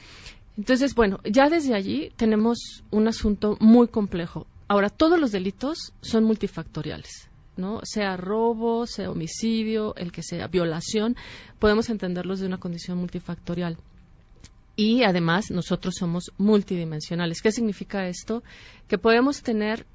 Entonces, 0.58 0.94
bueno, 0.94 1.20
ya 1.24 1.48
desde 1.48 1.74
allí 1.74 2.10
tenemos 2.16 2.82
un 2.90 3.06
asunto 3.08 3.56
muy 3.60 3.88
complejo. 3.88 4.46
Ahora, 4.66 4.90
todos 4.90 5.18
los 5.18 5.32
delitos 5.32 5.94
son 6.02 6.24
multifactoriales. 6.24 7.30
¿No? 7.58 7.80
sea 7.84 8.16
robo, 8.16 8.86
sea 8.86 9.10
homicidio, 9.10 9.94
el 9.96 10.12
que 10.12 10.22
sea 10.22 10.46
violación, 10.46 11.16
podemos 11.58 11.90
entenderlos 11.90 12.40
de 12.40 12.46
una 12.46 12.58
condición 12.58 12.98
multifactorial. 12.98 13.76
Y 14.76 15.02
además 15.02 15.50
nosotros 15.50 15.96
somos 15.98 16.32
multidimensionales. 16.38 17.42
¿Qué 17.42 17.50
significa 17.50 18.06
esto? 18.08 18.42
Que 18.86 18.96
podemos 18.96 19.42
tener 19.42 19.86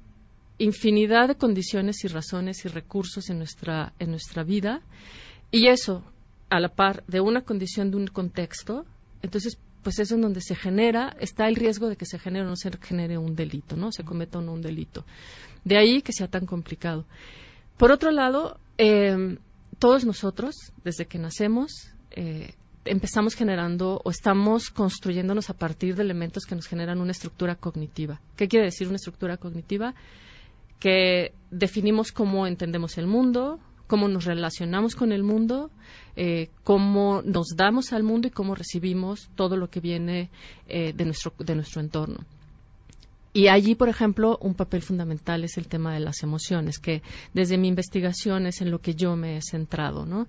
infinidad 0.58 1.28
de 1.28 1.36
condiciones 1.36 2.04
y 2.04 2.08
razones 2.08 2.64
y 2.64 2.68
recursos 2.68 3.28
en 3.30 3.38
nuestra, 3.38 3.92
en 3.98 4.10
nuestra 4.10 4.44
vida 4.44 4.82
y 5.50 5.68
eso 5.68 6.04
a 6.50 6.60
la 6.60 6.68
par 6.68 7.02
de 7.06 7.20
una 7.20 7.42
condición 7.42 7.90
de 7.90 7.96
un 7.96 8.06
contexto, 8.06 8.84
entonces 9.22 9.58
pues 9.82 9.98
eso 9.98 10.14
es 10.14 10.20
donde 10.20 10.40
se 10.40 10.54
genera, 10.54 11.14
está 11.20 11.46
el 11.46 11.56
riesgo 11.56 11.88
de 11.88 11.96
que 11.96 12.06
se 12.06 12.18
genere 12.18 12.46
o 12.46 12.48
no 12.48 12.56
se 12.56 12.70
genere 12.80 13.18
un 13.18 13.36
delito, 13.36 13.76
¿no? 13.76 13.92
Se 13.92 14.02
cometa 14.02 14.38
o 14.38 14.42
no 14.42 14.54
un 14.54 14.62
delito. 14.62 15.04
De 15.62 15.76
ahí 15.76 16.00
que 16.00 16.12
sea 16.12 16.26
tan 16.26 16.46
complicado. 16.46 17.04
Por 17.76 17.90
otro 17.90 18.10
lado, 18.10 18.58
em, 18.78 19.38
todos 19.78 20.04
nosotros, 20.04 20.54
desde 20.84 21.06
que 21.06 21.18
nacemos, 21.18 21.90
eh, 22.10 22.54
empezamos 22.84 23.34
generando 23.34 24.00
o 24.04 24.10
estamos 24.10 24.70
construyéndonos 24.70 25.50
a 25.50 25.54
partir 25.54 25.96
de 25.96 26.02
elementos 26.02 26.44
que 26.44 26.54
nos 26.54 26.66
generan 26.66 27.00
una 27.00 27.12
estructura 27.12 27.56
cognitiva. 27.56 28.20
¿Qué 28.36 28.48
quiere 28.48 28.66
decir 28.66 28.86
una 28.88 28.96
estructura 28.96 29.36
cognitiva? 29.36 29.94
Que 30.78 31.32
definimos 31.50 32.12
cómo 32.12 32.46
entendemos 32.46 32.98
el 32.98 33.06
mundo, 33.06 33.58
cómo 33.86 34.08
nos 34.08 34.24
relacionamos 34.24 34.94
con 34.94 35.12
el 35.12 35.22
mundo, 35.22 35.70
eh, 36.16 36.50
cómo 36.62 37.22
nos 37.22 37.48
damos 37.56 37.92
al 37.92 38.02
mundo 38.02 38.28
y 38.28 38.30
cómo 38.30 38.54
recibimos 38.54 39.30
todo 39.34 39.56
lo 39.56 39.68
que 39.68 39.80
viene 39.80 40.30
eh, 40.68 40.92
de, 40.92 41.04
nuestro, 41.04 41.32
de 41.38 41.54
nuestro 41.54 41.80
entorno. 41.80 42.24
Y 43.36 43.48
allí, 43.48 43.74
por 43.74 43.88
ejemplo, 43.88 44.38
un 44.40 44.54
papel 44.54 44.80
fundamental 44.80 45.42
es 45.42 45.58
el 45.58 45.66
tema 45.66 45.92
de 45.92 45.98
las 45.98 46.22
emociones, 46.22 46.78
que 46.78 47.02
desde 47.34 47.58
mi 47.58 47.66
investigación 47.66 48.46
es 48.46 48.60
en 48.60 48.70
lo 48.70 48.78
que 48.78 48.94
yo 48.94 49.16
me 49.16 49.36
he 49.36 49.42
centrado, 49.42 50.06
¿no? 50.06 50.28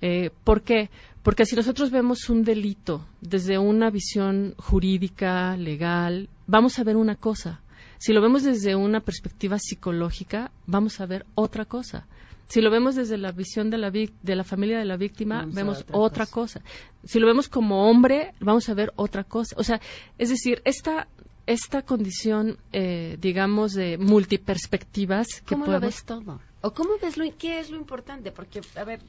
Eh, 0.00 0.30
¿Por 0.42 0.62
qué? 0.62 0.88
Porque 1.22 1.44
si 1.44 1.54
nosotros 1.54 1.90
vemos 1.90 2.30
un 2.30 2.44
delito 2.44 3.06
desde 3.20 3.58
una 3.58 3.90
visión 3.90 4.54
jurídica, 4.56 5.54
legal, 5.58 6.30
vamos 6.46 6.78
a 6.78 6.84
ver 6.84 6.96
una 6.96 7.16
cosa. 7.16 7.60
Si 7.98 8.14
lo 8.14 8.22
vemos 8.22 8.42
desde 8.42 8.74
una 8.74 9.00
perspectiva 9.00 9.58
psicológica, 9.58 10.50
vamos 10.66 10.98
a 11.00 11.06
ver 11.06 11.26
otra 11.34 11.66
cosa. 11.66 12.06
Si 12.48 12.62
lo 12.62 12.70
vemos 12.70 12.94
desde 12.94 13.18
la 13.18 13.32
visión 13.32 13.68
de 13.68 13.76
la, 13.76 13.90
de 13.90 14.36
la 14.36 14.44
familia 14.44 14.78
de 14.78 14.84
la 14.86 14.96
víctima, 14.96 15.44
vemos 15.46 15.84
otra, 15.92 16.24
cosa. 16.24 16.62
Si 17.04 17.18
lo 17.18 17.26
vemos 17.26 17.48
como 17.50 17.90
hombre, 17.90 18.32
vamos 18.40 18.68
a 18.70 18.74
ver 18.74 18.92
otra 18.96 19.24
cosa. 19.24 19.56
O 19.58 19.64
sea, 19.64 19.80
es 20.16 20.30
decir, 20.30 20.62
esta, 20.64 21.08
esta 21.46 21.82
condición, 21.82 22.58
eh, 22.72 23.16
digamos, 23.20 23.72
de 23.72 23.98
multiperspectivas 23.98 25.26
que 25.42 25.54
¿Cómo 25.54 25.66
lo 25.66 25.80
ves 25.80 26.04
todo? 26.04 26.40
¿O 26.60 26.72
cómo 26.72 26.90
ves 27.00 27.16
lo, 27.16 27.24
qué 27.38 27.60
es 27.60 27.70
lo 27.70 27.76
importante? 27.76 28.32
Porque, 28.32 28.60
a 28.76 28.84
ver, 28.84 29.00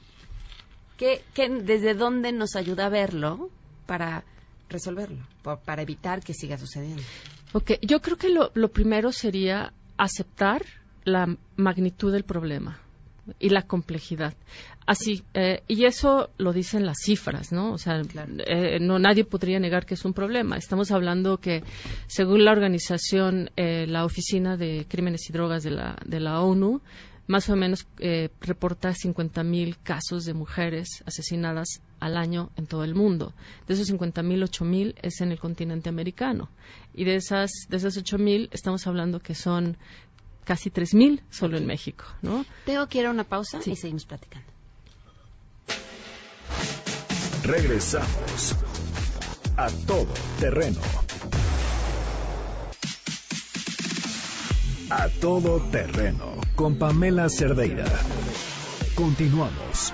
¿qué, 0.98 1.24
desde 1.64 1.94
dónde 1.94 2.32
nos 2.32 2.56
ayuda 2.56 2.86
a 2.86 2.90
verlo 2.90 3.50
para 3.86 4.24
resolverlo, 4.70 5.26
para 5.66 5.82
evitar 5.82 6.24
que 6.24 6.34
siga 6.34 6.58
sucediendo? 6.58 7.04
Ok, 7.54 7.72
yo 7.82 8.02
creo 8.02 8.18
que 8.18 8.30
lo, 8.30 8.52
lo 8.54 8.70
primero 8.70 9.12
sería 9.12 9.74
aceptar 9.98 10.64
la 11.04 11.36
magnitud 11.56 12.12
del 12.12 12.24
problema 12.24 12.80
y 13.40 13.50
la 13.50 13.64
complejidad. 13.64 14.34
Así, 14.86 15.24
eh, 15.34 15.64
y 15.68 15.84
eso 15.84 16.30
lo 16.38 16.54
dicen 16.54 16.86
las 16.86 17.00
cifras, 17.04 17.52
¿no? 17.52 17.74
O 17.74 17.78
sea, 17.78 18.02
eh, 18.48 18.80
no 18.80 19.00
nadie 19.00 19.26
podría 19.26 19.60
negar 19.60 19.86
que 19.86 19.96
es 19.96 20.06
un 20.06 20.14
problema. 20.14 20.56
Estamos 20.56 20.92
hablando 20.92 21.40
que, 21.40 21.62
según 22.08 22.46
la 22.46 22.54
organización, 22.54 23.50
eh, 23.58 23.86
la 23.86 24.06
Oficina 24.06 24.56
de 24.56 24.86
Crímenes 24.88 25.30
y 25.30 25.34
Drogas 25.34 25.64
de 25.64 25.72
la, 25.72 25.98
de 26.06 26.22
la 26.22 26.40
ONU, 26.42 26.82
más 27.28 27.50
o 27.50 27.58
menos 27.58 27.86
reporta 28.40 28.92
50.000 28.92 29.76
casos 29.84 30.24
de 30.24 30.34
mujeres 30.34 31.04
asesinadas 31.06 31.82
al 32.00 32.16
año 32.16 32.52
en 32.56 32.68
todo 32.68 32.86
el 32.86 32.96
mundo. 32.96 33.34
De 33.68 33.74
esos 33.74 33.92
50.000, 33.92 34.44
8.000 34.46 34.96
es 35.02 35.20
en 35.20 35.34
el 35.34 35.40
continente 35.40 35.90
americano. 35.90 36.50
Y 36.94 37.04
de 37.04 37.16
esas, 37.16 37.52
de 37.68 37.76
esas 37.76 37.98
8.000 37.98 38.48
estamos 38.54 38.88
hablando 38.88 39.20
que 39.20 39.36
son 39.36 39.76
casi 40.48 40.72
3.000 40.72 41.22
solo 41.30 41.58
en 41.58 41.66
México, 41.66 42.06
¿no? 42.22 42.46
Ir 42.66 43.06
a 43.06 43.12
una 43.12 43.26
pausa 43.26 43.60
y 43.66 43.76
seguimos 43.76 44.06
platicando. 44.06 44.48
Regresamos 47.44 48.56
a 49.58 49.68
todo 49.86 50.08
terreno. 50.40 50.80
A 54.90 55.10
todo 55.20 55.60
terreno 55.70 56.38
con 56.56 56.78
Pamela 56.80 57.28
Cerdeira. 57.28 57.86
Continuamos. 58.96 59.94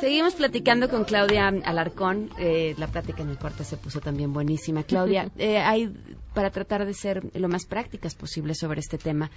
Seguimos 0.00 0.34
platicando 0.34 0.88
con 0.88 1.04
Claudia 1.04 1.48
Alarcón. 1.48 2.30
Eh, 2.38 2.74
la 2.78 2.86
plática 2.86 3.22
en 3.22 3.28
el 3.28 3.36
corte 3.36 3.64
se 3.64 3.76
puso 3.76 4.00
también 4.00 4.32
buenísima. 4.32 4.82
Claudia, 4.82 5.30
eh, 5.38 5.58
hay, 5.58 5.92
para 6.32 6.50
tratar 6.50 6.86
de 6.86 6.94
ser 6.94 7.30
lo 7.38 7.48
más 7.48 7.66
prácticas 7.66 8.14
posible 8.14 8.54
sobre 8.54 8.80
este 8.80 8.96
tema, 8.96 9.30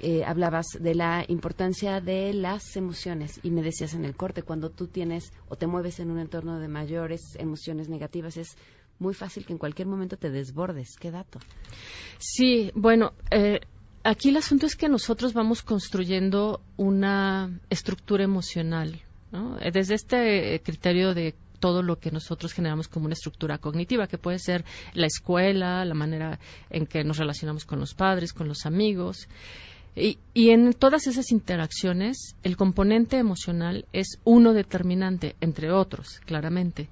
eh, 0.00 0.24
hablabas 0.24 0.66
de 0.80 0.94
la 0.94 1.26
importancia 1.28 2.00
de 2.00 2.32
las 2.32 2.76
emociones 2.76 3.38
y 3.42 3.50
me 3.50 3.62
decías 3.62 3.92
en 3.92 4.06
el 4.06 4.16
corte, 4.16 4.42
cuando 4.42 4.70
tú 4.70 4.86
tienes 4.86 5.30
o 5.50 5.56
te 5.56 5.66
mueves 5.66 6.00
en 6.00 6.10
un 6.10 6.18
entorno 6.18 6.58
de 6.58 6.68
mayores 6.68 7.36
emociones 7.38 7.90
negativas, 7.90 8.38
es 8.38 8.56
muy 8.98 9.12
fácil 9.12 9.44
que 9.44 9.52
en 9.52 9.58
cualquier 9.58 9.88
momento 9.88 10.16
te 10.16 10.30
desbordes. 10.30 10.96
¿Qué 10.98 11.10
dato? 11.10 11.38
Sí, 12.18 12.72
bueno, 12.74 13.12
aquí 14.06 14.28
el 14.28 14.36
asunto 14.36 14.66
es 14.66 14.76
que 14.76 14.88
nosotros 14.88 15.32
vamos 15.32 15.62
construyendo 15.62 16.60
una 16.76 17.50
estructura 17.70 18.22
emocional 18.22 19.00
eh, 19.60 19.70
desde 19.72 19.94
este 19.94 20.54
eh, 20.54 20.60
criterio 20.60 21.12
de 21.12 21.34
todo 21.58 21.82
lo 21.82 21.98
que 21.98 22.10
nosotros 22.10 22.52
generamos 22.52 22.86
como 22.86 23.06
una 23.06 23.14
estructura 23.14 23.58
cognitiva, 23.58 24.06
que 24.06 24.18
puede 24.18 24.38
ser 24.38 24.64
la 24.94 25.06
escuela, 25.06 25.84
la 25.84 25.94
manera 25.94 26.38
en 26.70 26.86
que 26.86 27.02
nos 27.02 27.16
relacionamos 27.16 27.64
con 27.64 27.80
los 27.80 27.94
padres, 27.94 28.32
con 28.32 28.46
los 28.46 28.66
amigos. 28.66 29.28
Y, 29.96 30.18
y, 30.34 30.50
en 30.50 30.74
todas 30.74 31.06
esas 31.06 31.32
interacciones, 31.32 32.36
el 32.42 32.58
componente 32.58 33.16
emocional 33.16 33.86
es 33.94 34.20
uno 34.24 34.52
determinante, 34.52 35.34
entre 35.40 35.72
otros, 35.72 36.20
claramente. 36.26 36.88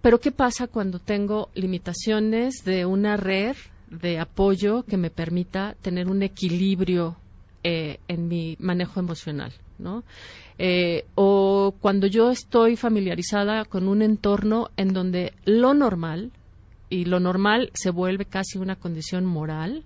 Pero 0.00 0.20
¿qué 0.20 0.30
pasa 0.30 0.68
cuando 0.68 1.00
tengo 1.00 1.50
limitaciones 1.54 2.64
de 2.64 2.86
una 2.86 3.16
red 3.16 3.56
de 3.90 4.18
apoyo 4.18 4.84
que 4.84 4.96
me 4.96 5.10
permita 5.10 5.74
tener 5.82 6.08
un 6.08 6.22
equilibrio 6.22 7.16
eh, 7.64 7.98
en 8.08 8.28
mi 8.28 8.56
manejo 8.58 9.00
emocional? 9.00 9.52
¿no? 9.78 10.04
Eh, 10.58 11.04
o 11.14 11.74
cuando 11.80 12.06
yo 12.06 12.30
estoy 12.30 12.76
familiarizada 12.76 13.64
con 13.64 13.88
un 13.88 14.02
entorno 14.02 14.70
en 14.76 14.92
donde 14.92 15.32
lo 15.44 15.74
normal, 15.74 16.32
y 16.90 17.04
lo 17.04 17.20
normal 17.20 17.70
se 17.74 17.90
vuelve 17.90 18.24
casi 18.24 18.58
una 18.58 18.76
condición 18.76 19.26
moral, 19.26 19.84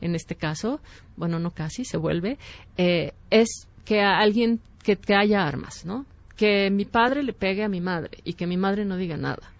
en 0.00 0.14
este 0.14 0.34
caso, 0.34 0.80
bueno, 1.16 1.38
no 1.38 1.52
casi, 1.52 1.84
se 1.84 1.96
vuelve, 1.96 2.38
eh, 2.76 3.12
es 3.30 3.68
que 3.84 4.00
a 4.00 4.18
alguien 4.18 4.60
que, 4.82 4.98
haya 5.14 5.46
armas, 5.46 5.84
¿no? 5.86 6.06
Que 6.36 6.70
mi 6.70 6.84
padre 6.86 7.22
le 7.22 7.32
pegue 7.32 7.62
a 7.62 7.68
mi 7.68 7.80
madre 7.80 8.18
y 8.24 8.32
que 8.32 8.46
mi 8.46 8.56
madre 8.56 8.84
no 8.84 8.96
diga 8.96 9.16
nada. 9.16 9.52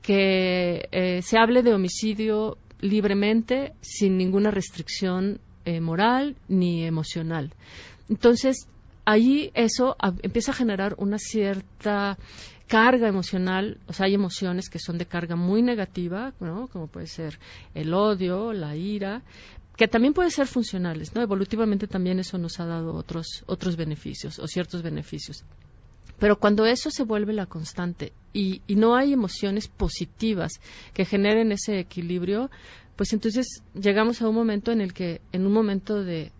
Que 0.00 0.88
eh, 0.90 1.20
se 1.20 1.36
hable 1.36 1.62
de 1.62 1.74
homicidio 1.74 2.56
libremente, 2.80 3.72
sin 3.80 4.16
ninguna 4.16 4.50
restricción 4.50 5.40
moral 5.82 6.36
ni 6.48 6.84
emocional. 6.84 7.52
Entonces, 8.08 8.68
allí 9.04 9.50
eso 9.54 9.96
empieza 10.22 10.52
a 10.52 10.54
generar 10.54 10.94
una 10.98 11.18
cierta 11.18 12.16
carga 12.66 13.08
emocional, 13.08 13.78
o 13.86 13.92
sea, 13.92 14.06
hay 14.06 14.14
emociones 14.14 14.68
que 14.68 14.78
son 14.78 14.98
de 14.98 15.06
carga 15.06 15.36
muy 15.36 15.62
negativa, 15.62 16.32
¿no? 16.40 16.68
Como 16.68 16.86
puede 16.86 17.06
ser 17.06 17.38
el 17.74 17.94
odio, 17.94 18.52
la 18.52 18.76
ira, 18.76 19.22
que 19.76 19.88
también 19.88 20.12
pueden 20.12 20.30
ser 20.30 20.46
funcionales, 20.46 21.14
¿no? 21.14 21.22
Evolutivamente 21.22 21.86
también 21.86 22.18
eso 22.18 22.36
nos 22.36 22.60
ha 22.60 22.66
dado 22.66 22.94
otros, 22.94 23.44
otros 23.46 23.76
beneficios 23.76 24.38
o 24.38 24.46
ciertos 24.46 24.82
beneficios. 24.82 25.44
Pero 26.18 26.38
cuando 26.38 26.66
eso 26.66 26.90
se 26.90 27.04
vuelve 27.04 27.32
la 27.32 27.46
constante 27.46 28.12
y, 28.32 28.62
no 28.68 28.96
hay 28.96 29.12
emociones 29.12 29.68
positivas 29.68 30.60
que 30.92 31.04
generen 31.04 31.52
ese 31.52 31.78
equilibrio, 31.78 32.50
pues 32.96 33.12
entonces 33.12 33.62
llegamos 33.74 34.20
a 34.22 34.28
un 34.28 34.34
momento 34.34 34.72
en 34.72 34.80
el 34.80 34.92
que, 34.92 35.20
en 35.32 35.46
un 35.46 35.52
momento 35.52 36.02
de 36.02 36.32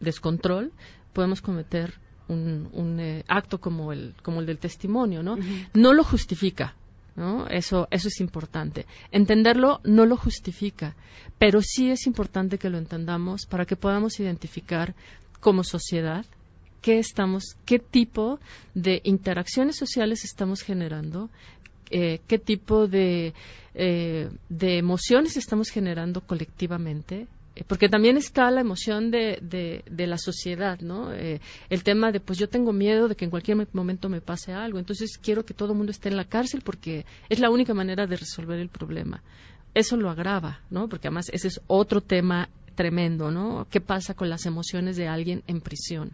descontrol, 0.00 0.72
podemos 1.12 1.40
cometer 1.42 1.94
un, 2.30 3.00
eh, 3.00 3.24
acto 3.28 3.60
como 3.60 3.92
el, 3.92 4.14
como 4.22 4.40
el 4.40 4.46
del 4.46 4.58
testimonio, 4.58 5.22
¿no? 5.22 5.36
No 5.74 5.92
lo 5.92 6.04
justifica, 6.04 6.76
¿no? 7.16 7.46
Eso, 7.48 7.88
eso 7.90 8.08
es 8.08 8.20
importante. 8.20 8.86
Entenderlo 9.10 9.80
no 9.84 10.06
lo 10.06 10.16
justifica, 10.16 10.96
pero 11.38 11.60
sí 11.62 11.90
es 11.90 12.06
importante 12.06 12.58
que 12.58 12.70
lo 12.70 12.78
entendamos 12.78 13.46
para 13.46 13.64
que 13.64 13.76
podamos 13.76 14.20
identificar 14.20 14.94
como 15.40 15.64
sociedad 15.64 16.24
qué 16.80 16.98
estamos, 16.98 17.56
qué 17.64 17.78
tipo 17.78 18.40
de 18.74 19.00
interacciones 19.04 19.76
sociales 19.76 20.24
estamos 20.24 20.62
generando, 20.62 21.30
eh, 21.90 22.20
qué 22.28 22.38
tipo 22.38 22.86
de, 22.86 23.34
eh, 23.74 24.30
de 24.48 24.78
emociones 24.78 25.36
estamos 25.36 25.70
generando 25.70 26.20
colectivamente 26.20 27.26
eh, 27.56 27.64
porque 27.66 27.88
también 27.88 28.16
está 28.16 28.48
la 28.52 28.60
emoción 28.60 29.10
de, 29.10 29.82
de, 29.90 30.06
la 30.06 30.16
sociedad, 30.16 30.78
¿no? 30.80 31.10
El 31.12 31.82
tema 31.82 32.12
de, 32.12 32.20
pues 32.20 32.38
yo 32.38 32.48
tengo 32.48 32.72
miedo 32.72 33.08
de 33.08 33.16
que 33.16 33.24
en 33.24 33.30
cualquier 33.30 33.66
momento 33.72 34.08
me 34.08 34.20
pase 34.20 34.52
algo, 34.52 34.78
entonces 34.78 35.18
quiero 35.18 35.44
que 35.44 35.52
todo 35.52 35.72
el 35.72 35.78
mundo 35.78 35.90
esté 35.90 36.08
en 36.10 36.16
la 36.16 36.26
cárcel 36.26 36.62
porque 36.64 37.04
es 37.28 37.40
la 37.40 37.50
única 37.50 37.74
manera 37.74 38.06
de 38.06 38.16
resolver 38.16 38.60
el 38.60 38.68
problema. 38.68 39.22
Eso 39.74 39.96
lo 39.96 40.10
agrava, 40.10 40.60
¿no? 40.70 40.88
Porque 40.88 41.08
además 41.08 41.28
ese 41.32 41.48
es 41.48 41.60
otro 41.66 42.00
tema 42.00 42.48
tremendo, 42.76 43.32
¿no? 43.32 43.66
¿Qué 43.68 43.80
pasa 43.80 44.14
con 44.14 44.30
las 44.30 44.46
emociones 44.46 44.96
de 44.96 45.08
alguien 45.08 45.42
en 45.48 45.60
prisión? 45.60 46.12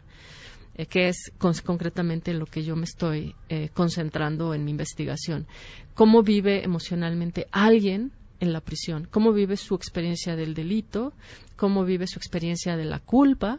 Eh, 0.79 0.87
que 0.87 1.09
es 1.09 1.33
concretamente 1.65 2.35
lo 2.35 2.45
que 2.47 2.63
yo 2.63 2.77
me 2.77 2.85
estoy 2.85 3.35
concentrando 3.73 4.53
en 4.53 4.65
mi 4.65 4.71
investigación. 4.71 5.47
¿Cómo 5.95 6.23
vive 6.23 6.63
emocionalmente 6.63 7.47
alguien 7.51 8.13
en 8.41 8.53
la 8.53 8.61
prisión, 8.61 9.09
cómo 9.11 9.33
vive 9.33 9.57
su 9.57 9.75
experiencia 9.75 10.37
del 10.37 10.55
delito, 10.55 11.13
cómo 11.57 11.85
vive 11.85 12.07
su 12.07 12.19
experiencia 12.19 12.77
de 12.77 12.85
la 12.85 12.99
culpa, 12.99 13.59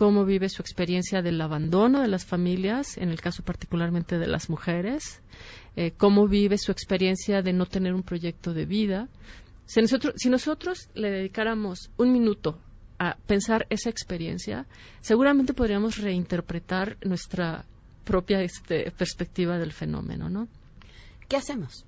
cómo 0.00 0.24
vive 0.24 0.48
su 0.48 0.62
experiencia 0.62 1.22
del 1.22 1.40
abandono 1.40 2.00
de 2.00 2.08
las 2.08 2.24
familias, 2.24 2.96
en 2.96 3.10
el 3.10 3.20
caso 3.20 3.42
particularmente 3.42 4.18
de 4.18 4.26
las 4.26 4.48
mujeres, 4.48 5.22
eh, 5.76 5.92
cómo 5.96 6.26
vive 6.26 6.58
su 6.58 6.72
experiencia 6.72 7.42
de 7.42 7.52
no 7.52 7.66
tener 7.66 7.94
un 7.94 8.02
proyecto 8.02 8.54
de 8.54 8.66
vida. 8.66 9.08
Si 9.66 9.80
nosotros, 9.80 10.14
si 10.16 10.30
nosotros 10.30 10.88
le 10.94 11.10
dedicáramos 11.10 11.90
un 11.96 12.12
minuto 12.12 12.58
a 13.00 13.16
pensar 13.26 13.66
esa 13.70 13.88
experiencia, 13.88 14.66
seguramente 15.00 15.54
podríamos 15.54 15.96
reinterpretar 15.96 16.98
nuestra 17.02 17.64
propia 18.04 18.42
este, 18.42 18.90
perspectiva 18.90 19.56
del 19.56 19.72
fenómeno, 19.72 20.28
¿no? 20.28 20.48
¿Qué 21.26 21.36
hacemos? 21.36 21.84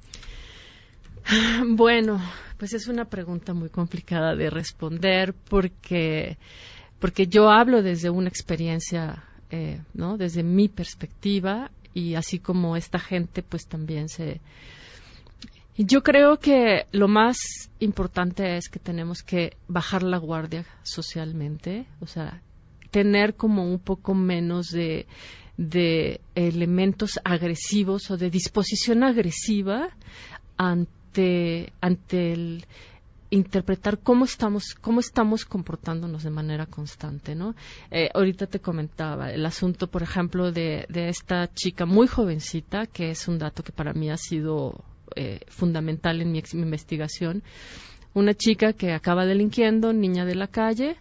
Bueno, 1.67 2.19
pues 2.57 2.73
es 2.73 2.89
una 2.89 3.05
pregunta 3.05 3.53
muy 3.53 3.69
complicada 3.69 4.35
de 4.35 4.49
responder 4.49 5.35
porque, 5.35 6.39
porque 6.99 7.27
yo 7.27 7.51
hablo 7.51 7.83
desde 7.83 8.09
una 8.09 8.29
experiencia, 8.29 9.23
eh, 9.51 9.81
¿no? 9.93 10.17
Desde 10.17 10.43
mi 10.43 10.69
perspectiva 10.69 11.71
y 11.93 12.15
así 12.15 12.39
como 12.39 12.75
esta 12.75 12.99
gente, 12.99 13.43
pues 13.43 13.67
también 13.67 14.09
se. 14.09 14.41
Yo 15.77 16.03
creo 16.03 16.39
que 16.39 16.87
lo 16.93 17.09
más 17.09 17.71
importante 17.79 18.57
es 18.57 18.69
que 18.69 18.79
tenemos 18.79 19.23
que 19.23 19.57
bajar 19.69 20.03
la 20.03 20.19
guardia 20.19 20.67
socialmente, 20.83 21.87
o 22.01 22.07
sea, 22.07 22.43
tener 22.91 23.35
como 23.35 23.65
un 23.65 23.79
poco 23.79 24.15
menos 24.15 24.69
de, 24.69 25.07
de 25.57 26.21
elementos 26.35 27.19
agresivos 27.25 28.11
o 28.11 28.17
de 28.17 28.31
disposición 28.31 29.03
agresiva 29.03 29.89
ante 30.57 31.73
ante, 31.81 32.33
el 32.33 32.65
interpretar 33.31 33.99
cómo 33.99 34.25
estamos 34.25 34.75
cómo 34.75 35.01
estamos 35.01 35.45
comportándonos 35.45 36.23
de 36.23 36.31
manera 36.31 36.67
constante 36.67 37.35
no 37.35 37.55
eh, 37.91 38.11
ahorita 38.15 38.47
te 38.47 38.61
comentaba 38.61 39.31
el 39.31 39.45
asunto 39.47 39.89
por 39.89 40.03
ejemplo 40.03 40.53
de, 40.53 40.87
esta 40.91 41.53
chica 41.53 41.87
muy 41.87 42.07
jovencita 42.07 42.87
que 42.87 43.11
es 43.11 43.29
un 43.29 43.39
dato 43.39 43.63
que 43.63 43.73
para 43.73 43.95
mí 43.95 44.11
ha 44.11 44.17
sido 44.17 44.85
eh, 45.17 45.41
fundamental 45.49 46.21
en 46.21 46.33
mi, 46.33 46.43
investigación 46.53 47.43
una 48.15 48.35
chica 48.35 48.73
que 48.73 48.93
acaba 48.93 49.25
delinquiendo 49.25 49.93
niña 49.93 50.25
de 50.25 50.35
la 50.35 50.47
calle 50.47 50.97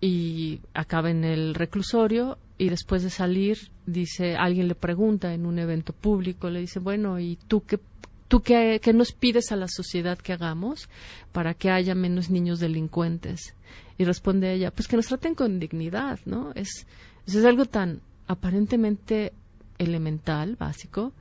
y 0.00 0.60
acaba 0.74 1.10
en 1.10 1.24
el 1.24 1.54
reclusorio 1.54 2.38
y 2.58 2.68
después 2.68 3.02
de 3.02 3.10
salir 3.10 3.58
dice 3.86 4.36
alguien 4.36 4.68
le 4.68 4.74
pregunta 4.74 5.32
en 5.32 5.46
un 5.46 5.58
evento 5.58 5.92
público 5.92 6.50
le 6.50 6.60
dice 6.60 6.78
bueno 6.78 7.18
y 7.18 7.38
tú 7.48 7.62
qué 7.64 7.78
¿Tú 8.32 8.40
qué, 8.40 8.80
nos 8.94 9.12
pides 9.12 9.52
a 9.52 9.56
la 9.56 9.68
sociedad 9.68 10.16
que 10.16 10.32
hagamos 10.32 10.88
para 11.32 11.52
que 11.52 11.70
haya 11.70 11.94
menos 11.94 12.30
niños 12.30 12.60
delincuentes? 12.60 13.54
Y 13.98 14.04
responde 14.04 14.54
ella, 14.54 14.70
pues 14.70 14.88
que 14.88 14.96
nos 14.96 15.08
traten 15.08 15.34
con 15.34 15.60
dignidad, 15.60 16.18
¿no? 16.24 16.50
Es, 16.54 16.86
es 17.26 17.44
algo 17.44 17.66
tan 17.66 18.00
aparentemente 18.26 19.34
elemental, 19.76 20.56
básico, 20.56 21.12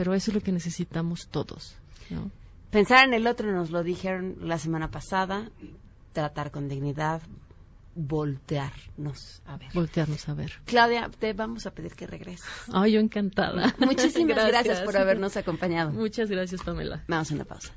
pero 0.00 0.14
eso 0.14 0.30
es 0.30 0.34
lo 0.34 0.40
que 0.40 0.50
necesitamos 0.50 1.28
todos, 1.28 1.76
¿no? 2.08 2.30
Pensar 2.70 3.06
en 3.06 3.12
el 3.12 3.26
otro, 3.26 3.52
nos 3.52 3.70
lo 3.70 3.82
dijeron 3.82 4.36
la 4.40 4.56
semana 4.56 4.90
pasada, 4.90 5.50
tratar 6.14 6.50
con 6.50 6.70
dignidad, 6.70 7.20
voltearnos 7.94 9.42
a 9.44 9.58
ver. 9.58 9.68
Voltearnos 9.74 10.26
a 10.30 10.32
ver. 10.32 10.52
Claudia, 10.64 11.10
te 11.18 11.34
vamos 11.34 11.66
a 11.66 11.72
pedir 11.72 11.94
que 11.96 12.06
regreses. 12.06 12.48
Ay, 12.72 12.92
yo 12.92 13.00
encantada. 13.00 13.74
Muchísimas 13.78 14.46
gracias. 14.46 14.80
por 14.80 14.96
habernos 14.96 15.36
acompañado. 15.36 15.90
Muchas 15.90 16.30
gracias, 16.30 16.62
Pamela. 16.62 17.04
Vamos 17.06 17.30
a 17.30 17.34
una 17.34 17.44
pausa. 17.44 17.74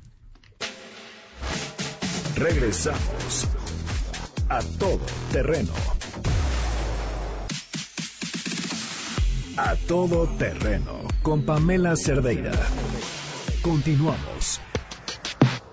Regresamos 2.36 3.48
a 4.48 4.62
todo 4.78 5.04
terreno. 5.30 5.74
A 9.56 9.76
todo 9.86 10.26
terreno 10.36 11.06
con 11.22 11.44
Pamela 11.44 11.94
Cerdeira. 11.94 12.50
Continuamos. 13.62 14.60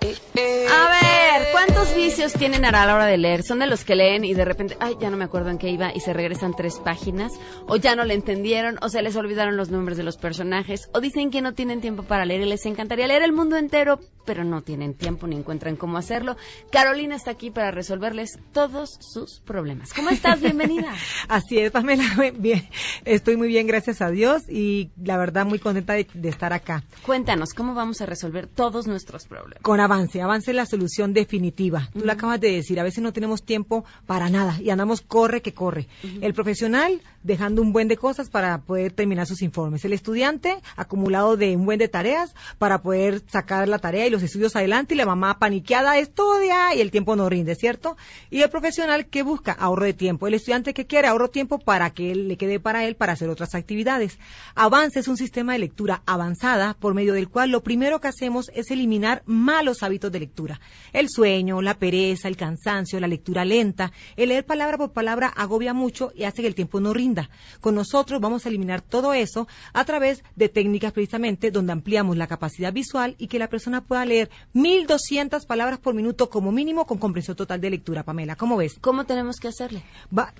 A 0.03 0.89
ver, 0.89 1.47
¿cuántos 1.51 1.95
vicios 1.95 2.33
tienen 2.33 2.63
a 2.63 2.71
la 2.71 2.93
hora 2.93 3.07
de 3.07 3.17
leer? 3.17 3.41
¿Son 3.41 3.57
de 3.57 3.65
los 3.65 3.83
que 3.83 3.95
leen 3.95 4.23
y 4.23 4.35
de 4.35 4.45
repente, 4.45 4.77
ay, 4.79 4.97
ya 4.99 5.09
no 5.09 5.17
me 5.17 5.23
acuerdo 5.23 5.49
en 5.49 5.57
qué 5.57 5.69
iba 5.69 5.91
y 5.95 5.99
se 5.99 6.13
regresan 6.13 6.55
tres 6.55 6.77
páginas? 6.77 7.33
¿O 7.67 7.75
ya 7.75 7.95
no 7.95 8.05
le 8.05 8.13
entendieron? 8.13 8.77
¿O 8.83 8.89
se 8.89 9.01
les 9.01 9.15
olvidaron 9.15 9.57
los 9.57 9.71
nombres 9.71 9.97
de 9.97 10.03
los 10.03 10.17
personajes? 10.17 10.87
¿O 10.93 11.01
dicen 11.01 11.31
que 11.31 11.41
no 11.41 11.53
tienen 11.53 11.81
tiempo 11.81 12.03
para 12.03 12.25
leer 12.25 12.41
y 12.41 12.45
les 12.45 12.65
encantaría 12.67 13.07
leer 13.07 13.23
el 13.23 13.33
mundo 13.33 13.57
entero, 13.57 13.99
pero 14.25 14.43
no 14.43 14.61
tienen 14.61 14.93
tiempo 14.93 15.27
ni 15.27 15.35
encuentran 15.35 15.75
cómo 15.75 15.97
hacerlo? 15.97 16.37
Carolina 16.71 17.15
está 17.15 17.31
aquí 17.31 17.51
para 17.51 17.71
resolverles 17.71 18.39
todos 18.53 18.97
sus 18.99 19.39
problemas. 19.39 19.93
¿Cómo 19.93 20.09
estás? 20.09 20.41
Bienvenida. 20.41 20.93
Así 21.27 21.59
es, 21.59 21.71
Pamela. 21.71 22.03
Bien, 22.37 22.67
estoy 23.05 23.37
muy 23.37 23.47
bien, 23.47 23.67
gracias 23.67 24.01
a 24.01 24.09
Dios 24.09 24.43
y 24.49 24.91
la 25.01 25.17
verdad 25.17 25.45
muy 25.45 25.59
contenta 25.59 25.93
de, 25.93 26.07
de 26.13 26.29
estar 26.29 26.53
acá. 26.53 26.83
Cuéntanos, 27.05 27.53
¿cómo 27.53 27.73
vamos 27.73 28.01
a 28.01 28.05
resolver 28.05 28.47
todos 28.47 28.87
nuestros 28.87 29.25
problemas? 29.25 29.63
Con 29.63 29.79
avance, 29.79 30.21
avance 30.21 30.53
la 30.53 30.65
solución 30.65 31.13
definitiva. 31.13 31.89
Tú 31.93 32.05
lo 32.05 32.11
acabas 32.11 32.39
de 32.39 32.51
decir, 32.51 32.79
a 32.79 32.83
veces 32.83 33.03
no 33.03 33.13
tenemos 33.13 33.43
tiempo 33.43 33.85
para 34.05 34.29
nada 34.29 34.59
y 34.61 34.69
andamos 34.69 35.01
corre 35.01 35.41
que 35.41 35.53
corre. 35.53 35.87
El 36.21 36.33
profesional 36.33 37.01
dejando 37.23 37.61
un 37.61 37.73
buen 37.73 37.87
de 37.87 37.97
cosas 37.97 38.29
para 38.29 38.59
poder 38.59 38.91
terminar 38.91 39.27
sus 39.27 39.41
informes. 39.41 39.85
El 39.85 39.93
estudiante 39.93 40.57
acumulado 40.75 41.37
de 41.37 41.55
un 41.55 41.65
buen 41.65 41.79
de 41.79 41.87
tareas 41.87 42.33
para 42.57 42.81
poder 42.81 43.21
sacar 43.27 43.67
la 43.67 43.79
tarea 43.79 44.07
y 44.07 44.09
los 44.11 44.23
estudios 44.23 44.55
adelante 44.55 44.93
y 44.93 44.97
la 44.97 45.05
mamá 45.05 45.39
paniqueada 45.39 45.97
estudia 45.97 46.75
y 46.75 46.81
el 46.81 46.91
tiempo 46.91 47.15
no 47.15 47.29
rinde, 47.29 47.55
¿cierto? 47.55 47.97
Y 48.29 48.41
el 48.41 48.49
profesional 48.49 49.07
que 49.07 49.23
busca 49.23 49.51
ahorro 49.51 49.85
de 49.85 49.93
tiempo. 49.93 50.27
El 50.27 50.33
estudiante 50.33 50.73
que 50.73 50.85
quiere 50.85 51.07
ahorro 51.07 51.27
de 51.27 51.33
tiempo 51.33 51.59
para 51.59 51.89
que 51.91 52.13
le 52.15 52.37
quede 52.37 52.59
para 52.59 52.85
él 52.85 52.95
para 52.95 53.13
hacer 53.13 53.29
otras 53.29 53.55
actividades. 53.55 54.19
Avance 54.55 54.99
es 54.99 55.07
un 55.07 55.17
sistema 55.17 55.53
de 55.53 55.59
lectura 55.59 56.03
avanzada 56.05 56.75
por 56.79 56.93
medio 56.93 57.13
del 57.13 57.29
cual 57.29 57.49
lo 57.49 57.63
primero 57.63 57.99
que 57.99 58.07
hacemos 58.07 58.51
es 58.53 58.71
eliminar 58.71 59.23
malos 59.25 59.83
hábitos 59.83 60.11
de 60.11 60.19
lectura. 60.19 60.59
El 60.93 61.09
sueño, 61.09 61.61
la 61.61 61.79
pereza, 61.79 62.27
el 62.27 62.37
cansancio, 62.37 62.99
la 62.99 63.07
lectura 63.07 63.45
lenta, 63.45 63.91
el 64.15 64.29
leer 64.29 64.45
palabra 64.45 64.77
por 64.77 64.91
palabra 64.91 65.27
agobia 65.27 65.73
mucho 65.73 66.11
y 66.15 66.23
hace 66.23 66.41
que 66.41 66.47
el 66.47 66.55
tiempo 66.55 66.79
no 66.79 66.93
rinda. 66.93 67.29
Con 67.59 67.75
nosotros 67.75 68.19
vamos 68.19 68.45
a 68.45 68.49
eliminar 68.49 68.81
todo 68.81 69.13
eso 69.13 69.47
a 69.73 69.85
través 69.85 70.23
de 70.35 70.49
técnicas 70.49 70.91
precisamente 70.91 71.51
donde 71.51 71.73
ampliamos 71.73 72.17
la 72.17 72.27
capacidad 72.27 72.73
visual 72.73 73.15
y 73.17 73.27
que 73.27 73.39
la 73.39 73.49
persona 73.49 73.83
pueda 73.83 74.00
leer 74.05 74.29
1200 74.53 75.45
palabras 75.45 75.79
por 75.79 75.93
minuto 75.93 76.29
como 76.29 76.51
mínimo 76.51 76.85
con 76.85 76.97
comprensión 76.97 77.37
total 77.37 77.61
de 77.61 77.69
lectura, 77.69 78.03
Pamela. 78.03 78.35
¿Cómo 78.35 78.57
ves? 78.57 78.77
¿Cómo 78.81 79.05
tenemos 79.05 79.37
que 79.39 79.47
hacerle? 79.47 79.83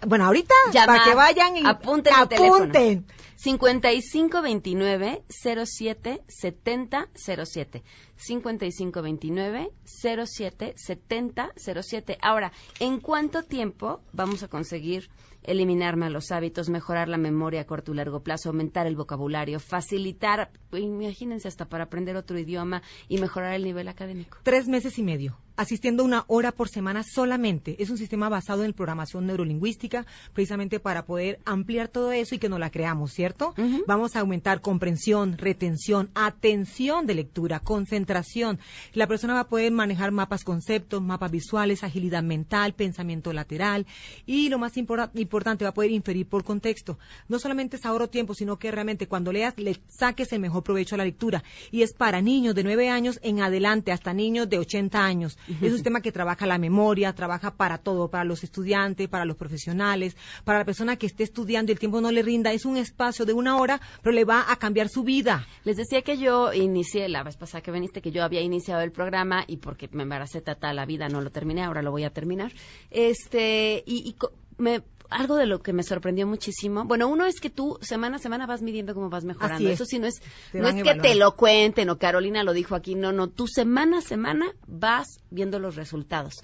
bueno, 0.05 0.25
ahorita 0.25 0.53
para 0.85 1.03
que 1.03 1.15
vayan 1.15 1.57
y 1.57 1.65
apunten. 1.65 2.13
apunten. 2.13 3.05
5529 3.35 5.23
07 5.27 6.21
70 6.27 7.09
07. 7.15 7.83
5529 8.15 9.71
07 9.83 10.73
70 10.75 11.51
07. 11.57 12.17
Ahora, 12.21 12.51
¿en 12.79 12.99
cuánto 12.99 13.43
tiempo 13.43 14.01
vamos 14.13 14.43
a 14.43 14.47
conseguir 14.47 15.09
eliminar 15.43 15.97
malos 15.97 16.31
hábitos, 16.31 16.69
mejorar 16.69 17.07
la 17.07 17.17
memoria 17.17 17.61
a 17.61 17.65
corto 17.65 17.91
y 17.91 17.95
largo 17.95 18.21
plazo, 18.21 18.49
aumentar 18.49 18.87
el 18.87 18.95
vocabulario, 18.95 19.59
facilitar, 19.59 20.51
imagínense 20.71 21.47
hasta 21.47 21.65
para 21.65 21.85
aprender 21.85 22.15
otro 22.15 22.37
idioma 22.37 22.81
y 23.07 23.19
mejorar 23.19 23.53
el 23.53 23.63
nivel 23.63 23.87
académico? 23.87 24.39
Tres 24.43 24.67
meses 24.67 24.97
y 24.97 25.03
medio 25.03 25.37
asistiendo 25.61 26.03
una 26.03 26.25
hora 26.27 26.51
por 26.51 26.69
semana 26.69 27.03
solamente. 27.03 27.75
Es 27.79 27.89
un 27.89 27.97
sistema 27.97 28.29
basado 28.29 28.63
en 28.63 28.73
programación 28.73 29.27
neurolingüística, 29.27 30.05
precisamente 30.33 30.79
para 30.79 31.05
poder 31.05 31.39
ampliar 31.45 31.87
todo 31.87 32.11
eso 32.11 32.35
y 32.35 32.39
que 32.39 32.49
no 32.49 32.59
la 32.59 32.71
creamos, 32.71 33.13
¿cierto? 33.13 33.53
Vamos 33.87 34.15
a 34.15 34.21
aumentar 34.21 34.61
comprensión, 34.61 35.37
retención, 35.37 36.09
atención 36.15 37.05
de 37.05 37.15
lectura, 37.15 37.59
concentración. 37.59 38.59
La 38.93 39.07
persona 39.07 39.33
va 39.33 39.41
a 39.41 39.47
poder 39.47 39.71
manejar 39.71 40.11
mapas 40.11 40.43
conceptos, 40.43 41.01
mapas 41.01 41.31
visuales, 41.31 41.83
agilidad 41.83 42.23
mental, 42.23 42.73
pensamiento 42.73 43.31
lateral 43.33 43.85
y 44.25 44.49
lo 44.49 44.57
más 44.57 44.77
importante, 44.77 45.63
va 45.63 45.69
a 45.69 45.73
poder 45.73 45.91
inferir 45.91 46.27
por 46.27 46.43
contexto. 46.43 46.97
No 47.27 47.39
solamente 47.39 47.77
es 47.77 47.85
ahorro 47.85 48.09
tiempo, 48.09 48.33
sino 48.33 48.57
que 48.57 48.71
realmente 48.71 49.07
cuando 49.07 49.31
leas 49.31 49.53
le 49.57 49.77
saques 49.87 50.33
el 50.33 50.39
mejor 50.39 50.63
provecho 50.63 50.95
a 50.95 50.97
la 50.97 51.05
lectura. 51.05 51.43
Y 51.71 51.83
es 51.83 51.93
para 51.93 52.21
niños 52.21 52.55
de 52.55 52.63
9 52.63 52.89
años 52.89 53.19
en 53.21 53.41
adelante, 53.41 53.91
hasta 53.91 54.13
niños 54.13 54.49
de 54.49 54.59
80 54.59 55.03
años. 55.03 55.37
Es 55.61 55.69
un 55.69 55.73
sistema 55.73 56.01
que 56.01 56.11
trabaja 56.11 56.45
la 56.45 56.57
memoria, 56.57 57.13
trabaja 57.13 57.55
para 57.55 57.77
todo, 57.77 58.09
para 58.09 58.23
los 58.23 58.43
estudiantes, 58.43 59.07
para 59.07 59.25
los 59.25 59.37
profesionales, 59.37 60.15
para 60.43 60.59
la 60.59 60.65
persona 60.65 60.95
que 60.95 61.05
esté 61.05 61.23
estudiando 61.23 61.71
y 61.71 61.73
el 61.73 61.79
tiempo 61.79 62.01
no 62.01 62.11
le 62.11 62.21
rinda. 62.21 62.51
Es 62.51 62.65
un 62.65 62.77
espacio 62.77 63.25
de 63.25 63.33
una 63.33 63.57
hora, 63.57 63.81
pero 64.01 64.13
le 64.13 64.25
va 64.25 64.51
a 64.51 64.55
cambiar 64.55 64.89
su 64.89 65.03
vida. 65.03 65.45
Les 65.63 65.77
decía 65.77 66.01
que 66.01 66.17
yo 66.17 66.53
inicié, 66.53 67.09
la 67.09 67.23
vez 67.23 67.37
pasada 67.37 67.61
que 67.61 67.71
viniste, 67.71 68.01
que 68.01 68.11
yo 68.11 68.23
había 68.23 68.41
iniciado 68.41 68.81
el 68.81 68.91
programa 68.91 69.43
y 69.47 69.57
porque 69.57 69.89
me 69.91 70.03
embaracé 70.03 70.41
tata 70.41 70.73
la 70.73 70.85
vida 70.85 71.09
no 71.09 71.21
lo 71.21 71.29
terminé, 71.31 71.63
ahora 71.63 71.81
lo 71.81 71.91
voy 71.91 72.03
a 72.03 72.11
terminar. 72.11 72.51
Este, 72.89 73.83
y, 73.85 74.09
y 74.09 74.15
me 74.57 74.83
algo 75.11 75.35
de 75.35 75.45
lo 75.45 75.61
que 75.61 75.73
me 75.73 75.83
sorprendió 75.83 76.25
muchísimo. 76.25 76.85
Bueno, 76.85 77.07
uno 77.07 77.25
es 77.25 77.39
que 77.39 77.49
tú 77.49 77.77
semana 77.81 78.15
a 78.15 78.19
semana 78.19 78.47
vas 78.47 78.61
midiendo 78.61 78.93
cómo 78.93 79.09
vas 79.09 79.25
mejorando. 79.25 79.69
Eso 79.69 79.85
sí 79.85 79.99
no 79.99 80.07
es, 80.07 80.21
no 80.53 80.67
es 80.67 80.81
que 80.81 80.95
te 80.95 81.15
lo 81.15 81.35
cuenten 81.35 81.89
o 81.89 81.97
Carolina 81.97 82.43
lo 82.43 82.53
dijo 82.53 82.75
aquí. 82.75 82.95
No, 82.95 83.11
no. 83.11 83.27
Tú 83.27 83.47
semana 83.47 83.99
a 83.99 84.01
semana 84.01 84.53
vas 84.67 85.19
viendo 85.29 85.59
los 85.59 85.75
resultados. 85.75 86.41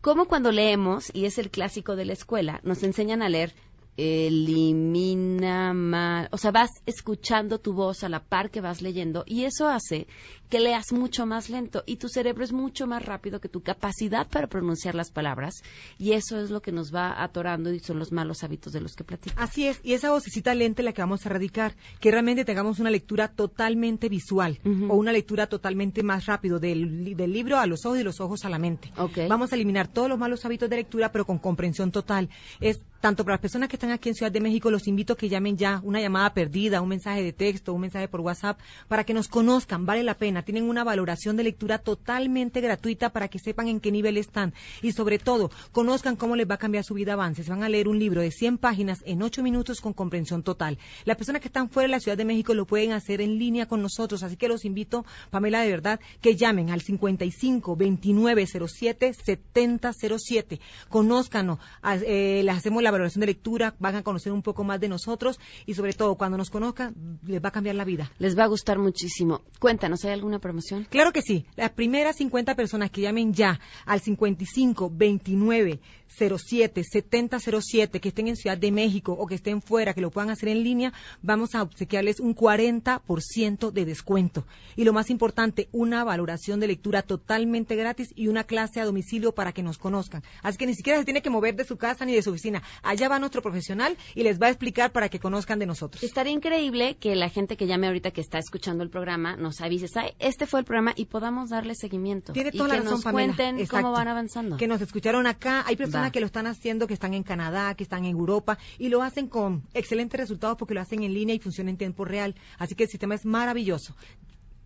Como 0.00 0.26
cuando 0.26 0.52
leemos, 0.52 1.10
y 1.14 1.26
es 1.26 1.38
el 1.38 1.50
clásico 1.50 1.96
de 1.96 2.04
la 2.04 2.12
escuela, 2.12 2.60
nos 2.64 2.82
enseñan 2.82 3.22
a 3.22 3.28
leer 3.28 3.54
elimina 3.96 5.74
mal, 5.74 6.28
o 6.32 6.38
sea, 6.38 6.50
vas 6.50 6.70
escuchando 6.86 7.58
tu 7.58 7.74
voz 7.74 8.04
a 8.04 8.08
la 8.08 8.24
par 8.24 8.50
que 8.50 8.60
vas 8.60 8.80
leyendo 8.80 9.24
y 9.26 9.44
eso 9.44 9.68
hace 9.68 10.06
que 10.48 10.60
leas 10.60 10.92
mucho 10.92 11.26
más 11.26 11.50
lento 11.50 11.82
y 11.86 11.96
tu 11.96 12.08
cerebro 12.08 12.44
es 12.44 12.52
mucho 12.52 12.86
más 12.86 13.04
rápido 13.04 13.40
que 13.40 13.48
tu 13.48 13.62
capacidad 13.62 14.28
para 14.28 14.46
pronunciar 14.46 14.94
las 14.94 15.10
palabras 15.10 15.62
y 15.98 16.12
eso 16.12 16.40
es 16.40 16.50
lo 16.50 16.62
que 16.62 16.72
nos 16.72 16.94
va 16.94 17.22
atorando 17.22 17.72
y 17.72 17.80
son 17.80 17.98
los 17.98 18.12
malos 18.12 18.44
hábitos 18.44 18.72
de 18.72 18.80
los 18.80 18.94
que 18.94 19.04
platicamos. 19.04 19.42
Así 19.42 19.66
es, 19.66 19.80
y 19.82 19.92
esa 19.92 20.10
vocecita 20.10 20.54
lenta 20.54 20.82
la 20.82 20.92
que 20.92 21.02
vamos 21.02 21.24
a 21.24 21.28
erradicar, 21.28 21.74
que 22.00 22.10
realmente 22.10 22.44
tengamos 22.44 22.78
una 22.78 22.90
lectura 22.90 23.28
totalmente 23.28 24.08
visual 24.08 24.58
o 24.88 24.96
una 24.96 25.12
lectura 25.12 25.46
totalmente 25.46 26.02
más 26.02 26.26
rápido 26.26 26.58
del, 26.58 27.14
del, 27.16 27.32
libro 27.32 27.58
a 27.58 27.66
los 27.66 27.86
ojos 27.86 27.98
y 27.98 28.02
los 28.02 28.20
ojos 28.20 28.44
a 28.44 28.50
la 28.50 28.58
mente. 28.58 28.92
Vamos 29.28 29.52
a 29.52 29.54
eliminar 29.54 29.88
todos 29.88 30.08
los 30.08 30.18
malos 30.18 30.44
hábitos 30.44 30.68
de 30.68 30.76
lectura 30.76 31.12
pero 31.12 31.26
con 31.26 31.38
comprensión 31.38 31.90
total. 31.92 32.28
Es 32.60 32.80
tanto 33.02 33.24
para 33.24 33.34
las 33.34 33.40
personas 33.40 33.68
que 33.68 33.74
están 33.74 33.90
aquí 33.90 34.08
en 34.08 34.14
Ciudad 34.14 34.30
de 34.30 34.40
México, 34.40 34.70
los 34.70 34.86
invito 34.86 35.14
a 35.14 35.16
que 35.16 35.28
llamen 35.28 35.56
ya 35.56 35.80
una 35.82 36.00
llamada 36.00 36.32
perdida, 36.32 36.80
un 36.80 36.88
mensaje 36.88 37.24
de 37.24 37.32
texto, 37.32 37.74
un 37.74 37.80
mensaje 37.80 38.06
por 38.06 38.20
WhatsApp, 38.20 38.60
para 38.86 39.02
que 39.02 39.12
nos 39.12 39.26
conozcan, 39.26 39.84
vale 39.84 40.04
la 40.04 40.14
pena 40.14 40.44
tienen 40.44 40.68
una 40.70 40.84
valoración 40.84 41.36
de 41.36 41.42
lectura 41.42 41.78
totalmente 41.78 42.60
gratuita 42.60 43.10
para 43.10 43.26
que 43.26 43.40
sepan 43.40 43.66
en 43.66 43.80
qué 43.80 43.90
nivel 43.90 44.18
están 44.18 44.54
y 44.82 44.92
sobre 44.92 45.18
todo 45.18 45.50
conozcan 45.72 46.14
cómo 46.14 46.36
les 46.36 46.48
va 46.48 46.54
a 46.54 46.58
cambiar 46.58 46.84
su 46.84 46.94
vida 46.94 47.14
avances. 47.14 47.48
Van 47.48 47.64
a 47.64 47.68
leer 47.68 47.88
un 47.88 47.98
libro 47.98 48.20
de 48.20 48.30
100 48.30 48.58
páginas 48.58 49.00
en 49.04 49.20
8 49.20 49.42
minutos 49.42 49.80
con 49.80 49.94
comprensión 49.94 50.44
total. 50.44 50.78
Las 51.04 51.16
personas 51.16 51.42
que 51.42 51.48
están 51.48 51.70
fuera 51.70 51.88
de 51.88 51.90
la 51.90 52.00
Ciudad 52.00 52.16
de 52.16 52.24
México 52.24 52.54
lo 52.54 52.66
pueden 52.66 52.92
hacer 52.92 53.20
en 53.20 53.36
línea 53.36 53.66
con 53.66 53.82
nosotros, 53.82 54.22
así 54.22 54.36
que 54.36 54.46
los 54.46 54.64
invito, 54.64 55.04
Pamela, 55.30 55.62
de 55.62 55.70
verdad, 55.70 55.98
que 56.20 56.36
llamen 56.36 56.70
al 56.70 56.82
55 56.82 57.74
29 57.74 58.46
07 58.46 59.12
70 59.12 59.92
07. 59.92 60.60
Conózcanos, 60.88 61.58
eh, 62.06 62.42
les 62.44 62.56
hacemos 62.56 62.80
la 62.80 62.91
valoración 62.92 63.20
de 63.20 63.26
lectura, 63.26 63.74
van 63.78 63.96
a 63.96 64.02
conocer 64.02 64.32
un 64.32 64.42
poco 64.42 64.64
más 64.64 64.80
de 64.80 64.88
nosotros 64.88 65.40
y 65.66 65.74
sobre 65.74 65.92
todo 65.92 66.16
cuando 66.16 66.38
nos 66.38 66.50
conozcan 66.50 66.94
les 67.26 67.42
va 67.42 67.48
a 67.48 67.52
cambiar 67.52 67.76
la 67.76 67.84
vida. 67.84 68.10
Les 68.18 68.38
va 68.38 68.44
a 68.44 68.48
gustar 68.48 68.78
muchísimo. 68.78 69.42
Cuéntanos, 69.58 70.04
¿hay 70.04 70.12
alguna 70.12 70.38
promoción? 70.38 70.86
Claro 70.88 71.12
que 71.12 71.22
sí. 71.22 71.46
Las 71.56 71.70
primeras 71.70 72.16
50 72.16 72.54
personas 72.54 72.90
que 72.90 73.00
llamen 73.00 73.32
ya 73.32 73.60
al 73.86 74.00
55 74.00 74.90
29 74.94 75.80
07 76.16 76.84
70 76.84 77.38
07 77.40 78.00
que 78.00 78.08
estén 78.08 78.28
en 78.28 78.36
Ciudad 78.36 78.58
de 78.58 78.70
México 78.70 79.12
o 79.12 79.26
que 79.26 79.34
estén 79.34 79.62
fuera, 79.62 79.94
que 79.94 80.00
lo 80.00 80.10
puedan 80.10 80.30
hacer 80.30 80.48
en 80.48 80.62
línea, 80.62 80.92
vamos 81.22 81.54
a 81.54 81.62
obsequiarles 81.62 82.20
un 82.20 82.34
40% 82.34 83.70
de 83.70 83.84
descuento. 83.84 84.46
Y 84.76 84.84
lo 84.84 84.92
más 84.92 85.10
importante, 85.10 85.68
una 85.72 86.04
valoración 86.04 86.60
de 86.60 86.68
lectura 86.68 87.02
totalmente 87.02 87.76
gratis 87.76 88.12
y 88.14 88.28
una 88.28 88.44
clase 88.44 88.80
a 88.80 88.84
domicilio 88.84 89.32
para 89.32 89.52
que 89.52 89.62
nos 89.62 89.78
conozcan. 89.78 90.22
Así 90.42 90.58
que 90.58 90.66
ni 90.66 90.74
siquiera 90.74 90.98
se 90.98 91.04
tiene 91.04 91.22
que 91.22 91.30
mover 91.30 91.56
de 91.56 91.64
su 91.64 91.76
casa 91.76 92.04
ni 92.04 92.14
de 92.14 92.22
su 92.22 92.30
oficina. 92.30 92.62
Allá 92.82 93.08
va 93.08 93.18
nuestro 93.18 93.42
profesional 93.42 93.96
y 94.14 94.22
les 94.22 94.40
va 94.40 94.46
a 94.46 94.50
explicar 94.50 94.92
para 94.92 95.08
que 95.08 95.18
conozcan 95.18 95.58
de 95.58 95.66
nosotros. 95.66 96.02
Estaría 96.02 96.32
increíble 96.32 96.96
que 96.96 97.14
la 97.14 97.28
gente 97.28 97.56
que 97.56 97.66
llame 97.66 97.86
ahorita 97.86 98.10
que 98.10 98.20
está 98.20 98.38
escuchando 98.38 98.82
el 98.82 98.90
programa 98.90 99.36
nos 99.36 99.60
avise, 99.60 99.86
este 100.18 100.46
fue 100.46 100.60
el 100.60 100.66
programa 100.66 100.92
y 100.96 101.06
podamos 101.06 101.50
darle 101.50 101.74
seguimiento. 101.74 102.32
Tiene 102.32 102.50
toda 102.50 102.66
y 102.66 102.68
la 102.68 102.74
que 102.76 102.82
razón, 102.82 103.00
nos 103.04 103.12
cuenten 103.12 103.66
cómo 103.66 103.92
van 103.92 104.08
avanzando. 104.08 104.56
Que 104.56 104.66
nos 104.66 104.80
escucharon 104.80 105.26
acá. 105.26 105.64
Hay 105.66 105.76
personas 105.76 106.12
que 106.12 106.20
lo 106.20 106.26
están 106.26 106.46
haciendo, 106.46 106.86
que 106.86 106.94
están 106.94 107.14
en 107.14 107.22
Canadá, 107.22 107.74
que 107.74 107.84
están 107.84 108.04
en 108.04 108.12
Europa 108.12 108.58
y 108.78 108.88
lo 108.88 109.02
hacen 109.02 109.28
con 109.28 109.62
excelentes 109.74 110.18
resultados 110.18 110.56
porque 110.56 110.74
lo 110.74 110.80
hacen 110.80 111.02
en 111.02 111.14
línea 111.14 111.34
y 111.34 111.38
funciona 111.38 111.70
en 111.70 111.76
tiempo 111.76 112.04
real. 112.04 112.34
Así 112.58 112.74
que 112.74 112.84
el 112.84 112.90
sistema 112.90 113.14
es 113.14 113.24
maravilloso. 113.24 113.94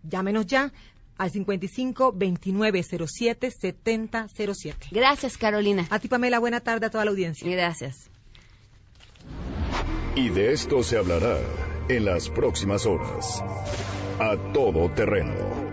Llámenos 0.03 0.45
ya 0.45 0.71
al 1.17 1.31
55 1.31 2.13
29 2.15 2.83
07 2.83 3.51
70 3.51 4.27
07. 4.27 4.87
Gracias, 4.91 5.37
Carolina. 5.37 5.87
A 5.89 5.99
ti, 5.99 6.07
Pamela, 6.07 6.39
buena 6.39 6.59
tarde 6.59 6.87
a 6.87 6.89
toda 6.89 7.05
la 7.05 7.11
audiencia. 7.11 7.49
Gracias. 7.49 8.09
Y 10.15 10.29
de 10.29 10.51
esto 10.51 10.81
se 10.83 10.97
hablará 10.97 11.37
en 11.89 12.05
las 12.05 12.29
próximas 12.29 12.85
horas. 12.85 13.43
A 14.19 14.35
todo 14.51 14.89
terreno. 14.91 15.66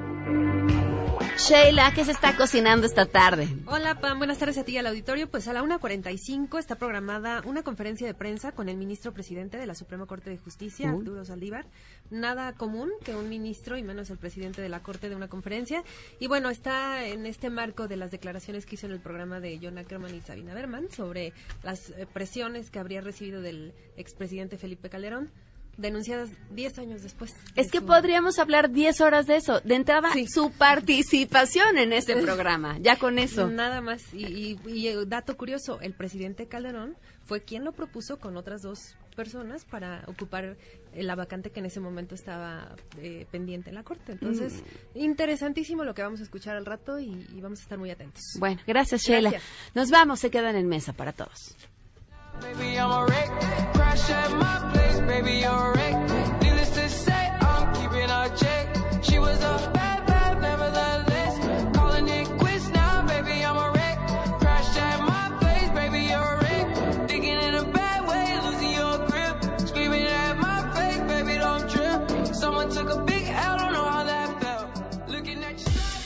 Sheila, 1.36 1.92
¿qué 1.92 2.04
se 2.04 2.12
está 2.12 2.36
cocinando 2.36 2.86
esta 2.86 3.06
tarde? 3.06 3.48
Hola, 3.66 3.98
Pam. 4.00 4.18
Buenas 4.18 4.38
tardes 4.38 4.56
a 4.56 4.64
ti 4.64 4.72
y 4.72 4.78
al 4.78 4.86
auditorio. 4.86 5.28
Pues 5.28 5.48
a 5.48 5.52
la 5.52 5.62
1.45 5.62 6.58
está 6.58 6.76
programada 6.76 7.42
una 7.44 7.62
conferencia 7.62 8.06
de 8.06 8.14
prensa 8.14 8.52
con 8.52 8.68
el 8.68 8.76
ministro 8.76 9.12
presidente 9.12 9.58
de 9.58 9.66
la 9.66 9.74
Suprema 9.74 10.06
Corte 10.06 10.30
de 10.30 10.38
Justicia, 10.38 10.90
Arturo 10.90 11.24
Saldívar. 11.24 11.66
Nada 12.08 12.52
común 12.52 12.90
que 13.04 13.16
un 13.16 13.28
ministro 13.28 13.76
y 13.76 13.82
menos 13.82 14.10
el 14.10 14.18
presidente 14.18 14.62
de 14.62 14.68
la 14.68 14.80
Corte 14.80 15.08
de 15.08 15.16
una 15.16 15.28
conferencia. 15.28 15.82
Y 16.20 16.28
bueno, 16.28 16.50
está 16.50 17.04
en 17.04 17.26
este 17.26 17.50
marco 17.50 17.88
de 17.88 17.96
las 17.96 18.12
declaraciones 18.12 18.64
que 18.64 18.76
hizo 18.76 18.86
en 18.86 18.92
el 18.92 19.00
programa 19.00 19.40
de 19.40 19.58
John 19.60 19.76
Ackerman 19.76 20.14
y 20.14 20.20
Sabina 20.20 20.54
Berman 20.54 20.88
sobre 20.90 21.32
las 21.64 21.90
eh, 21.90 22.06
presiones 22.10 22.70
que 22.70 22.78
habría 22.78 23.00
recibido 23.00 23.42
del 23.42 23.74
expresidente 23.96 24.56
Felipe 24.56 24.88
Calderón 24.88 25.30
denunciadas 25.76 26.30
10 26.50 26.78
años 26.78 27.02
después. 27.02 27.34
Es 27.56 27.70
que 27.70 27.80
podríamos 27.80 28.38
hablar 28.38 28.70
10 28.70 29.00
horas 29.00 29.26
de 29.26 29.36
eso. 29.36 29.60
De 29.60 29.74
entrada, 29.74 30.10
su 30.28 30.50
participación 30.50 31.78
en 31.78 31.92
este 31.92 32.16
programa. 32.16 32.78
Ya 32.80 32.96
con 32.96 33.18
eso. 33.18 33.48
Nada 33.48 33.80
más. 33.80 34.02
Y, 34.12 34.58
y, 34.66 35.04
dato 35.06 35.36
curioso, 35.36 35.80
el 35.80 35.94
presidente 35.94 36.46
Calderón 36.46 36.96
fue 37.24 37.42
quien 37.42 37.64
lo 37.64 37.72
propuso 37.72 38.18
con 38.18 38.36
otras 38.36 38.62
dos 38.62 38.94
personas 39.14 39.64
para 39.64 40.04
ocupar 40.06 40.56
la 40.94 41.14
vacante 41.14 41.50
que 41.50 41.60
en 41.60 41.66
ese 41.66 41.80
momento 41.80 42.14
estaba 42.14 42.74
eh, 42.98 43.26
pendiente 43.30 43.70
en 43.70 43.76
la 43.76 43.82
Corte. 43.82 44.12
Entonces, 44.12 44.62
mm. 44.94 44.98
interesantísimo 44.98 45.84
lo 45.84 45.94
que 45.94 46.02
vamos 46.02 46.20
a 46.20 46.24
escuchar 46.24 46.56
al 46.56 46.66
rato 46.66 46.98
y, 46.98 47.14
vamos 47.40 47.60
a 47.60 47.62
estar 47.62 47.78
muy 47.78 47.90
atentos. 47.90 48.22
Bueno, 48.38 48.60
gracias, 48.66 49.02
Sheila. 49.02 49.32
Nos 49.74 49.90
vamos, 49.90 50.20
se 50.20 50.30
quedan 50.30 50.56
en 50.56 50.68
mesa 50.68 50.92
para 50.92 51.12
todos. 51.12 51.56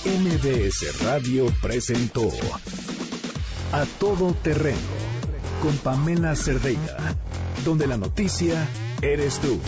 MBS 0.05 1.03
Radio 1.03 1.47
presentó 1.61 2.29
A 3.73 3.85
Todo 3.99 4.35
Terreno 4.35 5.18
con 5.59 5.77
Pamela 5.79 6.35
Cerdeira, 6.37 7.15
donde 7.65 7.87
la 7.87 7.97
noticia 7.97 8.69
eres 9.03 9.39
tú. 9.41 9.61